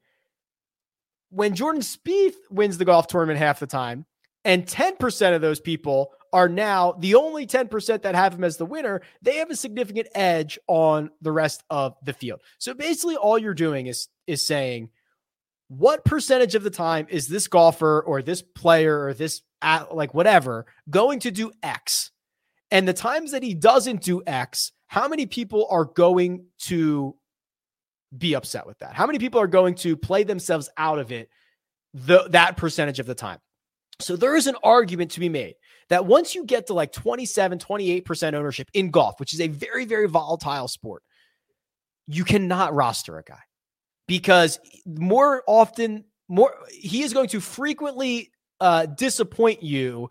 When 1.34 1.56
Jordan 1.56 1.82
Spieth 1.82 2.36
wins 2.52 2.78
the 2.78 2.86
golf 2.86 3.08
tournament 3.08 3.40
half 3.40 3.60
the 3.60 3.66
time, 3.66 4.06
and 4.46 4.68
10% 4.68 5.36
of 5.36 5.42
those 5.42 5.60
people 5.60 6.12
are 6.32 6.48
now 6.48 6.94
the 7.00 7.16
only 7.16 7.48
10% 7.48 8.02
that 8.04 8.14
have 8.16 8.34
him 8.34 8.44
as 8.44 8.58
the 8.58 8.66
winner, 8.66 9.02
they 9.22 9.38
have 9.38 9.50
a 9.50 9.56
significant 9.56 10.08
edge 10.14 10.60
on 10.68 11.10
the 11.22 11.32
rest 11.32 11.64
of 11.72 11.96
the 12.04 12.14
field. 12.14 12.42
So 12.60 12.74
basically 12.74 13.16
all 13.16 13.38
you're 13.38 13.54
doing 13.54 13.88
is 13.88 14.10
is 14.28 14.46
saying 14.46 14.90
what 15.70 16.06
percentage 16.06 16.56
of 16.56 16.64
the 16.64 16.70
time 16.70 17.08
is 17.10 17.28
this 17.28 17.48
golfer 17.48 18.02
or 18.02 18.22
this 18.22 18.42
player 18.42 19.06
or 19.06 19.14
this 19.14 19.42
like 19.92 20.14
whatever 20.14 20.68
going 20.90 21.20
to 21.22 21.32
do 21.32 21.52
X? 21.64 22.12
And 22.70 22.88
the 22.88 22.94
times 22.94 23.32
that 23.32 23.44
he 23.44 23.54
doesn't 23.54 24.02
do 24.02 24.22
X, 24.26 24.72
how 24.88 25.08
many 25.08 25.26
people 25.26 25.68
are 25.70 25.86
going 25.86 26.46
to 26.66 27.16
be 28.18 28.34
upset 28.36 28.66
with 28.66 28.80
that? 28.80 28.94
How 28.94 29.06
many 29.06 29.20
people 29.20 29.40
are 29.40 29.48
going 29.48 29.76
to 29.76 29.96
play 29.98 30.24
themselves 30.24 30.70
out 30.78 31.00
of 31.00 31.12
it 31.12 31.30
the, 31.94 32.28
that 32.30 32.58
percentage 32.58 33.00
of 33.00 33.06
the 33.06 33.16
time? 33.16 33.40
So 34.00 34.16
there 34.16 34.36
is 34.36 34.48
an 34.48 34.56
argument 34.64 35.12
to 35.12 35.20
be 35.20 35.30
made 35.30 35.56
that 35.90 36.06
once 36.06 36.36
you 36.36 36.46
get 36.46 36.68
to 36.68 36.74
like 36.74 36.92
27, 36.92 37.60
28% 37.60 38.34
ownership 38.34 38.70
in 38.74 38.92
golf, 38.92 39.20
which 39.20 39.34
is 39.34 39.42
a 39.42 39.48
very, 39.48 39.86
very 39.86 40.08
volatile 40.08 40.68
sport, 40.68 41.04
you 42.08 42.24
cannot 42.24 42.74
roster 42.74 43.18
a 43.18 43.24
guy 43.24 43.40
because 44.08 44.60
more 44.86 45.44
often, 45.48 46.06
more 46.28 46.54
he 46.70 47.04
is 47.04 47.14
going 47.14 47.30
to 47.30 47.40
frequently 47.40 48.32
uh, 48.60 48.86
disappoint 48.86 49.64
you 49.64 50.10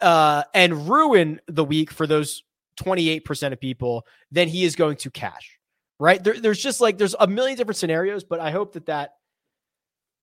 uh, 0.00 0.44
and 0.54 0.88
ruin 0.88 1.40
the 1.46 1.64
week 1.64 1.90
for 1.90 2.06
those 2.06 2.42
28% 2.80 3.52
of 3.52 3.60
people 3.60 4.06
than 4.30 4.48
he 4.48 4.64
is 4.64 4.76
going 4.76 4.96
to 4.98 5.10
cash. 5.10 5.55
Right? 5.98 6.22
There, 6.22 6.38
there's 6.38 6.62
just 6.62 6.80
like 6.80 6.98
there's 6.98 7.14
a 7.18 7.26
million 7.26 7.56
different 7.56 7.78
scenarios, 7.78 8.24
but 8.24 8.40
I 8.40 8.50
hope 8.50 8.74
that 8.74 8.86
that 8.86 9.14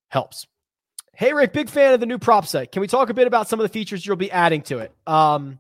helps. 0.09 0.45
Hey, 1.15 1.33
Rick, 1.33 1.53
big 1.53 1.69
fan 1.69 1.93
of 1.93 1.99
the 1.99 2.05
new 2.05 2.17
prop 2.17 2.47
site. 2.47 2.71
Can 2.71 2.81
we 2.81 2.87
talk 2.87 3.09
a 3.09 3.13
bit 3.13 3.27
about 3.27 3.47
some 3.47 3.59
of 3.59 3.63
the 3.63 3.69
features 3.69 4.05
you'll 4.05 4.15
be 4.15 4.31
adding 4.31 4.63
to 4.63 4.79
it? 4.79 4.91
Um, 5.05 5.59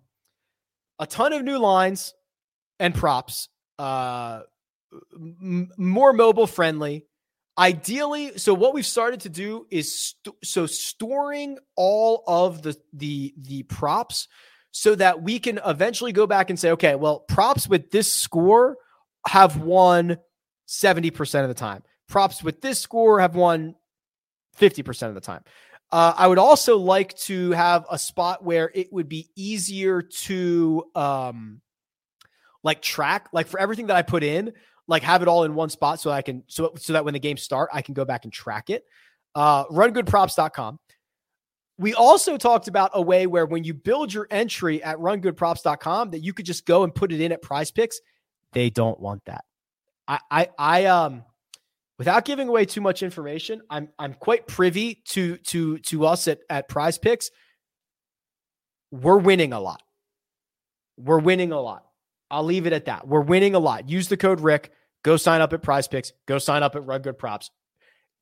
a 0.99 1.05
ton 1.05 1.33
of 1.33 1.43
new 1.43 1.59
lines 1.59 2.13
and 2.79 2.93
props, 2.93 3.49
uh, 3.77 4.41
m- 5.13 5.71
more 5.77 6.13
mobile 6.13 6.47
friendly. 6.47 7.05
Ideally, 7.55 8.39
so 8.39 8.55
what 8.55 8.73
we've 8.73 8.85
started 8.85 9.21
to 9.21 9.29
do 9.29 9.67
is 9.69 10.15
st- 10.25 10.35
so 10.43 10.65
storing 10.65 11.59
all 11.75 12.23
of 12.25 12.63
the 12.63 12.75
the 12.93 13.33
the 13.37 13.61
props 13.63 14.27
so 14.71 14.95
that 14.95 15.21
we 15.21 15.37
can 15.37 15.59
eventually 15.63 16.13
go 16.13 16.25
back 16.25 16.49
and 16.49 16.59
say, 16.59 16.71
okay, 16.71 16.95
well, 16.95 17.19
props 17.19 17.67
with 17.67 17.91
this 17.91 18.11
score 18.11 18.75
have 19.27 19.57
won 19.57 20.17
70% 20.67 21.41
of 21.43 21.47
the 21.47 21.53
time. 21.53 21.83
Props 22.07 22.43
with 22.43 22.61
this 22.61 22.79
score 22.79 23.19
have 23.19 23.35
won 23.35 23.75
50% 24.59 25.07
of 25.07 25.15
the 25.15 25.21
time. 25.21 25.43
Uh, 25.91 26.13
I 26.17 26.27
would 26.27 26.39
also 26.39 26.77
like 26.77 27.15
to 27.19 27.51
have 27.51 27.85
a 27.89 27.99
spot 27.99 28.43
where 28.43 28.71
it 28.73 28.91
would 28.91 29.07
be 29.07 29.29
easier 29.35 30.01
to 30.01 30.85
um, 30.95 31.61
like 32.63 32.81
track, 32.81 33.29
like 33.31 33.47
for 33.47 33.59
everything 33.59 33.87
that 33.87 33.95
I 33.95 34.01
put 34.01 34.23
in, 34.23 34.53
like 34.87 35.03
have 35.03 35.21
it 35.21 35.27
all 35.27 35.43
in 35.43 35.53
one 35.53 35.69
spot 35.69 35.99
so 35.99 36.09
I 36.09 36.21
can 36.21 36.43
so 36.47 36.73
so 36.77 36.93
that 36.93 37.05
when 37.05 37.13
the 37.13 37.19
games 37.19 37.43
start, 37.43 37.69
I 37.71 37.81
can 37.81 37.93
go 37.93 38.05
back 38.05 38.23
and 38.23 38.33
track 38.33 38.69
it. 38.69 38.85
Uh, 39.35 39.65
rungoodprops.com. 39.65 40.79
We 41.77 41.93
also 41.93 42.37
talked 42.37 42.67
about 42.67 42.91
a 42.93 43.01
way 43.01 43.25
where 43.27 43.45
when 43.45 43.63
you 43.63 43.73
build 43.73 44.13
your 44.13 44.27
entry 44.29 44.83
at 44.83 44.97
rungoodprops.com 44.97 46.11
that 46.11 46.19
you 46.19 46.33
could 46.33 46.45
just 46.45 46.65
go 46.65 46.83
and 46.83 46.93
put 46.93 47.11
it 47.11 47.21
in 47.21 47.31
at 47.31 47.41
prize 47.41 47.71
picks. 47.71 47.99
They 48.53 48.69
don't 48.69 48.99
want 48.99 49.25
that. 49.25 49.43
I 50.07 50.19
I 50.29 50.49
I 50.57 50.85
um 50.85 51.23
without 51.97 52.25
giving 52.25 52.47
away 52.47 52.65
too 52.65 52.81
much 52.81 53.03
information, 53.03 53.61
I'm 53.69 53.89
I'm 53.97 54.13
quite 54.13 54.47
privy 54.47 55.01
to 55.09 55.37
to 55.37 55.79
to 55.79 56.05
us 56.05 56.27
at 56.27 56.39
at 56.49 56.67
Prize 56.67 56.97
Picks. 56.97 57.31
We're 58.91 59.17
winning 59.17 59.53
a 59.53 59.59
lot. 59.59 59.81
We're 60.97 61.19
winning 61.19 61.51
a 61.51 61.59
lot. 61.59 61.85
I'll 62.29 62.43
leave 62.43 62.67
it 62.67 62.73
at 62.73 62.85
that. 62.85 63.07
We're 63.07 63.21
winning 63.21 63.55
a 63.55 63.59
lot. 63.59 63.89
Use 63.89 64.07
the 64.07 64.17
code 64.17 64.39
Rick. 64.39 64.71
Go 65.03 65.17
sign 65.17 65.41
up 65.41 65.53
at 65.53 65.61
Prize 65.61 65.87
Picks. 65.87 66.11
Go 66.27 66.37
sign 66.37 66.63
up 66.63 66.75
at 66.75 66.85
Run 66.85 67.01
Good 67.01 67.17
Props 67.17 67.49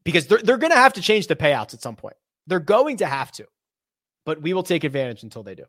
because 0.04 0.28
they're 0.28 0.40
they're 0.40 0.58
going 0.58 0.72
to 0.72 0.78
have 0.78 0.94
to 0.94 1.02
change 1.02 1.28
the 1.28 1.36
payouts 1.36 1.74
at 1.74 1.82
some 1.82 1.96
point. 1.96 2.16
They're 2.48 2.60
going 2.60 2.98
to 2.98 3.06
have 3.06 3.32
to, 3.34 3.46
but 4.26 4.42
we 4.42 4.54
will 4.54 4.64
take 4.64 4.84
advantage 4.84 5.24
until 5.24 5.44
they 5.44 5.56
do. 5.56 5.66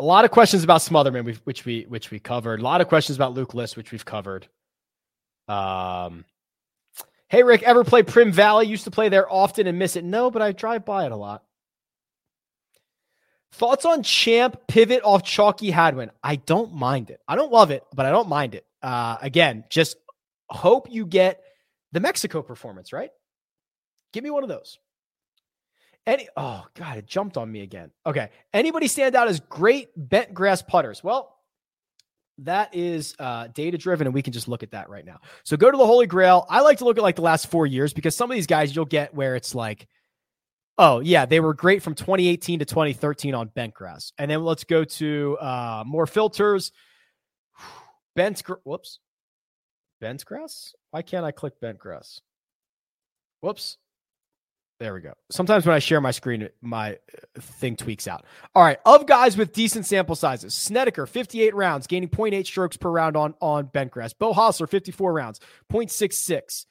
A 0.00 0.04
lot 0.04 0.24
of 0.24 0.30
questions 0.30 0.64
about 0.64 0.80
Smotherman, 0.80 1.36
which 1.44 1.66
we 1.66 1.84
which 1.86 2.10
we 2.10 2.18
covered. 2.18 2.60
A 2.60 2.62
lot 2.62 2.80
of 2.80 2.88
questions 2.88 3.16
about 3.16 3.34
Luke 3.34 3.52
List, 3.52 3.76
which 3.76 3.92
we've 3.92 4.04
covered. 4.04 4.48
Um, 5.46 6.24
hey 7.28 7.42
Rick, 7.42 7.64
ever 7.64 7.84
play 7.84 8.02
Primm 8.02 8.32
Valley? 8.32 8.66
Used 8.66 8.84
to 8.84 8.90
play 8.90 9.10
there 9.10 9.30
often 9.30 9.66
and 9.66 9.78
miss 9.78 9.96
it. 9.96 10.04
No, 10.04 10.30
but 10.30 10.40
I 10.40 10.52
drive 10.52 10.86
by 10.86 11.04
it 11.04 11.12
a 11.12 11.16
lot. 11.16 11.44
Thoughts 13.52 13.84
on 13.84 14.02
Champ 14.02 14.66
pivot 14.66 15.02
off 15.04 15.22
Chalky 15.22 15.70
Hadwin? 15.70 16.10
I 16.22 16.36
don't 16.36 16.72
mind 16.72 17.10
it. 17.10 17.20
I 17.28 17.36
don't 17.36 17.52
love 17.52 17.70
it, 17.70 17.84
but 17.94 18.06
I 18.06 18.10
don't 18.10 18.28
mind 18.28 18.54
it. 18.54 18.64
Uh, 18.80 19.18
again, 19.20 19.64
just 19.68 19.98
hope 20.48 20.90
you 20.90 21.04
get 21.04 21.42
the 21.92 22.00
Mexico 22.00 22.40
performance 22.40 22.94
right. 22.94 23.10
Give 24.14 24.24
me 24.24 24.30
one 24.30 24.44
of 24.44 24.48
those. 24.48 24.78
Any 26.10 26.28
oh 26.36 26.66
god, 26.74 26.98
it 26.98 27.06
jumped 27.06 27.36
on 27.36 27.52
me 27.52 27.60
again. 27.60 27.92
Okay. 28.04 28.30
Anybody 28.52 28.88
stand 28.88 29.14
out 29.14 29.28
as 29.28 29.38
great 29.38 29.90
bent 29.94 30.34
grass 30.34 30.60
putters? 30.60 31.04
Well, 31.04 31.38
that 32.38 32.74
is 32.74 33.14
uh, 33.20 33.46
data 33.54 33.78
driven, 33.78 34.08
and 34.08 34.14
we 34.14 34.20
can 34.20 34.32
just 34.32 34.48
look 34.48 34.64
at 34.64 34.72
that 34.72 34.88
right 34.88 35.04
now. 35.04 35.20
So 35.44 35.56
go 35.56 35.70
to 35.70 35.78
the 35.78 35.86
Holy 35.86 36.08
Grail. 36.08 36.46
I 36.50 36.62
like 36.62 36.78
to 36.78 36.84
look 36.84 36.98
at 36.98 37.04
like 37.04 37.14
the 37.14 37.22
last 37.22 37.46
four 37.46 37.64
years 37.64 37.92
because 37.92 38.16
some 38.16 38.28
of 38.28 38.34
these 38.34 38.48
guys 38.48 38.74
you'll 38.74 38.86
get 38.86 39.14
where 39.14 39.36
it's 39.36 39.54
like, 39.54 39.86
oh 40.78 40.98
yeah, 40.98 41.26
they 41.26 41.38
were 41.38 41.54
great 41.54 41.80
from 41.80 41.94
2018 41.94 42.58
to 42.58 42.64
2013 42.64 43.32
on 43.36 43.46
bent 43.46 43.72
grass, 43.72 44.12
and 44.18 44.28
then 44.28 44.42
let's 44.42 44.64
go 44.64 44.82
to 44.82 45.38
uh, 45.40 45.84
more 45.86 46.08
filters. 46.08 46.72
Bent, 48.16 48.42
whoops, 48.64 48.98
bent 50.00 50.24
grass. 50.24 50.74
Why 50.90 51.02
can't 51.02 51.24
I 51.24 51.30
click 51.30 51.60
bent 51.60 51.78
grass? 51.78 52.20
Whoops. 53.40 53.78
There 54.80 54.94
we 54.94 55.02
go. 55.02 55.12
Sometimes 55.30 55.66
when 55.66 55.76
I 55.76 55.78
share 55.78 56.00
my 56.00 56.10
screen, 56.10 56.48
my 56.62 56.94
uh, 56.94 56.96
thing 57.38 57.76
tweaks 57.76 58.08
out. 58.08 58.24
All 58.54 58.62
right. 58.62 58.78
Of 58.86 59.06
guys 59.06 59.36
with 59.36 59.52
decent 59.52 59.84
sample 59.84 60.16
sizes, 60.16 60.54
Snedeker, 60.54 61.04
58 61.06 61.54
rounds, 61.54 61.86
gaining 61.86 62.08
0.8 62.08 62.46
strokes 62.46 62.78
per 62.78 62.88
round 62.90 63.14
on, 63.14 63.34
on 63.42 63.66
bent 63.66 63.90
grass. 63.90 64.14
Beau 64.14 64.32
Hossler, 64.32 64.66
54 64.66 65.12
rounds, 65.12 65.38
0.66. 65.70 66.64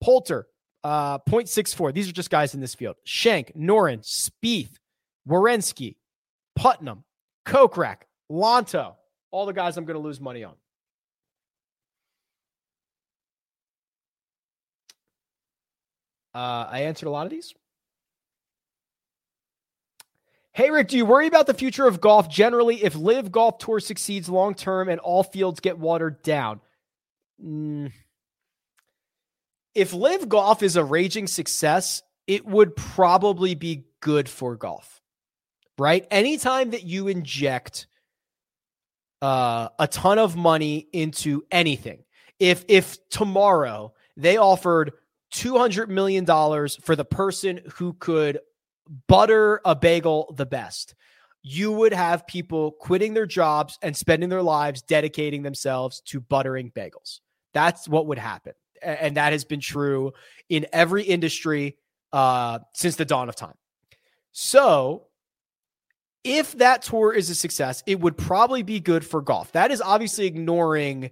Poulter, 0.00 0.46
uh, 0.84 1.18
0.64. 1.18 1.92
These 1.92 2.08
are 2.08 2.12
just 2.12 2.30
guys 2.30 2.54
in 2.54 2.60
this 2.60 2.76
field. 2.76 2.94
Shank, 3.02 3.56
Noren, 3.56 3.98
Spieth, 4.02 4.76
Werenski, 5.28 5.96
Putnam, 6.54 7.02
Kokrak, 7.44 8.02
Lanto. 8.30 8.94
All 9.32 9.44
the 9.44 9.52
guys 9.52 9.76
I'm 9.76 9.86
going 9.86 9.98
to 9.98 10.02
lose 10.02 10.20
money 10.20 10.44
on. 10.44 10.54
Uh, 16.36 16.68
I 16.70 16.80
answered 16.80 17.06
a 17.06 17.10
lot 17.10 17.24
of 17.24 17.30
these. 17.30 17.54
Hey, 20.52 20.70
Rick, 20.70 20.88
do 20.88 20.98
you 20.98 21.06
worry 21.06 21.26
about 21.26 21.46
the 21.46 21.54
future 21.54 21.86
of 21.86 21.98
golf 21.98 22.28
generally 22.28 22.84
if 22.84 22.94
Live 22.94 23.32
Golf 23.32 23.56
Tour 23.56 23.80
succeeds 23.80 24.28
long 24.28 24.54
term 24.54 24.90
and 24.90 25.00
all 25.00 25.22
fields 25.22 25.60
get 25.60 25.78
watered 25.78 26.22
down? 26.22 26.60
Mm. 27.42 27.90
If 29.74 29.94
Live 29.94 30.28
Golf 30.28 30.62
is 30.62 30.76
a 30.76 30.84
raging 30.84 31.26
success, 31.26 32.02
it 32.26 32.44
would 32.44 32.76
probably 32.76 33.54
be 33.54 33.86
good 34.00 34.28
for 34.28 34.56
golf, 34.56 35.00
right? 35.78 36.06
Anytime 36.10 36.70
that 36.72 36.84
you 36.84 37.08
inject 37.08 37.86
uh, 39.22 39.70
a 39.78 39.88
ton 39.88 40.18
of 40.18 40.36
money 40.36 40.86
into 40.92 41.44
anything, 41.50 42.04
if 42.38 42.62
if 42.68 42.98
tomorrow 43.08 43.94
they 44.18 44.36
offered 44.36 44.92
two 45.36 45.58
hundred 45.58 45.90
million 45.90 46.24
dollars 46.24 46.76
for 46.82 46.96
the 46.96 47.04
person 47.04 47.60
who 47.74 47.92
could 47.92 48.40
butter 49.06 49.60
a 49.66 49.76
bagel 49.76 50.32
the 50.36 50.46
best, 50.46 50.94
you 51.42 51.70
would 51.70 51.92
have 51.92 52.26
people 52.26 52.72
quitting 52.72 53.12
their 53.12 53.26
jobs 53.26 53.78
and 53.82 53.94
spending 53.94 54.30
their 54.30 54.42
lives 54.42 54.80
dedicating 54.80 55.42
themselves 55.42 56.00
to 56.00 56.20
buttering 56.20 56.70
bagels. 56.70 57.20
That's 57.52 57.86
what 57.86 58.06
would 58.06 58.18
happen. 58.18 58.54
And 58.82 59.18
that 59.18 59.32
has 59.32 59.44
been 59.44 59.60
true 59.60 60.12
in 60.48 60.66
every 60.72 61.02
industry 61.02 61.76
uh, 62.12 62.60
since 62.72 62.96
the 62.96 63.04
dawn 63.04 63.28
of 63.28 63.36
time. 63.36 63.54
So, 64.32 65.06
if 66.24 66.52
that 66.58 66.82
tour 66.82 67.12
is 67.12 67.28
a 67.28 67.34
success, 67.34 67.82
it 67.86 68.00
would 68.00 68.16
probably 68.16 68.62
be 68.62 68.80
good 68.80 69.04
for 69.04 69.20
golf. 69.20 69.52
That 69.52 69.70
is 69.70 69.82
obviously 69.82 70.26
ignoring 70.26 71.10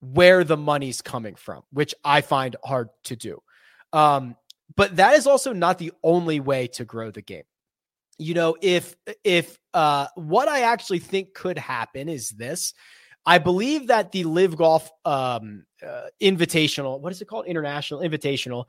where 0.00 0.42
the 0.42 0.56
money's 0.56 1.02
coming 1.02 1.34
from, 1.34 1.62
which 1.70 1.94
I 2.04 2.22
find 2.22 2.56
hard 2.64 2.88
to 3.04 3.16
do. 3.16 3.42
Um, 3.92 4.36
but 4.76 4.96
that 4.96 5.14
is 5.14 5.26
also 5.26 5.52
not 5.52 5.78
the 5.78 5.92
only 6.02 6.40
way 6.40 6.66
to 6.68 6.84
grow 6.84 7.10
the 7.10 7.22
game. 7.22 7.44
You 8.18 8.34
know, 8.34 8.56
if 8.60 8.96
if 9.24 9.58
uh, 9.74 10.08
what 10.14 10.48
I 10.48 10.62
actually 10.62 10.98
think 10.98 11.34
could 11.34 11.58
happen 11.58 12.08
is 12.08 12.30
this. 12.30 12.74
I 13.26 13.38
believe 13.38 13.88
that 13.88 14.10
the 14.10 14.24
Live 14.24 14.56
Golf 14.56 14.90
um, 15.04 15.66
uh, 15.86 16.06
Invitational, 16.20 16.98
what 16.98 17.12
is 17.12 17.20
it 17.20 17.26
called? 17.26 17.46
International 17.46 18.00
Invitational. 18.00 18.64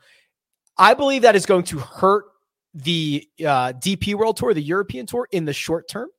I 0.78 0.94
believe 0.94 1.22
that 1.22 1.36
is 1.36 1.46
going 1.46 1.64
to 1.66 1.80
hurt 1.80 2.26
the 2.74 3.28
uh, 3.40 3.74
DP 3.74 4.16
World 4.16 4.38
Tour, 4.38 4.54
the 4.54 4.62
European 4.62 5.06
Tour, 5.06 5.28
in 5.32 5.46
the 5.46 5.54
short 5.54 5.88
term 5.88 6.10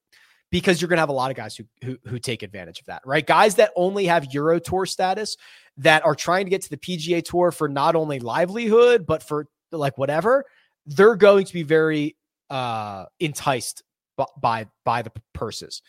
because 0.50 0.80
you're 0.80 0.88
going 0.88 0.96
to 0.96 1.02
have 1.02 1.08
a 1.08 1.12
lot 1.12 1.30
of 1.30 1.36
guys 1.36 1.56
who, 1.56 1.64
who, 1.84 1.96
who 2.06 2.18
take 2.18 2.42
advantage 2.42 2.80
of 2.80 2.86
that, 2.86 3.02
right? 3.04 3.26
Guys 3.26 3.54
that 3.56 3.70
only 3.76 4.06
have 4.06 4.32
Euro 4.32 4.58
Tour 4.58 4.86
status 4.86 5.36
that 5.78 6.04
are 6.04 6.14
trying 6.14 6.46
to 6.46 6.50
get 6.50 6.62
to 6.62 6.70
the 6.70 6.76
PGA 6.76 7.24
Tour 7.24 7.50
for 7.50 7.68
not 7.68 7.96
only 7.96 8.18
livelihood 8.18 9.06
but 9.06 9.22
for 9.22 9.46
like 9.72 9.96
whatever, 9.98 10.44
they're 10.86 11.16
going 11.16 11.44
to 11.44 11.52
be 11.52 11.62
very 11.62 12.16
uh, 12.48 13.04
enticed 13.20 13.82
by, 14.16 14.24
by 14.40 14.66
by 14.84 15.02
the 15.02 15.12
purses, 15.32 15.82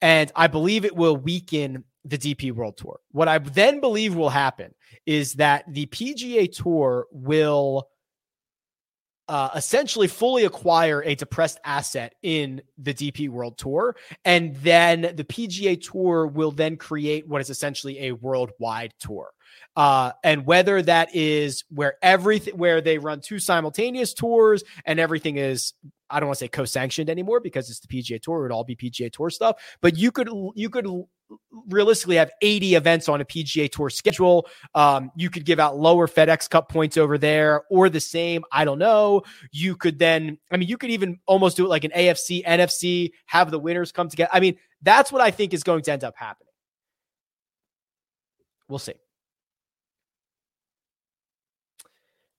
and 0.00 0.32
I 0.34 0.46
believe 0.46 0.84
it 0.84 0.96
will 0.96 1.16
weaken 1.16 1.84
the 2.04 2.18
DP 2.18 2.52
World 2.52 2.76
Tour. 2.76 3.00
What 3.12 3.28
I 3.28 3.38
then 3.38 3.80
believe 3.80 4.14
will 4.14 4.30
happen 4.30 4.74
is 5.04 5.34
that 5.34 5.64
the 5.68 5.86
PGA 5.86 6.50
Tour 6.50 7.06
will 7.10 7.88
uh, 9.28 9.50
essentially 9.54 10.06
fully 10.06 10.44
acquire 10.44 11.02
a 11.02 11.14
depressed 11.14 11.58
asset 11.64 12.14
in 12.22 12.62
the 12.78 12.94
DP 12.94 13.28
World 13.28 13.58
Tour. 13.58 13.96
And 14.24 14.54
then 14.56 15.02
the 15.02 15.24
PGA 15.24 15.80
Tour 15.80 16.26
will 16.26 16.52
then 16.52 16.76
create 16.76 17.26
what 17.26 17.40
is 17.40 17.50
essentially 17.50 18.06
a 18.06 18.12
worldwide 18.12 18.94
tour. 18.98 19.30
Uh, 19.74 20.12
and 20.24 20.46
whether 20.46 20.80
that 20.82 21.14
is 21.14 21.64
where 21.70 21.96
everything, 22.02 22.56
where 22.56 22.80
they 22.80 22.98
run 22.98 23.20
two 23.20 23.38
simultaneous 23.38 24.14
tours 24.14 24.64
and 24.84 24.98
everything 24.98 25.36
is, 25.36 25.74
I 26.08 26.20
don't 26.20 26.28
want 26.28 26.38
to 26.38 26.44
say 26.44 26.48
co-sanctioned 26.48 27.10
anymore 27.10 27.40
because 27.40 27.68
it's 27.68 27.80
the 27.80 27.88
PGA 27.88 28.20
Tour. 28.20 28.38
It 28.38 28.42
would 28.42 28.52
all 28.52 28.64
be 28.64 28.76
PGA 28.76 29.12
Tour 29.12 29.28
stuff. 29.28 29.56
But 29.80 29.96
you 29.98 30.12
could, 30.12 30.30
you 30.54 30.70
could 30.70 30.86
realistically 31.68 32.16
have 32.16 32.30
80 32.42 32.74
events 32.74 33.08
on 33.08 33.20
a 33.20 33.24
PGA 33.24 33.70
Tour 33.70 33.90
schedule. 33.90 34.46
Um, 34.74 35.10
you 35.16 35.30
could 35.30 35.44
give 35.44 35.58
out 35.58 35.78
lower 35.78 36.06
FedEx 36.06 36.48
Cup 36.48 36.68
points 36.68 36.96
over 36.96 37.18
there 37.18 37.62
or 37.70 37.88
the 37.88 38.00
same. 38.00 38.44
I 38.52 38.64
don't 38.64 38.78
know. 38.78 39.22
You 39.52 39.76
could 39.76 39.98
then, 39.98 40.38
I 40.50 40.56
mean, 40.56 40.68
you 40.68 40.78
could 40.78 40.90
even 40.90 41.18
almost 41.26 41.56
do 41.56 41.64
it 41.64 41.68
like 41.68 41.84
an 41.84 41.92
AFC, 41.92 42.44
NFC, 42.44 43.10
have 43.26 43.50
the 43.50 43.58
winners 43.58 43.92
come 43.92 44.08
together. 44.08 44.30
I 44.32 44.40
mean, 44.40 44.56
that's 44.82 45.10
what 45.10 45.22
I 45.22 45.30
think 45.30 45.54
is 45.54 45.62
going 45.62 45.82
to 45.82 45.92
end 45.92 46.04
up 46.04 46.14
happening. 46.16 46.46
We'll 48.68 48.78
see. 48.78 48.94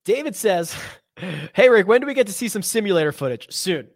David 0.06 0.36
says, 0.36 0.76
Hey, 1.54 1.70
Rick, 1.70 1.88
when 1.88 2.02
do 2.02 2.08
we 2.08 2.14
get 2.14 2.28
to 2.28 2.34
see 2.34 2.48
some 2.48 2.62
simulator 2.62 3.12
footage? 3.12 3.48
Soon. 3.50 3.88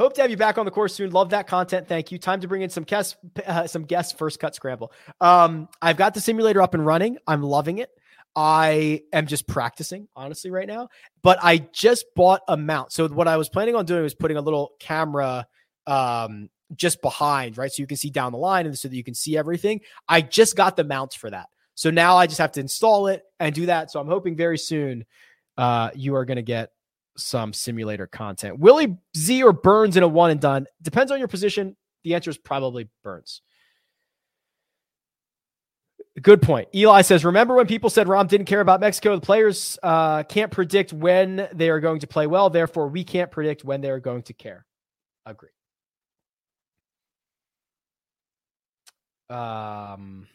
Hope 0.00 0.14
to 0.14 0.22
have 0.22 0.30
you 0.30 0.36
back 0.38 0.56
on 0.56 0.64
the 0.64 0.70
course 0.70 0.94
soon. 0.94 1.10
Love 1.10 1.28
that 1.28 1.46
content. 1.46 1.86
Thank 1.86 2.10
you. 2.10 2.16
Time 2.16 2.40
to 2.40 2.48
bring 2.48 2.62
in 2.62 2.70
some 2.70 2.84
guests. 2.84 3.16
Uh, 3.46 3.66
some 3.66 3.82
guests. 3.82 4.14
First 4.14 4.40
cut 4.40 4.54
scramble. 4.54 4.92
Um, 5.20 5.68
I've 5.82 5.98
got 5.98 6.14
the 6.14 6.22
simulator 6.22 6.62
up 6.62 6.72
and 6.72 6.86
running. 6.86 7.18
I'm 7.26 7.42
loving 7.42 7.76
it. 7.76 7.90
I 8.34 9.02
am 9.12 9.26
just 9.26 9.46
practicing 9.46 10.08
honestly 10.16 10.50
right 10.50 10.66
now, 10.66 10.88
but 11.22 11.38
I 11.42 11.58
just 11.74 12.06
bought 12.16 12.40
a 12.48 12.56
mount. 12.56 12.92
So 12.92 13.08
what 13.08 13.28
I 13.28 13.36
was 13.36 13.50
planning 13.50 13.76
on 13.76 13.84
doing 13.84 14.02
was 14.02 14.14
putting 14.14 14.38
a 14.38 14.40
little 14.40 14.72
camera 14.80 15.46
um, 15.86 16.48
just 16.74 17.02
behind, 17.02 17.58
right? 17.58 17.70
So 17.70 17.82
you 17.82 17.86
can 17.86 17.98
see 17.98 18.08
down 18.08 18.32
the 18.32 18.38
line 18.38 18.64
and 18.64 18.78
so 18.78 18.88
that 18.88 18.96
you 18.96 19.04
can 19.04 19.12
see 19.12 19.36
everything. 19.36 19.82
I 20.08 20.22
just 20.22 20.56
got 20.56 20.76
the 20.76 20.84
mounts 20.84 21.14
for 21.14 21.28
that. 21.28 21.50
So 21.74 21.90
now 21.90 22.16
I 22.16 22.26
just 22.26 22.38
have 22.38 22.52
to 22.52 22.60
install 22.60 23.08
it 23.08 23.22
and 23.38 23.54
do 23.54 23.66
that. 23.66 23.90
So 23.90 24.00
I'm 24.00 24.08
hoping 24.08 24.34
very 24.34 24.56
soon 24.56 25.04
uh, 25.58 25.90
you 25.94 26.14
are 26.14 26.24
going 26.24 26.36
to 26.36 26.42
get 26.42 26.70
some 27.20 27.52
simulator 27.52 28.06
content. 28.06 28.58
Willie 28.58 28.96
Z 29.16 29.42
or 29.42 29.52
Burns 29.52 29.96
in 29.96 30.02
a 30.02 30.08
one 30.08 30.30
and 30.30 30.40
done? 30.40 30.66
Depends 30.82 31.12
on 31.12 31.18
your 31.18 31.28
position. 31.28 31.76
The 32.04 32.14
answer 32.14 32.30
is 32.30 32.38
probably 32.38 32.88
Burns. 33.02 33.42
Good 36.20 36.42
point. 36.42 36.68
Eli 36.74 37.02
says, 37.02 37.24
Remember 37.24 37.54
when 37.54 37.66
people 37.66 37.88
said 37.88 38.06
Rahm 38.06 38.28
didn't 38.28 38.46
care 38.46 38.60
about 38.60 38.80
Mexico? 38.80 39.14
The 39.14 39.20
players 39.20 39.78
uh, 39.82 40.24
can't 40.24 40.50
predict 40.50 40.92
when 40.92 41.48
they 41.52 41.70
are 41.70 41.80
going 41.80 42.00
to 42.00 42.06
play 42.06 42.26
well. 42.26 42.50
Therefore, 42.50 42.88
we 42.88 43.04
can't 43.04 43.30
predict 43.30 43.64
when 43.64 43.80
they 43.80 43.90
are 43.90 44.00
going 44.00 44.22
to 44.24 44.32
care. 44.32 44.66
Agree. 45.24 45.50
Um, 49.30 50.26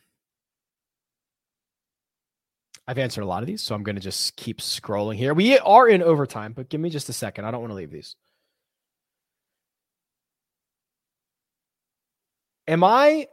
I've 2.87 2.99
answered 2.99 3.21
a 3.21 3.25
lot 3.25 3.41
of 3.41 3.47
these, 3.47 3.61
so 3.61 3.73
I'm 3.73 3.83
going 3.83 3.95
to 3.95 4.01
just 4.01 4.35
keep 4.35 4.59
scrolling 4.59 5.15
here. 5.15 5.33
We 5.33 5.57
are 5.57 5.87
in 5.87 6.03
overtime, 6.03 6.53
but 6.53 6.69
give 6.69 6.79
me 6.79 6.89
just 6.89 7.09
a 7.09 7.13
second. 7.13 7.45
I 7.45 7.51
don't 7.51 7.61
want 7.61 7.71
to 7.71 7.75
leave 7.75 7.91
these. 7.91 8.15
Am 12.67 12.83
I 12.83 13.27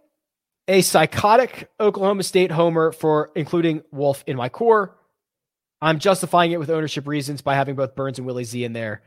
a 0.69 0.81
psychotic 0.81 1.71
Oklahoma 1.79 2.23
State 2.23 2.51
homer 2.51 2.93
for 2.93 3.31
including 3.35 3.83
Wolff 3.91 4.25
in 4.27 4.37
my 4.37 4.49
core? 4.49 4.97
I'm 5.83 5.99
justifying 5.99 6.53
it 6.53 6.61
with 6.61 6.71
ownership 6.71 7.07
reasons 7.07 7.43
by 7.43 7.55
having 7.55 7.75
both 7.75 7.95
Burns 7.95 8.19
and 8.19 8.27
Willie 8.27 8.45
Z 8.45 8.63
in 8.65 8.73
there. 8.73 9.03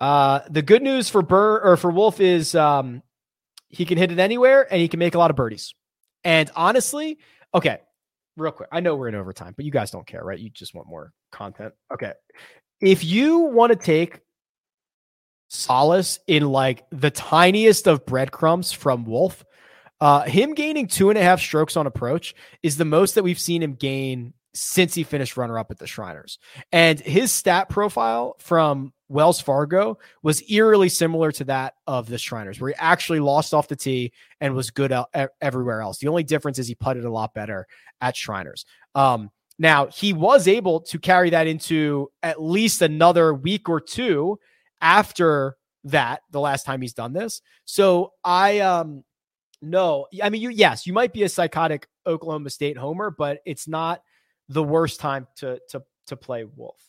Uh, 0.00 0.40
the 0.50 0.62
good 0.62 0.82
news 0.82 1.08
for 1.08 1.22
Burr 1.22 1.60
or 1.60 1.76
for 1.76 1.90
Wolff 1.90 2.20
is 2.20 2.54
um, 2.54 3.02
he 3.68 3.84
can 3.84 3.98
hit 3.98 4.10
it 4.10 4.18
anywhere 4.18 4.66
and 4.70 4.80
he 4.80 4.88
can 4.88 4.98
make 4.98 5.14
a 5.14 5.18
lot 5.18 5.30
of 5.30 5.36
birdies. 5.36 5.74
And 6.24 6.50
honestly, 6.56 7.18
okay, 7.54 7.80
real 8.36 8.52
quick. 8.52 8.68
I 8.72 8.80
know 8.80 8.96
we're 8.96 9.08
in 9.08 9.14
overtime, 9.14 9.54
but 9.56 9.64
you 9.64 9.70
guys 9.70 9.90
don't 9.90 10.06
care, 10.06 10.22
right? 10.22 10.38
You 10.38 10.50
just 10.50 10.74
want 10.74 10.88
more 10.88 11.12
content. 11.32 11.74
Okay. 11.92 12.12
If 12.80 13.04
you 13.04 13.38
want 13.38 13.72
to 13.72 13.76
take 13.76 14.20
solace 15.48 16.18
in 16.26 16.46
like 16.48 16.84
the 16.90 17.10
tiniest 17.10 17.86
of 17.86 18.04
breadcrumbs 18.04 18.72
from 18.72 19.04
Wolff, 19.04 19.44
uh, 20.00 20.22
him 20.22 20.54
gaining 20.54 20.86
two 20.86 21.10
and 21.10 21.18
a 21.18 21.22
half 21.22 21.40
strokes 21.40 21.76
on 21.76 21.86
approach 21.86 22.34
is 22.62 22.76
the 22.76 22.84
most 22.84 23.14
that 23.14 23.22
we've 23.22 23.38
seen 23.38 23.62
him 23.62 23.74
gain 23.74 24.34
since 24.54 24.94
he 24.94 25.02
finished 25.02 25.36
runner 25.36 25.58
up 25.58 25.70
at 25.70 25.78
the 25.78 25.86
Shriners. 25.86 26.38
And 26.72 27.00
his 27.00 27.32
stat 27.32 27.68
profile 27.68 28.36
from 28.38 28.92
Wells 29.08 29.40
Fargo 29.40 29.98
was 30.22 30.42
eerily 30.50 30.88
similar 30.88 31.32
to 31.32 31.44
that 31.44 31.74
of 31.86 32.08
the 32.08 32.18
Shriners, 32.18 32.60
where 32.60 32.70
he 32.70 32.76
actually 32.78 33.20
lost 33.20 33.52
off 33.52 33.68
the 33.68 33.76
tee 33.76 34.12
and 34.40 34.54
was 34.54 34.70
good 34.70 34.92
everywhere 35.40 35.80
else. 35.80 35.98
The 35.98 36.08
only 36.08 36.22
difference 36.22 36.58
is 36.58 36.68
he 36.68 36.74
putted 36.74 37.04
a 37.04 37.10
lot 37.10 37.34
better 37.34 37.66
at 38.00 38.16
Shriners. 38.16 38.64
Um, 38.94 39.30
now, 39.58 39.86
he 39.86 40.12
was 40.12 40.48
able 40.48 40.80
to 40.80 40.98
carry 40.98 41.30
that 41.30 41.46
into 41.46 42.10
at 42.22 42.42
least 42.42 42.82
another 42.82 43.34
week 43.34 43.68
or 43.68 43.80
two 43.80 44.38
after 44.80 45.56
that, 45.84 46.22
the 46.30 46.40
last 46.40 46.64
time 46.64 46.80
he's 46.80 46.94
done 46.94 47.12
this. 47.12 47.40
So 47.64 48.12
I, 48.24 48.60
um, 48.60 49.04
no, 49.62 50.06
I 50.22 50.30
mean, 50.30 50.42
you, 50.42 50.50
yes, 50.50 50.86
you 50.86 50.92
might 50.92 51.12
be 51.12 51.22
a 51.22 51.28
psychotic 51.28 51.86
Oklahoma 52.06 52.50
State 52.50 52.76
homer, 52.76 53.10
but 53.10 53.40
it's 53.46 53.68
not 53.68 54.02
the 54.48 54.62
worst 54.62 55.00
time 55.00 55.26
to, 55.36 55.60
to, 55.70 55.82
to 56.06 56.16
play 56.16 56.44
Wolff. 56.44 56.80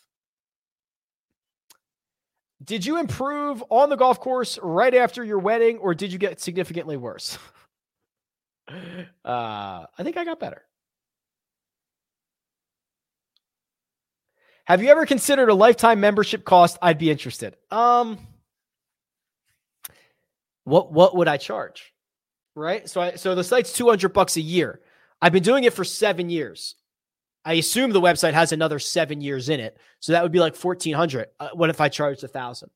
Did 2.62 2.86
you 2.86 2.98
improve 2.98 3.62
on 3.68 3.90
the 3.90 3.96
golf 3.96 4.18
course 4.18 4.58
right 4.62 4.94
after 4.94 5.22
your 5.22 5.38
wedding, 5.38 5.78
or 5.78 5.94
did 5.94 6.12
you 6.12 6.18
get 6.18 6.40
significantly 6.40 6.96
worse? 6.96 7.38
uh, 8.68 8.72
I 9.24 10.02
think 10.02 10.16
I 10.16 10.24
got 10.24 10.40
better. 10.40 10.62
Have 14.64 14.82
you 14.82 14.88
ever 14.88 15.06
considered 15.06 15.48
a 15.48 15.54
lifetime 15.54 16.00
membership 16.00 16.44
cost? 16.44 16.76
I'd 16.82 16.98
be 16.98 17.10
interested. 17.10 17.56
Um, 17.70 18.18
what 20.64 20.92
what 20.92 21.14
would 21.14 21.28
I 21.28 21.36
charge? 21.36 21.94
Right. 22.56 22.88
So 22.88 23.00
I 23.00 23.14
so 23.14 23.36
the 23.36 23.44
site's 23.44 23.72
two 23.72 23.88
hundred 23.88 24.12
bucks 24.12 24.36
a 24.36 24.40
year. 24.40 24.80
I've 25.22 25.32
been 25.32 25.44
doing 25.44 25.64
it 25.64 25.72
for 25.72 25.84
seven 25.84 26.30
years. 26.30 26.74
I 27.46 27.54
assume 27.54 27.92
the 27.92 28.00
website 28.00 28.34
has 28.34 28.52
another 28.52 28.78
seven 28.78 29.20
years 29.20 29.48
in 29.48 29.60
it, 29.60 29.78
so 30.00 30.12
that 30.12 30.22
would 30.22 30.32
be 30.32 30.40
like 30.40 30.56
fourteen 30.56 30.94
hundred. 30.94 31.28
Uh, 31.40 31.50
what 31.54 31.70
if 31.70 31.80
I 31.80 31.88
charged 31.88 32.24
a 32.24 32.28
thousand? 32.28 32.70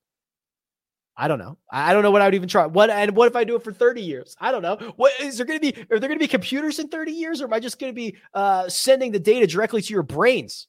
I 1.17 1.29
don't 1.29 1.39
know. 1.39 1.59
I 1.71 1.93
don't 1.93 2.03
know 2.03 2.13
what 2.13 2.23
I 2.23 2.27
would 2.27 2.35
even 2.35 2.49
try. 2.49 2.65
What 2.65 2.89
and 2.89 3.15
what 3.15 3.27
if 3.27 3.37
I 3.37 3.45
do 3.45 3.57
it 3.57 3.63
for 3.63 3.75
30 3.75 4.01
years? 4.01 4.35
I 4.41 4.51
don't 4.51 4.63
know. 4.63 4.79
What 4.97 5.13
is 5.21 5.37
there 5.37 5.45
going 5.45 5.61
to 5.61 5.73
be? 5.73 5.79
Are 5.91 5.99
there 5.99 6.09
going 6.09 6.19
to 6.19 6.25
be 6.25 6.29
computers 6.29 6.79
in 6.79 6.89
30 6.89 7.13
years, 7.13 7.43
or 7.43 7.45
am 7.45 7.53
I 7.53 7.61
just 7.61 7.79
going 7.79 7.93
to 7.93 7.95
be 7.95 8.17
uh, 8.33 8.71
sending 8.71 9.13
the 9.13 9.19
data 9.19 9.47
directly 9.47 9.83
to 9.83 9.93
your 9.93 10.03
brains? 10.03 10.67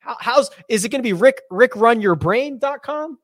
How, 0.00 0.16
how's 0.20 0.50
is 0.68 0.84
it 0.84 0.90
going 0.90 1.00
to 1.00 1.06
be 1.06 1.14
Rick 1.14 1.40
Rick 1.50 1.74
Run 1.74 2.02
Your 2.02 2.16
RickRunYourBrain.com? 2.16 3.18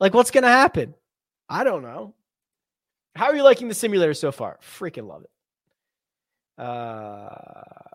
Like, 0.00 0.14
what's 0.14 0.30
going 0.30 0.44
to 0.44 0.48
happen? 0.48 0.94
I 1.48 1.64
don't 1.64 1.82
know. 1.82 2.14
How 3.14 3.26
are 3.26 3.36
you 3.36 3.42
liking 3.42 3.68
the 3.68 3.74
simulator 3.74 4.14
so 4.14 4.32
far? 4.32 4.58
Freaking 4.62 5.06
love 5.06 5.24
it. 5.24 6.62
Uh, 6.62 7.93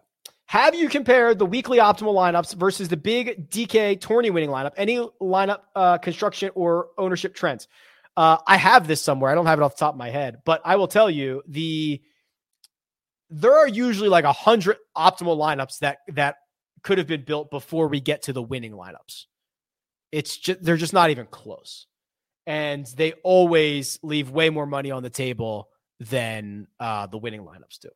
have 0.49 0.73
you 0.73 0.89
compared 0.89 1.37
the 1.37 1.45
weekly 1.45 1.77
optimal 1.77 2.15
lineups 2.15 2.55
versus 2.55 2.87
the 2.87 2.97
big 2.97 3.51
DK 3.51 4.01
tourney 4.01 4.31
winning 4.31 4.49
lineup? 4.49 4.71
Any 4.77 4.97
lineup 5.21 5.59
uh, 5.75 5.99
construction 5.99 6.49
or 6.55 6.87
ownership 6.97 7.35
trends? 7.35 7.67
Uh, 8.17 8.37
I 8.47 8.57
have 8.57 8.87
this 8.87 8.99
somewhere. 8.99 9.29
I 9.29 9.35
don't 9.35 9.45
have 9.45 9.59
it 9.59 9.61
off 9.61 9.75
the 9.75 9.81
top 9.81 9.93
of 9.93 9.99
my 9.99 10.09
head, 10.09 10.39
but 10.45 10.59
I 10.65 10.77
will 10.77 10.87
tell 10.87 11.07
you 11.07 11.43
the 11.47 12.01
there 13.29 13.59
are 13.59 13.67
usually 13.67 14.09
like 14.09 14.23
a 14.23 14.31
hundred 14.31 14.77
optimal 14.97 15.37
lineups 15.37 15.77
that 15.81 15.99
that 16.15 16.37
could 16.81 16.97
have 16.97 17.05
been 17.05 17.25
built 17.25 17.51
before 17.51 17.87
we 17.87 17.99
get 17.99 18.23
to 18.23 18.33
the 18.33 18.41
winning 18.41 18.71
lineups. 18.71 19.25
It's 20.11 20.35
just 20.35 20.63
they're 20.63 20.77
just 20.77 20.93
not 20.93 21.11
even 21.11 21.27
close, 21.27 21.85
and 22.47 22.87
they 22.97 23.11
always 23.23 23.99
leave 24.01 24.31
way 24.31 24.49
more 24.49 24.65
money 24.65 24.89
on 24.89 25.03
the 25.03 25.11
table 25.11 25.69
than 25.99 26.65
uh, 26.79 27.05
the 27.05 27.19
winning 27.19 27.41
lineups 27.41 27.81
do. 27.83 27.89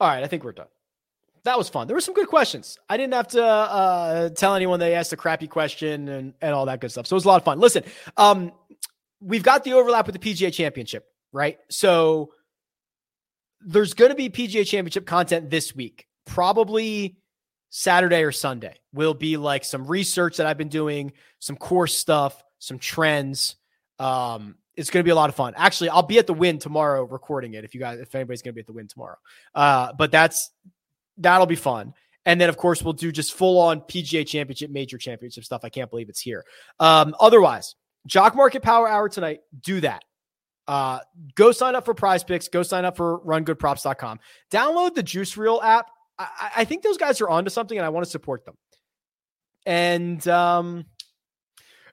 All 0.00 0.08
right, 0.08 0.22
I 0.22 0.26
think 0.26 0.44
we're 0.44 0.52
done. 0.52 0.68
That 1.44 1.58
was 1.58 1.68
fun. 1.68 1.86
There 1.86 1.96
were 1.96 2.00
some 2.00 2.14
good 2.14 2.28
questions. 2.28 2.78
I 2.88 2.96
didn't 2.96 3.14
have 3.14 3.28
to 3.28 3.44
uh, 3.44 4.28
tell 4.30 4.54
anyone 4.54 4.80
they 4.80 4.94
asked 4.94 5.12
a 5.12 5.16
crappy 5.16 5.46
question 5.46 6.08
and, 6.08 6.34
and 6.40 6.54
all 6.54 6.66
that 6.66 6.80
good 6.80 6.90
stuff. 6.90 7.06
So 7.06 7.14
it 7.14 7.18
was 7.18 7.24
a 7.24 7.28
lot 7.28 7.36
of 7.36 7.44
fun. 7.44 7.58
Listen, 7.58 7.84
um, 8.16 8.52
we've 9.20 9.42
got 9.42 9.64
the 9.64 9.74
overlap 9.74 10.06
with 10.06 10.20
the 10.20 10.34
PGA 10.34 10.52
Championship, 10.52 11.06
right? 11.32 11.58
So 11.70 12.32
there's 13.60 13.94
going 13.94 14.10
to 14.10 14.14
be 14.14 14.30
PGA 14.30 14.66
Championship 14.66 15.06
content 15.06 15.50
this 15.50 15.74
week, 15.74 16.06
probably 16.26 17.16
Saturday 17.70 18.22
or 18.22 18.32
Sunday. 18.32 18.76
Will 18.92 19.14
be 19.14 19.36
like 19.36 19.64
some 19.64 19.86
research 19.86 20.36
that 20.36 20.46
I've 20.46 20.58
been 20.58 20.68
doing, 20.68 21.12
some 21.38 21.56
course 21.56 21.94
stuff, 21.94 22.42
some 22.58 22.78
trends. 22.78 23.56
Um, 23.98 24.56
it's 24.78 24.90
going 24.90 25.00
to 25.00 25.04
be 25.04 25.10
a 25.10 25.14
lot 25.14 25.28
of 25.28 25.34
fun. 25.34 25.54
Actually, 25.56 25.90
I'll 25.90 26.02
be 26.02 26.18
at 26.18 26.28
the 26.28 26.34
win 26.34 26.58
tomorrow 26.58 27.02
recording 27.02 27.54
it. 27.54 27.64
If 27.64 27.74
you 27.74 27.80
guys, 27.80 27.98
if 27.98 28.14
anybody's 28.14 28.42
going 28.42 28.52
to 28.52 28.54
be 28.54 28.60
at 28.60 28.66
the 28.66 28.72
win 28.72 28.86
tomorrow, 28.86 29.16
uh, 29.54 29.92
but 29.92 30.12
that's 30.12 30.50
that'll 31.18 31.46
be 31.46 31.56
fun. 31.56 31.94
And 32.24 32.40
then, 32.40 32.48
of 32.48 32.56
course, 32.56 32.82
we'll 32.82 32.92
do 32.92 33.10
just 33.10 33.34
full 33.34 33.58
on 33.58 33.80
PGA 33.80 34.26
Championship, 34.26 34.70
Major 34.70 34.96
Championship 34.96 35.44
stuff. 35.44 35.62
I 35.64 35.68
can't 35.68 35.90
believe 35.90 36.08
it's 36.08 36.20
here. 36.20 36.44
Um, 36.78 37.16
otherwise, 37.18 37.74
Jock 38.06 38.36
Market 38.36 38.62
Power 38.62 38.88
Hour 38.88 39.08
tonight. 39.08 39.40
Do 39.60 39.80
that. 39.80 40.04
Uh, 40.68 41.00
go 41.34 41.50
sign 41.50 41.74
up 41.74 41.84
for 41.84 41.94
Prize 41.94 42.22
Picks. 42.22 42.48
Go 42.48 42.62
sign 42.62 42.84
up 42.84 42.96
for 42.96 43.20
RunGoodProps.com. 43.20 44.20
Download 44.52 44.94
the 44.94 45.02
Juice 45.02 45.36
Reel 45.36 45.60
app. 45.62 45.90
I, 46.18 46.50
I 46.58 46.64
think 46.64 46.82
those 46.82 46.98
guys 46.98 47.20
are 47.20 47.28
onto 47.28 47.50
something, 47.50 47.76
and 47.76 47.84
I 47.84 47.88
want 47.88 48.04
to 48.04 48.10
support 48.10 48.44
them. 48.44 48.56
And 49.66 50.26
um, 50.28 50.84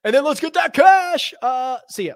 and 0.03 0.13
then 0.13 0.23
let's 0.23 0.39
get 0.39 0.53
that 0.53 0.73
cash. 0.73 1.33
Uh, 1.41 1.77
see 1.89 2.07
ya. 2.07 2.13